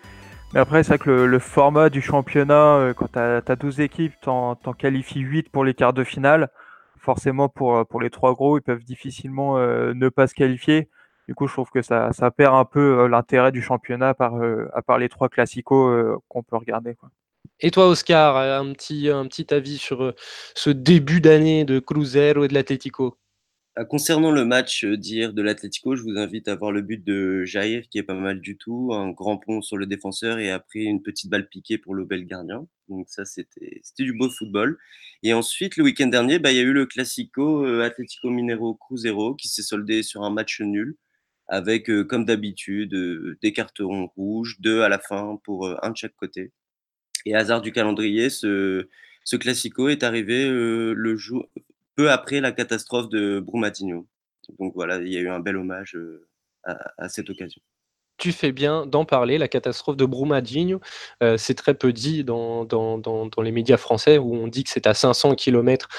Mais 0.54 0.60
après, 0.60 0.84
c'est 0.84 0.90
vrai 0.90 1.00
que 1.00 1.10
le, 1.10 1.40
format 1.40 1.90
du 1.90 2.02
championnat, 2.02 2.76
euh, 2.76 2.94
quand 2.94 3.12
tu 3.14 3.20
as, 3.20 3.56
12 3.56 3.80
équipes, 3.82 4.14
t'en 4.22 4.56
qualifies 4.78 5.22
8 5.22 5.50
pour 5.50 5.66
les 5.66 5.74
quarts 5.74 5.94
de 5.94 6.04
finale. 6.04 6.50
Forcément, 7.00 7.50
pour, 7.50 7.86
pour 7.88 8.00
les 8.00 8.12
trois 8.12 8.34
gros, 8.34 8.60
ils 8.60 8.62
peuvent 8.62 8.84
difficilement 8.84 9.58
ne 9.58 10.10
pas 10.10 10.28
se 10.28 10.36
qualifier. 10.36 10.88
Du 11.28 11.34
coup, 11.34 11.48
je 11.48 11.54
trouve 11.54 11.72
que 11.72 11.82
ça, 11.82 12.14
ça 12.14 12.30
perd 12.30 12.54
un 12.54 12.66
peu 12.66 13.08
l'intérêt 13.08 13.52
du 13.52 13.64
championnat 13.64 14.14
par, 14.14 14.36
à 14.74 14.82
part 14.84 15.00
les 15.00 15.10
trois 15.10 15.28
classicos 15.28 16.20
qu'on 16.30 16.44
peut 16.44 16.58
regarder. 16.58 16.96
Et 17.64 17.70
toi, 17.70 17.88
Oscar, 17.88 18.38
un 18.38 18.74
petit, 18.74 19.10
un 19.10 19.28
petit 19.28 19.54
avis 19.54 19.78
sur 19.78 20.02
euh, 20.02 20.16
ce 20.56 20.72
début 20.72 21.22
d'année 21.22 21.64
de 21.64 21.80
Cruzeiro 21.80 22.44
et 22.44 22.48
de 22.48 22.54
l'Atlético? 22.56 23.18
Ah, 23.76 23.86
Concernant 23.86 24.32
le 24.32 24.46
match 24.46 24.84
euh, 24.84 24.98
d'hier 24.98 25.32
de 25.32 25.42
l'Atlético, 25.44 25.96
je 25.96 26.02
vous 26.02 26.18
invite 26.18 26.48
à 26.48 26.56
voir 26.56 26.72
le 26.72 26.82
but 26.82 27.04
de 27.04 27.46
Jair, 27.46 27.84
qui 27.90 28.00
est 28.00 28.04
pas 28.04 28.16
mal 28.16 28.42
du 28.42 28.58
tout. 28.58 28.92
Un 28.94 29.12
grand 29.12 29.38
pont 29.38 29.62
sur 29.62 29.78
le 29.78 29.86
défenseur 29.86 30.40
et 30.40 30.50
après 30.50 30.80
une 30.80 31.04
petite 31.04 31.30
balle 31.30 31.48
piquée 31.48 31.78
pour 31.78 31.94
le 31.94 32.04
bel 32.04 32.26
gardien. 32.26 32.68
Donc 32.90 33.08
ça, 33.10 33.26
c'était 33.26 33.82
du 34.00 34.14
beau 34.14 34.30
football. 34.30 34.78
Et 35.22 35.34
ensuite, 35.34 35.78
le 35.78 35.84
week-end 35.84 36.08
dernier, 36.08 36.40
bah, 36.40 36.52
il 36.52 36.58
y 36.58 36.60
a 36.60 36.64
eu 36.64 36.74
le 36.74 36.88
Classico 36.88 37.64
euh, 37.64 37.84
Atlético 37.84 38.32
Minero 38.32 38.74
Cruzeiro 38.74 39.36
qui 39.36 39.50
s'est 39.50 39.62
soldé 39.62 40.02
sur 40.04 40.24
un 40.24 40.32
match 40.32 40.62
nul 40.62 40.98
avec, 41.48 41.92
comme 42.08 42.26
d'habitude, 42.26 42.96
des 43.42 43.54
cartons 43.54 44.08
rouges, 44.16 44.58
deux 44.62 44.82
à 44.84 44.90
la 44.90 45.00
fin 45.00 45.38
pour 45.44 45.68
un 45.84 45.90
de 45.92 45.98
chaque 45.98 46.16
côté. 46.16 46.54
Et 47.26 47.36
hasard 47.36 47.62
du 47.62 47.72
calendrier, 47.72 48.30
ce, 48.30 48.88
ce 49.24 49.36
classico 49.36 49.90
est 49.90 50.04
arrivé 50.04 50.48
euh, 50.48 50.94
le 50.94 51.16
jour, 51.16 51.48
peu 51.96 52.12
après 52.12 52.42
la 52.42 52.52
catastrophe 52.52 53.10
de 53.10 53.40
Brumadinho. 53.40 54.08
Donc 54.60 54.74
voilà, 54.74 54.98
il 54.98 55.12
y 55.12 55.18
a 55.18 55.22
eu 55.22 55.30
un 55.30 55.40
bel 55.40 55.58
hommage 55.58 55.96
euh, 55.96 56.28
à, 56.64 57.10
cette 57.10 57.30
occasion 57.30 57.62
tu 58.22 58.32
fais 58.32 58.52
bien 58.52 58.86
d'en 58.86 59.04
parler. 59.04 59.38
La 59.38 59.48
catastrophe 59.48 59.98
de 59.98 60.06
Brumadinho, 60.06 60.80
euh, 61.24 61.38
c'est 61.38 61.56
très 61.56 61.74
peu 61.74 61.92
dit 61.92 62.24
dans, 62.24 62.66
dans, 62.66 62.98
dans, 62.98 63.42
les 63.42 63.52
médias 63.52 63.78
français 63.78 64.18
où 64.18 64.36
on 64.36 64.48
dit 64.48 64.64
que 64.64 64.70
c'est 64.70 64.88
à 64.88 64.94
500 64.94 65.36
km, 65.36 65.90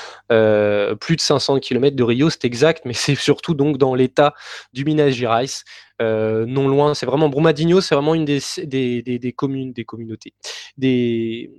plus 1.00 1.16
de 1.16 1.20
500 1.20 1.58
km 1.60 1.96
de 1.96 2.02
Rio, 2.02 2.30
c'est 2.30 2.44
exact, 2.44 2.84
mais 2.84 2.92
c'est 2.94 3.16
surtout 3.16 3.54
donc 3.54 3.76
dans 3.76 3.94
l'état 3.94 4.34
du 4.72 4.84
Minas 4.84 5.10
Gerais. 5.10 5.46
Euh, 6.02 6.46
non 6.46 6.68
loin. 6.68 6.94
C'est 6.94 7.06
vraiment 7.06 7.28
Brumadinho, 7.28 7.80
c'est 7.80 7.94
vraiment 7.94 8.14
une 8.14 8.24
des, 8.24 8.40
des, 8.64 9.02
des, 9.02 9.32
communes, 9.32 9.72
des 9.72 9.84
communautés, 9.84 10.32
des 10.76 11.50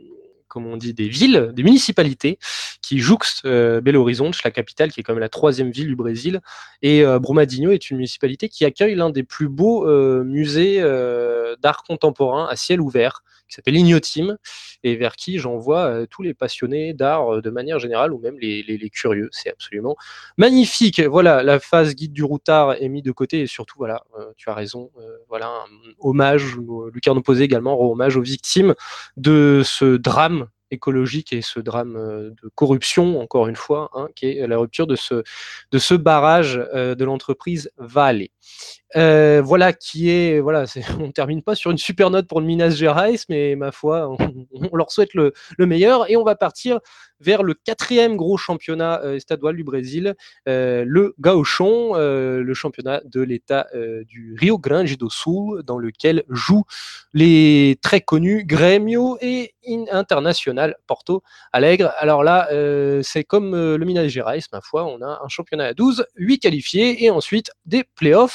comme 0.54 0.68
on 0.68 0.78
dit, 0.78 0.94
des 0.94 1.08
villes, 1.08 1.52
des 1.54 1.64
municipalités 1.64 2.38
qui 2.82 3.00
jouxtent 3.00 3.46
euh, 3.46 3.82
Belo 3.82 4.02
Horizonte, 4.02 4.42
la 4.44 4.52
capitale, 4.52 4.92
qui 4.92 5.00
est 5.00 5.04
quand 5.04 5.14
même 5.14 5.20
la 5.20 5.30
troisième 5.30 5.72
ville 5.72 5.88
du 5.88 5.96
Brésil. 5.96 6.42
Et 6.82 7.04
euh, 7.04 7.18
Brumadinho 7.20 7.72
est 7.72 7.90
une 7.90 7.98
municipalité 7.98 8.48
qui 8.50 8.64
accueille 8.64 8.96
l'un 8.96 9.10
des 9.10 9.24
plus 9.24 9.50
beaux 9.50 9.86
musées 10.24 10.82
d'art 11.62 11.84
contemporain 11.84 12.48
à 12.48 12.56
ciel 12.56 12.80
ouvert, 12.80 13.24
qui 13.54 13.58
s'appelle 13.58 13.76
Ignotim, 13.76 14.38
et 14.84 14.96
vers 14.96 15.16
qui 15.16 15.38
j'envoie 15.38 15.86
euh, 15.86 16.06
tous 16.10 16.24
les 16.24 16.34
passionnés 16.34 16.94
d'art 16.94 17.36
euh, 17.36 17.42
de 17.42 17.52
manière 17.52 17.78
générale, 17.78 18.12
ou 18.12 18.20
même 18.20 18.38
les, 18.40 18.90
curieux. 18.90 19.30
C'est 19.32 19.50
absolument 19.50 19.96
magnifique. 20.38 21.00
Voilà, 21.00 21.44
la 21.44 21.60
phase 21.60 21.94
guide 21.94 22.14
du 22.14 22.24
routard 22.24 22.74
est 22.74 22.90
mise 22.90 23.04
de 23.04 23.12
côté, 23.12 23.42
et 23.42 23.48
surtout, 23.48 23.76
voilà, 23.78 24.04
euh, 24.20 24.32
tu 24.38 24.50
as 24.50 24.56
raison, 24.56 24.92
voilà, 25.30 25.48
un 25.48 25.92
hommage, 26.00 26.56
Lucarno 26.94 27.22
Posé 27.22 27.44
également 27.44 27.78
rend 27.78 27.92
hommage 27.92 28.18
aux 28.18 28.22
victimes 28.22 28.74
de 29.18 29.62
ce 29.64 29.98
drame 29.98 30.48
écologique 30.72 31.32
et 31.34 31.42
ce 31.42 31.60
drame 31.60 31.94
de 31.94 32.50
corruption, 32.56 33.22
encore 33.22 33.48
une 33.48 33.56
fois, 33.56 33.92
hein, 33.94 34.08
qui 34.16 34.26
est 34.26 34.48
la 34.48 34.58
rupture 34.58 34.88
de 34.88 34.96
ce, 34.96 35.24
de 35.72 35.80
ce 35.80 35.94
barrage 35.94 36.56
de 36.56 37.04
l'entreprise 37.04 37.72
Vale. 37.78 38.28
Euh, 38.96 39.42
voilà 39.44 39.74
qui 39.74 40.12
est 40.12 40.40
voilà 40.40 40.66
on 41.00 41.12
termine 41.12 41.42
pas 41.42 41.56
sur 41.56 41.72
une 41.72 41.80
super 41.80 42.12
note 42.12 42.28
pour 42.28 42.40
le 42.40 42.46
Minas 42.46 42.72
Gerais 42.72 43.16
mais 43.28 43.56
ma 43.56 43.72
foi 43.72 44.08
on, 44.08 44.18
leur 44.78 44.92
souhaite 44.92 45.14
le, 45.16 45.34
meilleur. 45.60 46.10
Et 46.12 46.18
on 46.18 46.24
va 46.24 46.36
partir 46.36 46.80
vers 47.20 47.42
le 47.42 47.54
quatrième 47.54 48.18
gros 48.18 48.38
championnat 48.38 49.02
euh, 49.04 49.16
estadual 49.16 49.56
du 49.56 49.64
Brésil 49.64 50.14
euh, 50.48 50.84
le 50.86 51.16
Gauchon 51.20 51.94
le 51.96 52.54
championnat 52.54 53.02
de 53.06 53.22
l'état 53.22 53.68
du 54.08 54.36
Rio 54.38 54.58
Grande 54.58 54.88
do 54.98 55.10
Sul 55.10 55.64
dans 55.64 55.78
lequel 55.78 56.24
jouent 56.30 56.66
les 57.14 57.78
très 57.82 58.02
connus 58.02 58.44
Grêmio 58.46 59.18
et 59.22 59.54
International 59.92 60.76
Porto 60.88 61.24
Alegre. 61.52 61.92
Alors 61.98 62.24
là 62.24 62.48
c'est 63.02 63.24
comme 63.24 63.54
le 63.54 63.86
Minas 63.86 64.08
Gerais 64.08 64.40
ma 64.52 64.62
foi 64.62 64.86
on 64.86 65.02
a 65.02 65.22
un 65.24 65.28
championnat 65.30 65.66
à 65.66 65.74
12 65.74 66.06
8 66.16 66.40
qualifiés 66.40 67.04
et 67.04 67.10
ensuite 67.10 67.52
des 67.66 67.84
playoffs 67.96 68.33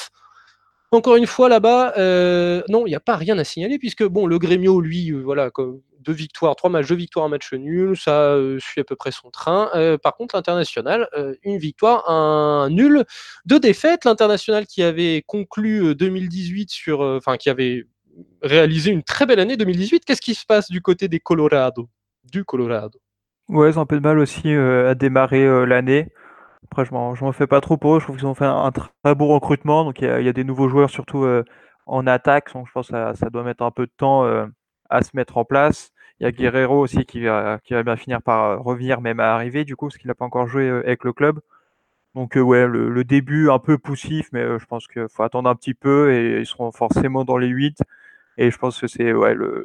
encore 0.91 1.15
une 1.15 1.27
fois, 1.27 1.49
là-bas, 1.49 1.93
euh, 1.97 2.63
non, 2.67 2.87
il 2.87 2.89
n'y 2.89 2.95
a 2.95 2.99
pas 2.99 3.15
rien 3.15 3.37
à 3.37 3.43
signaler, 3.43 3.77
puisque 3.77 4.03
bon, 4.03 4.25
le 4.25 4.39
Grêmio, 4.39 4.81
lui, 4.81 5.11
euh, 5.11 5.21
voilà, 5.21 5.51
deux 5.99 6.13
victoires, 6.13 6.55
trois 6.55 6.69
matchs, 6.69 6.87
deux 6.87 6.95
victoires, 6.95 7.25
un 7.25 7.29
match 7.29 7.53
nul, 7.53 7.95
ça 7.95 8.31
euh, 8.31 8.57
suit 8.59 8.81
à 8.81 8.83
peu 8.83 8.95
près 8.95 9.11
son 9.11 9.29
train. 9.29 9.69
par 10.01 10.15
contre, 10.15 10.35
l'international, 10.35 11.07
une 11.43 11.57
victoire, 11.57 12.09
un 12.09 12.69
nul, 12.69 13.03
deux 13.45 13.59
défaites. 13.59 14.05
L'international 14.05 14.65
qui 14.65 14.81
avait 14.81 15.23
conclu 15.27 15.93
2018 15.93 16.71
sur, 16.71 17.01
enfin, 17.01 17.37
qui 17.37 17.49
avait 17.49 17.85
réalisé 18.41 18.91
une 18.91 19.03
très 19.03 19.25
belle 19.25 19.39
année 19.39 19.57
2018. 19.57 20.05
Qu'est-ce 20.05 20.21
qui 20.21 20.33
se 20.33 20.45
passe 20.45 20.71
du 20.71 20.81
côté 20.81 21.07
des 21.07 21.19
Colorado, 21.19 21.89
du 22.31 22.43
Colorado 22.43 22.99
Ouais, 23.49 23.69
ils 23.69 23.77
ont 23.77 23.81
un 23.81 23.85
peu 23.85 23.97
de 23.97 24.03
mal 24.03 24.19
aussi 24.19 24.49
à 24.49 24.95
démarrer 24.95 25.65
l'année. 25.65 26.07
Après, 26.65 26.85
je 26.85 26.93
m'en, 26.93 27.13
m'en 27.19 27.31
fais 27.31 27.47
pas 27.47 27.61
trop 27.61 27.77
pour 27.77 27.95
eux. 27.95 27.99
Je 27.99 28.05
trouve 28.05 28.17
qu'ils 28.17 28.27
ont 28.27 28.35
fait 28.35 28.45
un, 28.45 28.71
très 28.71 29.15
beau 29.15 29.27
recrutement. 29.27 29.83
Donc, 29.83 30.01
il 30.01 30.05
y, 30.07 30.29
a, 30.29 30.33
des 30.33 30.43
nouveaux 30.43 30.69
joueurs, 30.69 30.89
surtout 30.89 31.23
euh, 31.23 31.43
en 31.85 32.05
attaque. 32.07 32.53
Donc, 32.53 32.67
je 32.67 32.71
pense 32.71 32.87
que 32.87 33.13
ça, 33.15 33.29
doit 33.29 33.43
mettre 33.43 33.63
un 33.63 33.71
peu 33.71 33.85
de 33.85 33.91
temps 33.95 34.25
euh, 34.25 34.45
à 34.89 35.01
se 35.01 35.11
mettre 35.13 35.37
en 35.37 35.45
place. 35.45 35.91
Il 36.19 36.25
y 36.25 36.27
a 36.27 36.31
Guerrero 36.31 36.79
aussi 36.79 37.05
qui 37.05 37.21
va, 37.21 37.59
bien 37.69 37.95
finir 37.95 38.21
par 38.21 38.43
euh, 38.43 38.57
revenir, 38.57 39.01
même 39.01 39.19
à 39.19 39.33
arriver, 39.33 39.63
du 39.63 39.75
coup, 39.75 39.87
parce 39.87 39.97
qu'il 39.97 40.07
n'a 40.07 40.15
pas 40.15 40.25
encore 40.25 40.47
joué 40.47 40.69
avec 40.69 41.03
le 41.03 41.13
club. 41.13 41.39
Donc, 42.15 42.35
ouais, 42.35 42.67
le, 42.67 43.03
début 43.03 43.49
un 43.49 43.59
peu 43.59 43.77
poussif, 43.77 44.29
mais 44.33 44.43
je 44.59 44.65
pense 44.65 44.87
qu'il 44.87 45.07
faut 45.09 45.23
attendre 45.23 45.49
un 45.49 45.55
petit 45.55 45.73
peu 45.73 46.11
et 46.11 46.39
ils 46.39 46.45
seront 46.45 46.71
forcément 46.71 47.23
dans 47.23 47.37
les 47.37 47.47
8. 47.47 47.81
Et 48.37 48.51
je 48.51 48.57
pense 48.57 48.79
que 48.79 48.87
c'est 48.87 49.13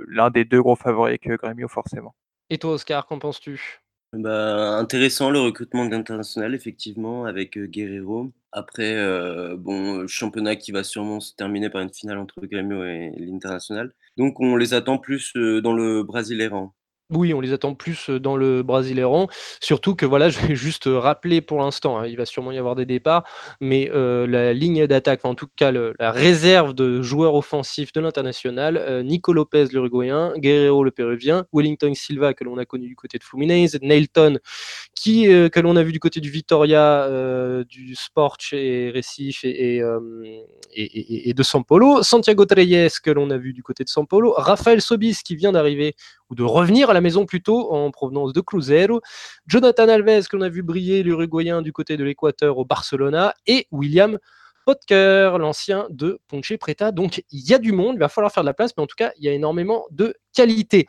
l'un 0.08 0.30
des 0.30 0.44
deux 0.44 0.62
gros 0.62 0.76
favoris 0.76 1.18
que 1.18 1.36
Grêmio, 1.36 1.68
forcément. 1.68 2.14
Et 2.50 2.58
toi, 2.58 2.72
Oscar, 2.72 3.06
qu'en 3.06 3.18
penses-tu? 3.18 3.83
Bah, 4.18 4.76
intéressant 4.78 5.30
le 5.30 5.40
recrutement 5.40 5.86
d'international, 5.86 6.54
effectivement, 6.54 7.24
avec 7.24 7.56
euh, 7.56 7.66
Guerrero. 7.66 8.32
Après, 8.52 8.94
euh, 8.96 9.56
bon, 9.56 10.06
championnat 10.06 10.56
qui 10.56 10.72
va 10.72 10.84
sûrement 10.84 11.20
se 11.20 11.34
terminer 11.34 11.70
par 11.70 11.80
une 11.82 11.92
finale 11.92 12.18
entre 12.18 12.46
Grêmio 12.46 12.84
et 12.84 13.12
l'International. 13.16 13.92
Donc, 14.16 14.40
on 14.40 14.56
les 14.56 14.74
attend 14.74 14.98
plus 14.98 15.32
euh, 15.36 15.60
dans 15.60 15.72
le 15.72 16.02
Brasileirão. 16.02 16.72
Oui, 17.14 17.32
on 17.32 17.40
les 17.40 17.52
attend 17.52 17.74
plus 17.74 18.10
dans 18.10 18.36
le 18.36 18.62
Brasileiran. 18.62 19.28
Surtout 19.60 19.94
que 19.94 20.04
voilà, 20.04 20.28
je 20.30 20.40
vais 20.40 20.56
juste 20.56 20.88
rappeler 20.92 21.40
pour 21.40 21.60
l'instant, 21.60 21.98
hein, 21.98 22.06
il 22.06 22.16
va 22.16 22.26
sûrement 22.26 22.52
y 22.52 22.58
avoir 22.58 22.74
des 22.74 22.86
départs, 22.86 23.24
mais 23.60 23.90
la 23.94 24.52
ligne 24.52 24.86
d'attaque, 24.86 25.24
en 25.24 25.34
tout 25.34 25.46
cas 25.56 25.72
la 25.72 26.10
réserve 26.10 26.74
de 26.74 27.02
joueurs 27.02 27.34
offensifs 27.34 27.92
de 27.92 28.00
l'international, 28.00 29.02
Nico 29.04 29.32
Lopez 29.32 29.66
l'Uruguayen, 29.72 30.32
Guerrero 30.36 30.84
le 30.84 30.90
Péruvien, 30.90 31.46
Wellington 31.52 31.94
Silva 31.94 32.34
que 32.34 32.44
l'on 32.44 32.58
a 32.58 32.64
connu 32.64 32.88
du 32.88 32.96
côté 32.96 33.18
de 33.18 33.24
Fluminense, 33.24 33.76
Nelton 33.80 34.38
qui 34.94 35.26
que 35.26 35.60
l'on 35.60 35.76
a 35.76 35.82
vu 35.82 35.92
du 35.92 36.00
côté 36.00 36.20
du 36.20 36.30
Vitoria, 36.30 37.08
du 37.68 37.94
Sport 37.94 38.38
et 38.52 38.90
Recife 38.94 39.44
et, 39.44 39.80
de 41.34 41.42
São 41.42 41.64
Paulo, 41.64 42.02
Santiago 42.02 42.44
Treyes 42.44 42.88
que 43.02 43.10
l'on 43.10 43.30
a 43.30 43.36
vu 43.36 43.52
du 43.52 43.62
côté 43.62 43.84
de 43.84 43.88
São 43.88 44.06
Paulo, 44.06 44.34
Rafael 44.36 44.80
Sobis 44.80 45.22
qui 45.24 45.36
vient 45.36 45.52
d'arriver 45.52 45.94
ou 46.30 46.34
de 46.34 46.42
revenir 46.42 46.90
à 46.90 46.94
la 46.94 47.00
maison 47.00 47.26
plutôt 47.26 47.72
en 47.72 47.90
provenance 47.90 48.32
de 48.32 48.40
Cruzeiro, 48.40 49.00
Jonathan 49.46 49.88
Alves 49.88 50.28
que 50.28 50.36
l'on 50.36 50.42
a 50.42 50.48
vu 50.48 50.62
briller 50.62 51.02
l'Uruguayen 51.02 51.62
du 51.62 51.72
côté 51.72 51.96
de 51.96 52.04
l'Équateur 52.04 52.58
au 52.58 52.64
Barcelona 52.64 53.34
et 53.46 53.66
William 53.70 54.18
Potker, 54.64 55.36
l'ancien 55.38 55.86
de 55.90 56.20
Ponche 56.28 56.56
Preta. 56.56 56.90
Donc 56.92 57.22
il 57.30 57.48
y 57.48 57.54
a 57.54 57.58
du 57.58 57.72
monde, 57.72 57.96
il 57.96 58.00
va 58.00 58.08
falloir 58.08 58.32
faire 58.32 58.42
de 58.42 58.48
la 58.48 58.54
place, 58.54 58.72
mais 58.76 58.82
en 58.82 58.86
tout 58.86 58.96
cas 58.96 59.12
il 59.18 59.24
y 59.24 59.28
a 59.28 59.32
énormément 59.32 59.84
de 59.90 60.14
qualité. 60.34 60.86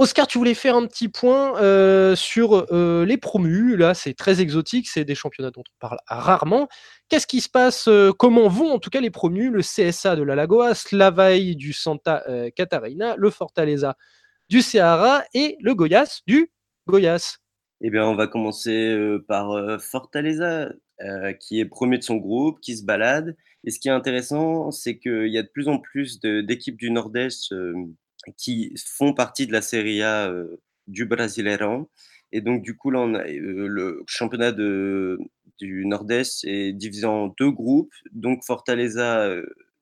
Oscar, 0.00 0.26
tu 0.26 0.38
voulais 0.38 0.54
faire 0.54 0.76
un 0.76 0.86
petit 0.86 1.08
point 1.08 1.58
euh, 1.58 2.16
sur 2.16 2.66
euh, 2.72 3.04
les 3.04 3.18
promus. 3.18 3.76
Là, 3.76 3.92
c'est 3.92 4.14
très 4.14 4.40
exotique, 4.40 4.88
c'est 4.88 5.04
des 5.04 5.14
championnats 5.14 5.50
dont 5.50 5.60
on 5.60 5.78
parle 5.78 5.98
rarement. 6.06 6.68
Qu'est-ce 7.10 7.26
qui 7.26 7.42
se 7.42 7.50
passe 7.50 7.86
euh, 7.86 8.10
Comment 8.10 8.48
vont 8.48 8.72
en 8.72 8.78
tout 8.78 8.88
cas 8.88 9.02
les 9.02 9.10
promus? 9.10 9.50
Le 9.50 9.60
CSA 9.60 10.16
de 10.16 10.22
la 10.22 10.46
l'Avaï 10.92 11.54
du 11.54 11.74
Santa 11.74 12.24
Catarina, 12.56 13.14
le 13.18 13.28
Fortaleza 13.28 13.94
du 14.50 14.62
Ceará 14.62 15.24
et 15.32 15.56
le 15.60 15.74
Goiás 15.74 16.22
du 16.26 16.50
Goiás. 16.88 17.38
Eh 17.80 17.88
bien, 17.88 18.04
on 18.04 18.16
va 18.16 18.26
commencer 18.26 19.16
par 19.28 19.80
Fortaleza, 19.80 20.72
qui 21.38 21.60
est 21.60 21.64
premier 21.64 21.98
de 21.98 22.02
son 22.02 22.16
groupe, 22.16 22.60
qui 22.60 22.76
se 22.76 22.84
balade. 22.84 23.36
Et 23.64 23.70
ce 23.70 23.78
qui 23.78 23.88
est 23.88 23.92
intéressant, 23.92 24.70
c'est 24.72 24.98
qu'il 24.98 25.28
y 25.28 25.38
a 25.38 25.42
de 25.42 25.48
plus 25.48 25.68
en 25.68 25.78
plus 25.78 26.20
d'équipes 26.20 26.76
du 26.76 26.90
Nord-Est 26.90 27.54
qui 28.36 28.74
font 28.86 29.14
partie 29.14 29.46
de 29.46 29.52
la 29.52 29.62
Serie 29.62 30.02
A 30.02 30.30
du 30.88 31.06
Brasileirão. 31.06 31.88
Et 32.32 32.40
donc, 32.40 32.62
du 32.62 32.76
coup, 32.76 32.90
le 32.90 34.02
championnat 34.06 34.52
du 34.52 35.16
Nord-Est 35.86 36.44
est 36.44 36.72
divisé 36.72 37.06
en 37.06 37.28
deux 37.38 37.52
groupes. 37.52 37.94
Donc, 38.12 38.44
Fortaleza 38.44 39.32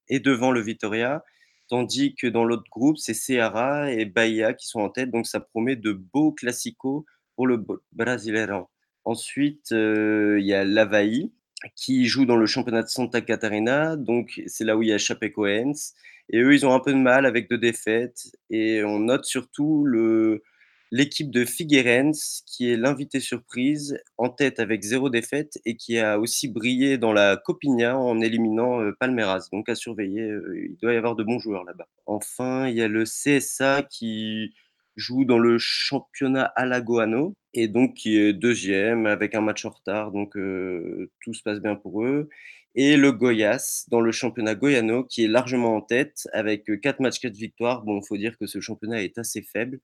est 0.09 0.21
devant 0.21 0.53
le 0.53 0.61
Vitoria 0.61 1.25
Tandis 1.69 2.15
que 2.15 2.27
dans 2.27 2.45
l'autre 2.45 2.69
groupe, 2.71 2.99
c'est 2.99 3.15
Ceará 3.15 3.93
et 3.93 4.07
Bahia 4.07 4.55
qui 4.55 4.67
sont 4.67 4.81
en 4.81 4.89
tête. 4.89 5.11
Donc 5.11 5.27
ça 5.27 5.41
promet 5.41 5.77
de 5.77 5.93
beaux 5.93 6.33
classicos 6.33 7.05
pour 7.37 7.47
le 7.47 7.65
Brasileirão. 7.93 8.67
Ensuite, 9.05 9.73
euh, 9.73 10.39
il 10.41 10.47
y 10.47 10.55
a 10.55 10.65
l'Avaí 10.65 11.33
qui 11.77 12.07
joue 12.07 12.25
dans 12.25 12.37
le 12.37 12.47
championnat 12.47 12.83
de 12.83 12.89
Santa 12.89 13.21
Catarina. 13.21 13.97
Donc 13.97 14.43
c'est 14.47 14.65
là 14.65 14.77
où 14.77 14.83
il 14.83 14.89
y 14.89 14.93
a 14.93 14.99
Chapecoense. 14.99 15.95
Et 16.31 16.41
eux, 16.41 16.55
ils 16.55 16.67
ont 16.67 16.75
un 16.75 16.81
peu 16.81 16.93
de 16.93 16.99
mal 16.99 17.27
avec 17.27 17.49
deux 17.49 17.59
défaites. 17.59 18.33
Et 18.51 18.83
on 18.85 19.01
note 19.01 19.25
surtout 19.25 19.85
le, 19.85 20.43
l'équipe 20.91 21.31
de 21.31 21.45
Figueirense, 21.45 22.43
qui 22.47 22.71
est 22.71 22.77
l'invité 22.77 23.21
surprise, 23.21 23.99
en 24.17 24.29
tête 24.29 24.61
avec 24.61 24.83
zéro 24.83 25.11
défaite 25.11 25.59
et 25.65 25.77
qui 25.77 25.99
a 25.99 26.19
aussi 26.19 26.49
brillé 26.49 26.99
dans 26.99 27.13
la 27.13 27.37
Copinha 27.37 27.97
en 27.99 28.21
éliminant 28.21 28.81
euh, 28.81 28.93
Palmeiras. 28.99 29.49
Donc 29.53 29.69
à 29.69 29.75
surveiller, 29.75 30.23
euh, 30.23 30.69
il 30.71 30.77
doit 30.79 30.95
y 30.95 30.97
avoir 30.97 31.17
de 31.17 31.25
bons 31.25 31.39
joueurs 31.39 31.65
là-bas. 31.65 31.89
Enfin, 32.07 32.69
il 32.69 32.77
y 32.77 32.83
a 32.83 32.89
le 32.89 33.05
CSA 33.05 33.83
qui 33.83 34.55
joue 34.97 35.25
dans 35.25 35.39
le 35.39 35.59
championnat 35.59 36.45
Alagoano 36.57 37.35
et 37.55 37.69
donc 37.69 37.95
qui 37.95 38.19
est 38.19 38.33
deuxième 38.33 39.07
avec 39.07 39.35
un 39.35 39.41
match 39.41 39.65
en 39.65 39.71
retard. 39.71 40.11
Donc 40.13 40.37
euh, 40.37 41.11
tout 41.23 41.35
se 41.35 41.43
passe 41.43 41.61
bien 41.61 41.77
pour 41.77 42.05
eux. 42.05 42.29
Et 42.75 42.97
le 42.97 43.13
Goiás 43.13 43.87
dans 43.89 44.01
le 44.01 44.13
championnat 44.13 44.55
Goiano 44.55 45.05
qui 45.05 45.25
est 45.25 45.29
largement 45.29 45.77
en 45.77 45.81
tête 45.81 46.29
avec 46.33 46.71
4 46.81 47.01
matchs, 47.01 47.21
4 47.21 47.35
victoires. 47.35 47.83
Bon, 47.83 48.01
il 48.01 48.07
faut 48.07 48.17
dire 48.17 48.37
que 48.39 48.47
ce 48.47 48.61
championnat 48.61 49.03
est 49.03 49.19
assez 49.19 49.43
faible. 49.43 49.81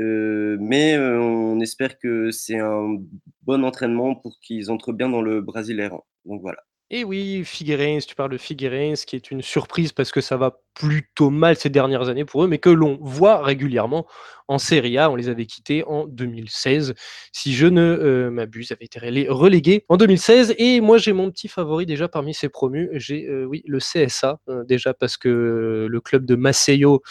Euh, 0.00 0.56
mais 0.60 0.96
euh, 0.96 1.20
on 1.20 1.60
espère 1.60 1.98
que 1.98 2.30
c'est 2.30 2.58
un 2.58 2.96
bon 3.42 3.64
entraînement 3.64 4.14
pour 4.14 4.40
qu'ils 4.40 4.70
entrent 4.70 4.92
bien 4.92 5.08
dans 5.08 5.22
le 5.22 5.40
Brasileirão. 5.40 6.02
Donc 6.24 6.40
voilà. 6.40 6.58
Et 6.90 7.02
oui, 7.02 7.44
Figueirense, 7.44 8.06
tu 8.06 8.14
parles 8.14 8.30
de 8.30 8.38
Figueirense, 8.38 9.04
qui 9.04 9.16
est 9.16 9.30
une 9.30 9.42
surprise 9.42 9.92
parce 9.92 10.12
que 10.12 10.20
ça 10.20 10.36
va 10.36 10.60
plutôt 10.74 11.30
mal 11.30 11.56
ces 11.56 11.70
dernières 11.70 12.08
années 12.08 12.24
pour 12.24 12.44
eux, 12.44 12.46
mais 12.46 12.58
que 12.58 12.68
l'on 12.68 12.98
voit 13.00 13.42
régulièrement 13.42 14.06
en 14.48 14.58
Serie 14.58 14.98
A. 14.98 15.10
On 15.10 15.16
les 15.16 15.28
avait 15.28 15.46
quittés 15.46 15.84
en 15.86 16.06
2016. 16.06 16.94
Si 17.32 17.54
je 17.54 17.66
ne 17.66 17.80
euh, 17.80 18.30
m'abuse, 18.30 18.72
avait 18.72 18.84
été 18.84 18.98
relégué 19.28 19.84
en 19.88 19.96
2016. 19.96 20.54
Et 20.58 20.80
moi, 20.80 20.98
j'ai 20.98 21.12
mon 21.12 21.30
petit 21.30 21.48
favori 21.48 21.86
déjà 21.86 22.08
parmi 22.08 22.34
ces 22.34 22.48
promus. 22.48 22.88
J'ai 22.92 23.26
euh, 23.26 23.44
oui 23.44 23.62
le 23.66 23.78
CSA 23.78 24.40
euh, 24.48 24.64
déjà 24.64 24.94
parce 24.94 25.16
que 25.16 25.86
le 25.88 26.00
club 26.00 26.24
de 26.26 26.34
Maceió, 26.34 27.02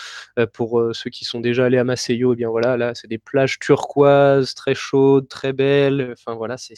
pour 0.53 0.81
ceux 0.93 1.09
qui 1.09 1.25
sont 1.25 1.39
déjà 1.39 1.65
allés 1.65 1.77
à 1.77 1.83
Maceió, 1.83 2.33
eh 2.33 2.35
bien 2.35 2.49
voilà, 2.49 2.77
là 2.77 2.93
c'est 2.95 3.07
des 3.07 3.17
plages 3.17 3.59
turquoises 3.59 4.53
très 4.53 4.75
chaudes, 4.75 5.27
très 5.27 5.53
belles. 5.53 6.13
Enfin 6.13 6.35
voilà, 6.35 6.57
c'est 6.57 6.75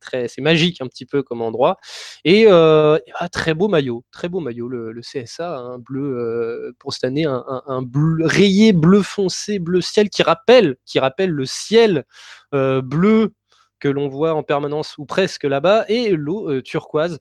très 0.00 0.28
c'est 0.28 0.40
magique 0.40 0.80
un 0.80 0.86
petit 0.86 1.06
peu 1.06 1.22
comme 1.22 1.42
endroit. 1.42 1.78
Et 2.24 2.46
ah, 2.48 3.28
très 3.30 3.54
beau 3.54 3.68
maillot, 3.68 4.04
très 4.10 4.28
beau 4.28 4.40
maillot 4.40 4.68
le, 4.68 5.00
CSA, 5.00 5.56
un 5.56 5.78
bleu 5.78 6.18
euh, 6.18 6.72
pour 6.78 6.92
cette 6.92 7.04
année 7.04 7.24
un, 7.24 7.82
bleu, 7.82 8.24
rayé 8.26 8.72
bleu 8.72 9.02
foncé, 9.02 9.58
bleu 9.58 9.80
ciel 9.80 9.97
qui 10.06 10.22
rappelle, 10.22 10.76
qui 10.86 10.98
rappelle 10.98 11.30
le 11.30 11.44
ciel 11.44 12.04
euh, 12.54 12.80
bleu 12.80 13.34
que 13.80 13.88
l'on 13.88 14.08
voit 14.08 14.34
en 14.34 14.42
permanence 14.42 14.96
ou 14.98 15.04
presque 15.06 15.44
là-bas 15.44 15.84
et 15.88 16.10
l'eau 16.10 16.50
euh, 16.50 16.62
turquoise. 16.62 17.18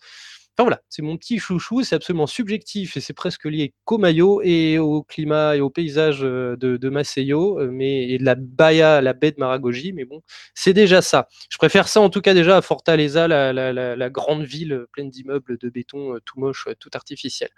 Enfin 0.59 0.69
voilà, 0.69 0.81
c'est 0.89 1.03
mon 1.03 1.17
petit 1.17 1.37
chouchou, 1.37 1.83
c'est 1.83 1.93
absolument 1.93 2.25
subjectif 2.25 2.97
et 2.97 2.99
c'est 2.99 3.13
presque 3.13 3.45
lié 3.45 3.75
qu'au 3.85 3.99
maillot 3.99 4.41
et 4.43 4.79
au 4.79 5.03
climat 5.03 5.55
et 5.55 5.61
au 5.61 5.69
paysage 5.69 6.21
de, 6.21 6.55
de 6.55 6.89
Maceió, 6.89 7.59
mais 7.69 8.09
et 8.09 8.17
de 8.17 8.25
la 8.25 8.33
Baia, 8.33 8.99
la 9.01 9.13
baie 9.13 9.29
de 9.29 9.35
Maragogi, 9.37 9.93
mais 9.93 10.05
bon, 10.05 10.23
c'est 10.55 10.73
déjà 10.73 11.03
ça. 11.03 11.27
Je 11.51 11.59
préfère 11.59 11.87
ça 11.87 12.01
en 12.01 12.09
tout 12.09 12.21
cas 12.21 12.33
déjà 12.33 12.57
à 12.57 12.63
Fortaleza, 12.63 13.27
la, 13.27 13.53
la 13.53 14.09
grande 14.09 14.45
ville 14.45 14.87
pleine 14.93 15.11
d'immeubles 15.11 15.59
de 15.59 15.69
béton 15.69 16.17
tout 16.25 16.39
moche, 16.39 16.67
tout 16.79 16.89
artificiel. 16.95 17.49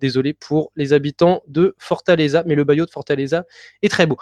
Désolé 0.00 0.34
pour 0.34 0.72
les 0.74 0.92
habitants 0.92 1.44
de 1.46 1.76
Fortaleza, 1.78 2.42
mais 2.44 2.56
le 2.56 2.64
maillot 2.64 2.86
de 2.86 2.90
Fortaleza 2.90 3.44
est 3.82 3.88
très 3.88 4.06
beau. 4.06 4.18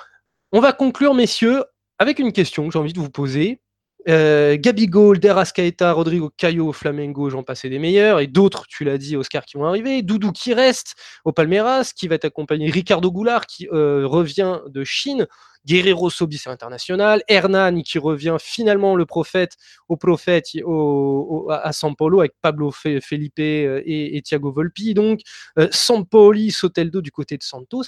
On 0.53 0.61
va 0.61 0.72
conclure, 0.72 1.14
messieurs, 1.14 1.64
avec 2.01 2.18
une 2.18 2.32
question 2.32 2.66
que 2.66 2.72
j'ai 2.72 2.78
envie 2.78 2.92
de 2.92 2.98
vous 2.98 3.11
poser. 3.11 3.61
Euh, 4.09 4.57
Gabigol, 4.59 5.20
Derascaeta, 5.20 5.92
Rodrigo 5.92 6.32
Caio, 6.36 6.72
Flamengo, 6.72 7.30
j'en 7.30 7.44
passais 7.44 7.68
des 7.68 7.78
meilleurs, 7.78 8.18
et 8.18 8.26
d'autres, 8.26 8.64
tu 8.66 8.82
l'as 8.82 8.98
dit, 8.98 9.16
Oscar, 9.16 9.44
qui 9.44 9.59
vont 9.59 9.66
arriver. 9.66 10.03
Doudou 10.03 10.32
qui 10.32 10.53
reste 10.53 10.96
au 11.24 11.30
Palmeiras, 11.30 11.92
qui 11.94 12.09
va 12.09 12.16
être 12.16 12.24
accompagné. 12.24 12.68
Ricardo 12.68 13.12
Goulart, 13.12 13.46
qui 13.46 13.68
euh, 13.68 14.07
revient 14.07 14.59
de 14.66 14.82
Chine. 14.82 15.28
Guerrero 15.66 16.09
Sobis 16.09 16.44
international. 16.46 17.22
Hernan, 17.28 17.82
qui 17.82 17.98
revient 17.98 18.38
finalement 18.40 18.96
le 18.96 19.05
prophète 19.05 19.57
au 19.88 19.96
prophète 19.98 20.46
à 21.51 21.72
San 21.74 21.94
Paulo 21.94 22.20
avec 22.20 22.32
Pablo 22.40 22.70
Felipe 22.72 23.38
euh, 23.38 23.82
et, 23.84 24.20
Thiago 24.22 24.51
Volpi. 24.51 24.94
Donc, 24.94 25.20
Sampoli, 25.70 26.51
Soteldo 26.51 27.03
du 27.03 27.12
côté 27.12 27.36
de 27.36 27.42
Santos 27.42 27.84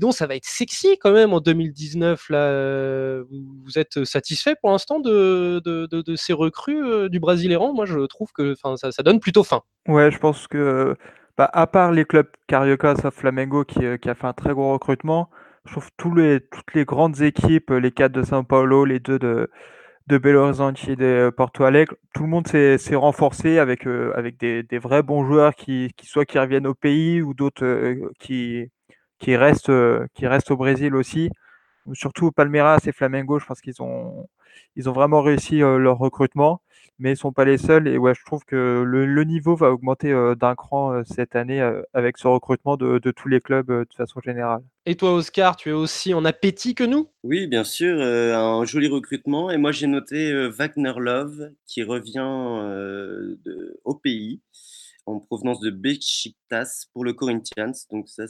donc, 0.00 0.12
ça 0.12 0.26
va 0.26 0.36
être 0.36 0.44
sexy 0.44 0.98
quand 0.98 1.12
même 1.12 1.32
en 1.32 1.40
2019. 1.40 2.28
Là, 2.28 2.38
euh, 2.38 3.24
vous 3.64 3.78
êtes 3.78 4.04
satisfait 4.04 4.54
pour 4.60 4.70
l'instant 4.70 5.00
de, 5.00 5.60
de, 5.64 6.16
ces 6.16 6.34
recrues 6.34 6.84
euh, 6.84 7.08
du 7.08 7.18
Brasileiran 7.18 7.72
Moi, 7.72 7.86
je 7.86 8.00
trouve 8.00 8.30
que 8.32 8.54
ça, 8.54 8.92
ça 8.92 9.02
donne 9.02 9.20
plutôt 9.20 9.42
fin. 9.42 9.62
Ouais, 9.88 10.10
je 10.10 10.18
pense 10.18 10.48
que, 10.48 10.94
bah, 11.38 11.48
à 11.50 11.66
part 11.66 11.92
les 11.92 12.04
clubs 12.04 12.28
Carioca, 12.46 12.94
sauf 12.96 13.14
Flamengo 13.14 13.64
euh, 13.78 13.96
qui, 13.96 14.10
a 14.10 14.14
fait 14.14 14.26
un 14.26 14.34
très 14.34 14.52
gros 14.52 14.74
recrutement, 14.74 15.30
je 15.64 15.72
trouve 15.72 15.88
tous 15.96 16.14
les, 16.14 16.40
toutes 16.40 16.74
les 16.74 16.84
grandes 16.84 17.22
équipes, 17.22 17.70
les 17.70 17.90
quatre 17.90 18.12
de 18.12 18.22
São 18.22 18.44
Paulo, 18.44 18.84
les 18.84 19.00
deux 19.00 19.18
de, 19.18 19.50
de 20.08 20.18
Belo 20.18 20.40
Horizonte 20.40 20.78
et 20.88 20.96
de 20.96 21.32
Porto 21.34 21.64
Alegre, 21.64 21.94
tout 22.14 22.24
le 22.24 22.28
monde 22.28 22.46
s'est 22.46 22.94
renforcé 22.94 23.58
avec, 23.58 23.86
avec 23.86 24.38
des, 24.38 24.78
vrais 24.78 25.02
bons 25.02 25.24
joueurs 25.24 25.54
qui, 25.54 25.90
qui, 25.96 26.06
qui 26.06 26.38
reviennent 26.38 26.66
au 26.66 26.74
pays 26.74 27.22
ou 27.22 27.32
d'autres 27.34 27.96
qui, 28.20 28.70
qui 29.18 29.36
reste, 29.36 29.70
euh, 29.70 30.06
qui 30.14 30.26
reste 30.26 30.50
au 30.50 30.56
Brésil 30.56 30.94
aussi. 30.94 31.30
Surtout 31.92 32.32
Palmeiras 32.32 32.80
et 32.86 32.92
Flamengo, 32.92 33.38
je 33.38 33.46
pense 33.46 33.60
qu'ils 33.60 33.80
ont, 33.80 34.26
ils 34.74 34.88
ont 34.88 34.92
vraiment 34.92 35.22
réussi 35.22 35.62
euh, 35.62 35.78
leur 35.78 35.98
recrutement, 35.98 36.60
mais 36.98 37.10
ils 37.10 37.12
ne 37.12 37.18
sont 37.18 37.32
pas 37.32 37.44
les 37.44 37.58
seuls. 37.58 37.86
Et 37.86 37.96
ouais, 37.96 38.12
je 38.14 38.24
trouve 38.24 38.44
que 38.44 38.82
le, 38.84 39.24
niveau 39.24 39.54
va 39.54 39.70
augmenter 39.70 40.10
euh, 40.10 40.34
d'un 40.34 40.56
cran 40.56 41.04
cette 41.04 41.36
année 41.36 41.60
avec 41.94 42.18
ce 42.18 42.26
recrutement 42.26 42.76
de, 42.76 42.98
de 42.98 43.10
tous 43.12 43.28
les 43.28 43.40
clubs 43.40 43.70
de 43.70 43.86
façon 43.96 44.20
générale. 44.20 44.62
Et 44.84 44.96
toi, 44.96 45.14
Oscar, 45.14 45.56
tu 45.56 45.68
es 45.68 45.72
aussi 45.72 46.12
en 46.12 46.24
appétit 46.24 46.74
que 46.74 46.84
nous? 46.84 47.08
Oui, 47.22 47.46
bien 47.46 47.64
sûr, 47.64 48.00
un 48.00 48.64
joli 48.64 48.88
recrutement. 48.88 49.50
Et 49.50 49.56
moi, 49.56 49.70
j'ai 49.70 49.86
noté 49.86 50.48
Wagner 50.48 50.94
Love 50.96 51.50
qui 51.66 51.84
revient 51.84 53.36
de, 53.44 53.80
au 53.84 53.94
pays 53.94 54.40
en 55.06 55.20
provenance 55.20 55.60
de 55.60 55.70
Besiktas 55.70 56.86
pour 56.92 57.04
le 57.04 57.12
Corinthians. 57.12 57.72
Donc 57.90 58.08
ça, 58.08 58.26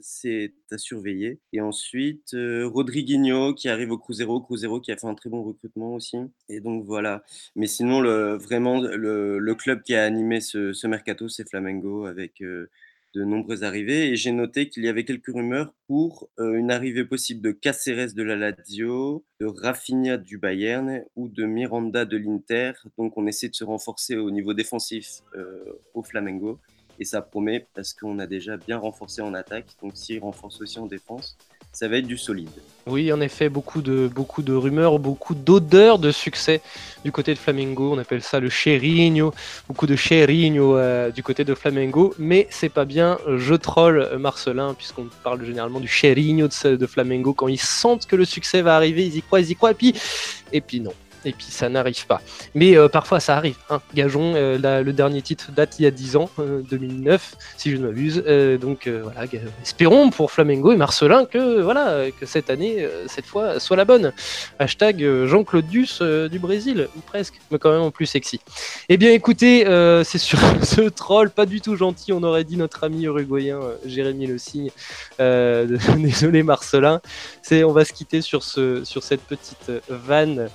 c'est 0.00 0.54
à 0.70 0.78
surveiller. 0.78 1.40
Et 1.52 1.60
ensuite, 1.60 2.34
euh, 2.34 2.66
Rodriguinho 2.66 3.54
qui 3.54 3.68
arrive 3.68 3.90
au 3.90 3.98
Cruzeiro. 3.98 4.40
Cruzeiro 4.40 4.80
qui 4.80 4.92
a 4.92 4.96
fait 4.96 5.06
un 5.06 5.14
très 5.14 5.30
bon 5.30 5.42
recrutement 5.42 5.94
aussi. 5.94 6.16
Et 6.48 6.60
donc 6.60 6.84
voilà. 6.84 7.22
Mais 7.56 7.66
sinon, 7.66 8.00
le, 8.00 8.36
vraiment, 8.36 8.80
le, 8.80 9.54
club 9.54 9.82
qui 9.82 9.94
a 9.94 10.04
animé 10.04 10.40
ce, 10.40 10.86
mercato, 10.86 11.28
c'est 11.28 11.48
Flamengo 11.48 12.06
avec... 12.06 12.40
Euh, 12.40 12.70
de 13.14 13.24
nombreuses 13.24 13.64
arrivées 13.64 14.08
et 14.08 14.16
j'ai 14.16 14.32
noté 14.32 14.68
qu'il 14.68 14.84
y 14.84 14.88
avait 14.88 15.04
quelques 15.04 15.28
rumeurs 15.28 15.74
pour 15.86 16.28
euh, 16.38 16.54
une 16.54 16.70
arrivée 16.70 17.04
possible 17.04 17.40
de 17.40 17.52
Caceres 17.52 18.14
de 18.14 18.22
la 18.22 18.36
Lazio, 18.36 19.24
de 19.40 19.46
Rafinha 19.46 20.16
du 20.16 20.38
Bayern 20.38 21.04
ou 21.16 21.28
de 21.28 21.44
Miranda 21.44 22.04
de 22.04 22.16
l'Inter. 22.16 22.72
Donc 22.98 23.16
on 23.16 23.26
essaie 23.26 23.48
de 23.48 23.54
se 23.54 23.64
renforcer 23.64 24.16
au 24.16 24.30
niveau 24.30 24.54
défensif 24.54 25.20
euh, 25.34 25.64
au 25.94 26.02
Flamengo 26.02 26.58
et 26.98 27.04
ça 27.04 27.22
promet 27.22 27.66
parce 27.74 27.94
qu'on 27.94 28.18
a 28.18 28.26
déjà 28.26 28.56
bien 28.56 28.78
renforcé 28.78 29.22
en 29.22 29.34
attaque. 29.34 29.66
Donc 29.82 29.96
s'il 29.96 30.20
renforce 30.20 30.60
aussi 30.60 30.78
en 30.78 30.86
défense, 30.86 31.36
ça 31.72 31.88
va 31.88 31.96
être 31.96 32.06
du 32.06 32.18
solide. 32.18 32.50
Oui, 32.86 33.12
en 33.12 33.20
effet, 33.20 33.48
beaucoup 33.48 33.80
de, 33.80 34.52
rumeurs, 34.52 34.98
beaucoup 34.98 35.34
d'odeurs 35.34 35.98
de 35.98 36.10
succès 36.10 36.60
du 37.04 37.12
côté 37.12 37.32
de 37.32 37.38
Flamengo. 37.38 37.92
On 37.94 37.98
appelle 37.98 38.22
ça 38.22 38.40
le 38.40 38.50
cheirinho, 38.50 39.32
beaucoup 39.68 39.86
de 39.86 39.94
cheirinho 39.94 40.76
euh, 40.76 41.10
du 41.10 41.22
côté 41.22 41.44
de 41.44 41.54
Flamengo. 41.54 42.12
Mais 42.18 42.48
c'est 42.50 42.68
pas 42.68 42.84
bien, 42.84 43.18
je 43.36 43.54
troll 43.54 44.16
Marcelin, 44.18 44.74
puisqu'on 44.74 45.08
parle 45.22 45.44
généralement 45.44 45.80
du 45.80 45.88
cheirinho 45.88 46.48
de, 46.48 46.76
de 46.76 46.86
Flamengo. 46.86 47.34
Quand 47.34 47.48
ils 47.48 47.60
sentent 47.60 48.06
que 48.06 48.16
le 48.16 48.24
succès 48.24 48.62
va 48.62 48.74
arriver, 48.74 49.06
ils 49.06 49.16
y 49.16 49.22
croient, 49.22 49.40
ils 49.40 49.50
y 49.50 49.54
croient, 49.54 49.70
et 49.70 49.74
puis, 49.74 49.94
et 50.52 50.60
puis 50.60 50.80
non 50.80 50.92
et 51.24 51.32
puis 51.32 51.46
ça 51.48 51.68
n'arrive 51.68 52.06
pas. 52.06 52.20
Mais 52.54 52.76
euh, 52.76 52.88
parfois 52.88 53.20
ça 53.20 53.36
arrive. 53.36 53.56
Hein. 53.70 53.80
Gageons, 53.94 54.34
euh, 54.34 54.82
le 54.82 54.92
dernier 54.92 55.22
titre 55.22 55.52
date 55.52 55.76
il 55.78 55.82
y 55.82 55.86
a 55.86 55.90
10 55.90 56.16
ans, 56.16 56.30
2009, 56.38 57.34
euh, 57.34 57.36
si 57.56 57.70
je 57.70 57.76
ne 57.76 57.86
m'abuse. 57.86 58.22
donc 58.60 58.88
voilà, 58.88 59.26
espérons 59.62 60.10
pour 60.10 60.30
Flamengo 60.30 60.72
et 60.72 60.76
Marcelin 60.76 61.24
que 61.24 61.60
voilà 61.60 62.10
que 62.18 62.26
cette 62.26 62.50
année, 62.50 62.86
cette 63.06 63.26
fois, 63.26 63.60
soit 63.60 63.76
la 63.76 63.84
bonne. 63.84 64.12
Hashtag 64.58 65.04
Jean-Claude 65.26 65.66
Duss 65.66 66.02
du 66.02 66.38
Brésil, 66.38 66.88
ou 66.96 67.00
presque, 67.00 67.34
mais 67.50 67.58
quand 67.58 67.78
même 67.78 67.90
plus 67.90 68.06
sexy. 68.06 68.40
Eh 68.88 68.96
bien 68.96 69.12
écoutez, 69.12 69.64
c'est 70.04 70.18
sur 70.18 70.38
ce 70.62 70.82
troll 70.82 71.30
pas 71.30 71.46
du 71.46 71.60
tout 71.60 71.76
gentil, 71.76 72.12
on 72.12 72.22
aurait 72.22 72.44
dit 72.44 72.56
notre 72.56 72.84
ami 72.84 73.04
uruguayen 73.04 73.60
Jérémy 73.84 74.26
Le 74.26 74.38
Signe. 74.38 74.70
désolé 75.18 76.42
Marcelin. 76.42 77.00
On 77.52 77.72
va 77.72 77.84
se 77.84 77.92
quitter 77.92 78.22
sur, 78.22 78.42
ce, 78.42 78.84
sur 78.84 79.02
cette 79.02 79.22
petite 79.22 79.70
vanne. 79.88 80.48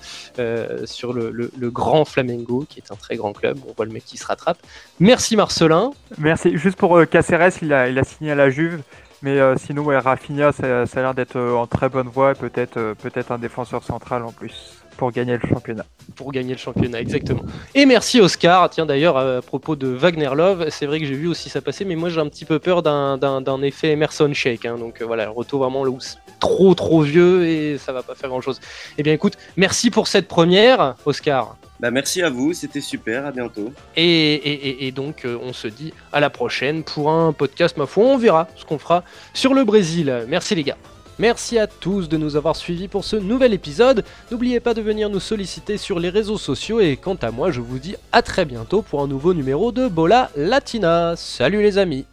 Sur 0.86 1.14
le, 1.14 1.51
grand 1.70 2.05
Flamengo, 2.05 2.66
qui 2.68 2.80
est 2.80 2.91
un 2.91 2.95
très 2.95 3.16
grand 3.16 3.34
club. 3.34 3.58
On 3.68 3.74
voit 3.74 3.86
le 3.86 3.91
mec 3.91 4.05
qui 4.05 4.18
se 4.18 4.26
rattrape. 4.26 4.58
Merci 4.99 5.36
Marcelin. 5.36 5.91
Merci. 6.18 6.58
Juste 6.58 6.78
pour 6.78 6.97
euh, 6.97 7.05
Caceres, 7.05 7.62
il 7.62 7.74
a, 7.74 7.89
il 7.89 7.97
a 7.99 8.03
signé 8.03 8.32
à 8.32 8.36
la 8.36 8.49
Juve. 8.49 8.82
Mais 9.22 9.39
euh, 9.39 9.55
sinon, 9.58 9.84
Rafinha, 9.86 10.51
ça, 10.51 10.84
a 10.84 11.01
l'air 11.01 11.14
d'être 11.16 11.39
en 11.39 11.66
très 11.66 11.89
bonne 11.89 12.08
voie 12.08 12.32
et 12.32 12.36
peut-être 12.36 12.93
peut-être 13.01 13.32
un 13.32 13.39
défenseur 13.39 13.84
central 13.84 14.24
en 14.24 14.32
plus 14.32 14.76
pour 14.98 15.12
gagner 15.12 15.38
le 15.38 15.48
championnat. 15.48 15.86
Pour 16.16 16.32
gagner 16.32 16.54
le 16.54 16.60
championnat, 16.60 17.00
exactement. 17.00 17.43
Et 17.76 17.86
merci 17.86 18.20
Oscar. 18.20 18.70
Tiens 18.70 18.86
d'ailleurs, 18.86 19.18
à 19.18 19.41
propos 19.41 19.76
de 19.76 19.88
Wagner 19.88 20.30
Love, 20.36 20.68
c'est 20.70 20.86
vrai 20.86 21.00
que 21.00 21.06
j'ai 21.06 21.14
vu 21.14 21.28
aussi 21.28 21.50
ça 21.50 21.62
passer, 21.62 21.86
mais 21.86 21.95
moi 21.95 22.10
j'ai 22.10 22.20
un 22.20 22.28
petit 22.28 22.45
peu 22.45 22.60
peur 22.60 22.82
d'un 22.84 23.62
effet 23.62 23.91
Emerson 23.91 24.32
Shake. 24.34 24.66
Hein. 24.66 24.78
donc 24.78 25.02
voilà, 25.02 25.30
retour 25.30 25.62
vraiment 25.62 25.84
là 25.84 25.91
où 25.91 26.00
trop 26.39 26.76
trop 26.76 27.02
vieux 27.02 27.45
et 27.48 27.78
ça 27.78 27.93
va 27.93 28.04
pas 28.04 28.16
faire 28.16 28.30
grand 28.30 28.41
chose. 28.41 28.60
Eh 28.98 29.04
bien 29.04 29.14
écoute, 29.14 29.38
merci 29.56 29.91
pour 29.91 30.08
cette 30.08 30.28
première, 30.28 30.95
Oscar. 31.06 31.56
Bah 31.80 31.91
merci 31.91 32.24
à 32.24 32.30
vous, 32.30 32.54
c'était 32.54 32.82
super, 32.82 33.28
à 33.28 33.32
bientôt. 33.32 33.72
Et, 33.95 34.34
et, 34.34 34.88
et, 34.88 34.91
donc 34.91 35.26
euh, 35.26 35.38
on 35.43 35.54
se 35.54 35.68
dit 35.68 35.93
à 36.12 36.20
la 36.20 36.32
prochaine 36.32 36.84
pour 36.84 37.12
un 37.12 37.34
podcast, 37.34 37.78
ma 37.78 37.86
foi, 37.86 38.04
on 38.06 38.18
verra 38.18 38.48
ce 38.56 38.66
qu'on 38.66 38.80
fera 38.80 39.04
sur 39.34 39.54
le 39.54 39.64
Brésil. 39.64 40.26
Merci 40.28 40.56
les 40.56 40.64
gars. 40.64 40.78
Merci 41.20 41.57
à 41.57 41.65
tous 41.65 42.09
de 42.09 42.18
nous 42.18 42.36
avoir 42.36 42.55
suivis 42.55 42.88
pour 42.88 43.03
ce 43.03 43.15
nouvel 43.15 43.53
épisode. 43.53 44.03
N'oubliez 44.30 44.59
pas 44.59 44.76
de 44.76 44.82
venir 44.82 45.09
nous 45.09 45.20
solliciter 45.20 45.78
sur 45.78 45.99
les 45.99 46.09
réseaux 46.09 46.38
sociaux 46.38 46.80
et 46.80 46.95
quant 46.95 47.18
à 47.22 47.32
moi, 47.32 47.49
je 47.49 47.59
vous 47.59 47.80
dis 47.80 47.95
à 48.11 48.22
très 48.22 48.45
bientôt 48.45 48.84
pour 48.84 49.01
un 49.01 49.07
nouveau 49.07 49.34
numéro 49.34 49.72
de 49.72 49.88
Bola 49.88 50.30
Latina. 50.36 51.15
Salut 51.15 51.63
les 51.63 51.80
amis 51.80 52.05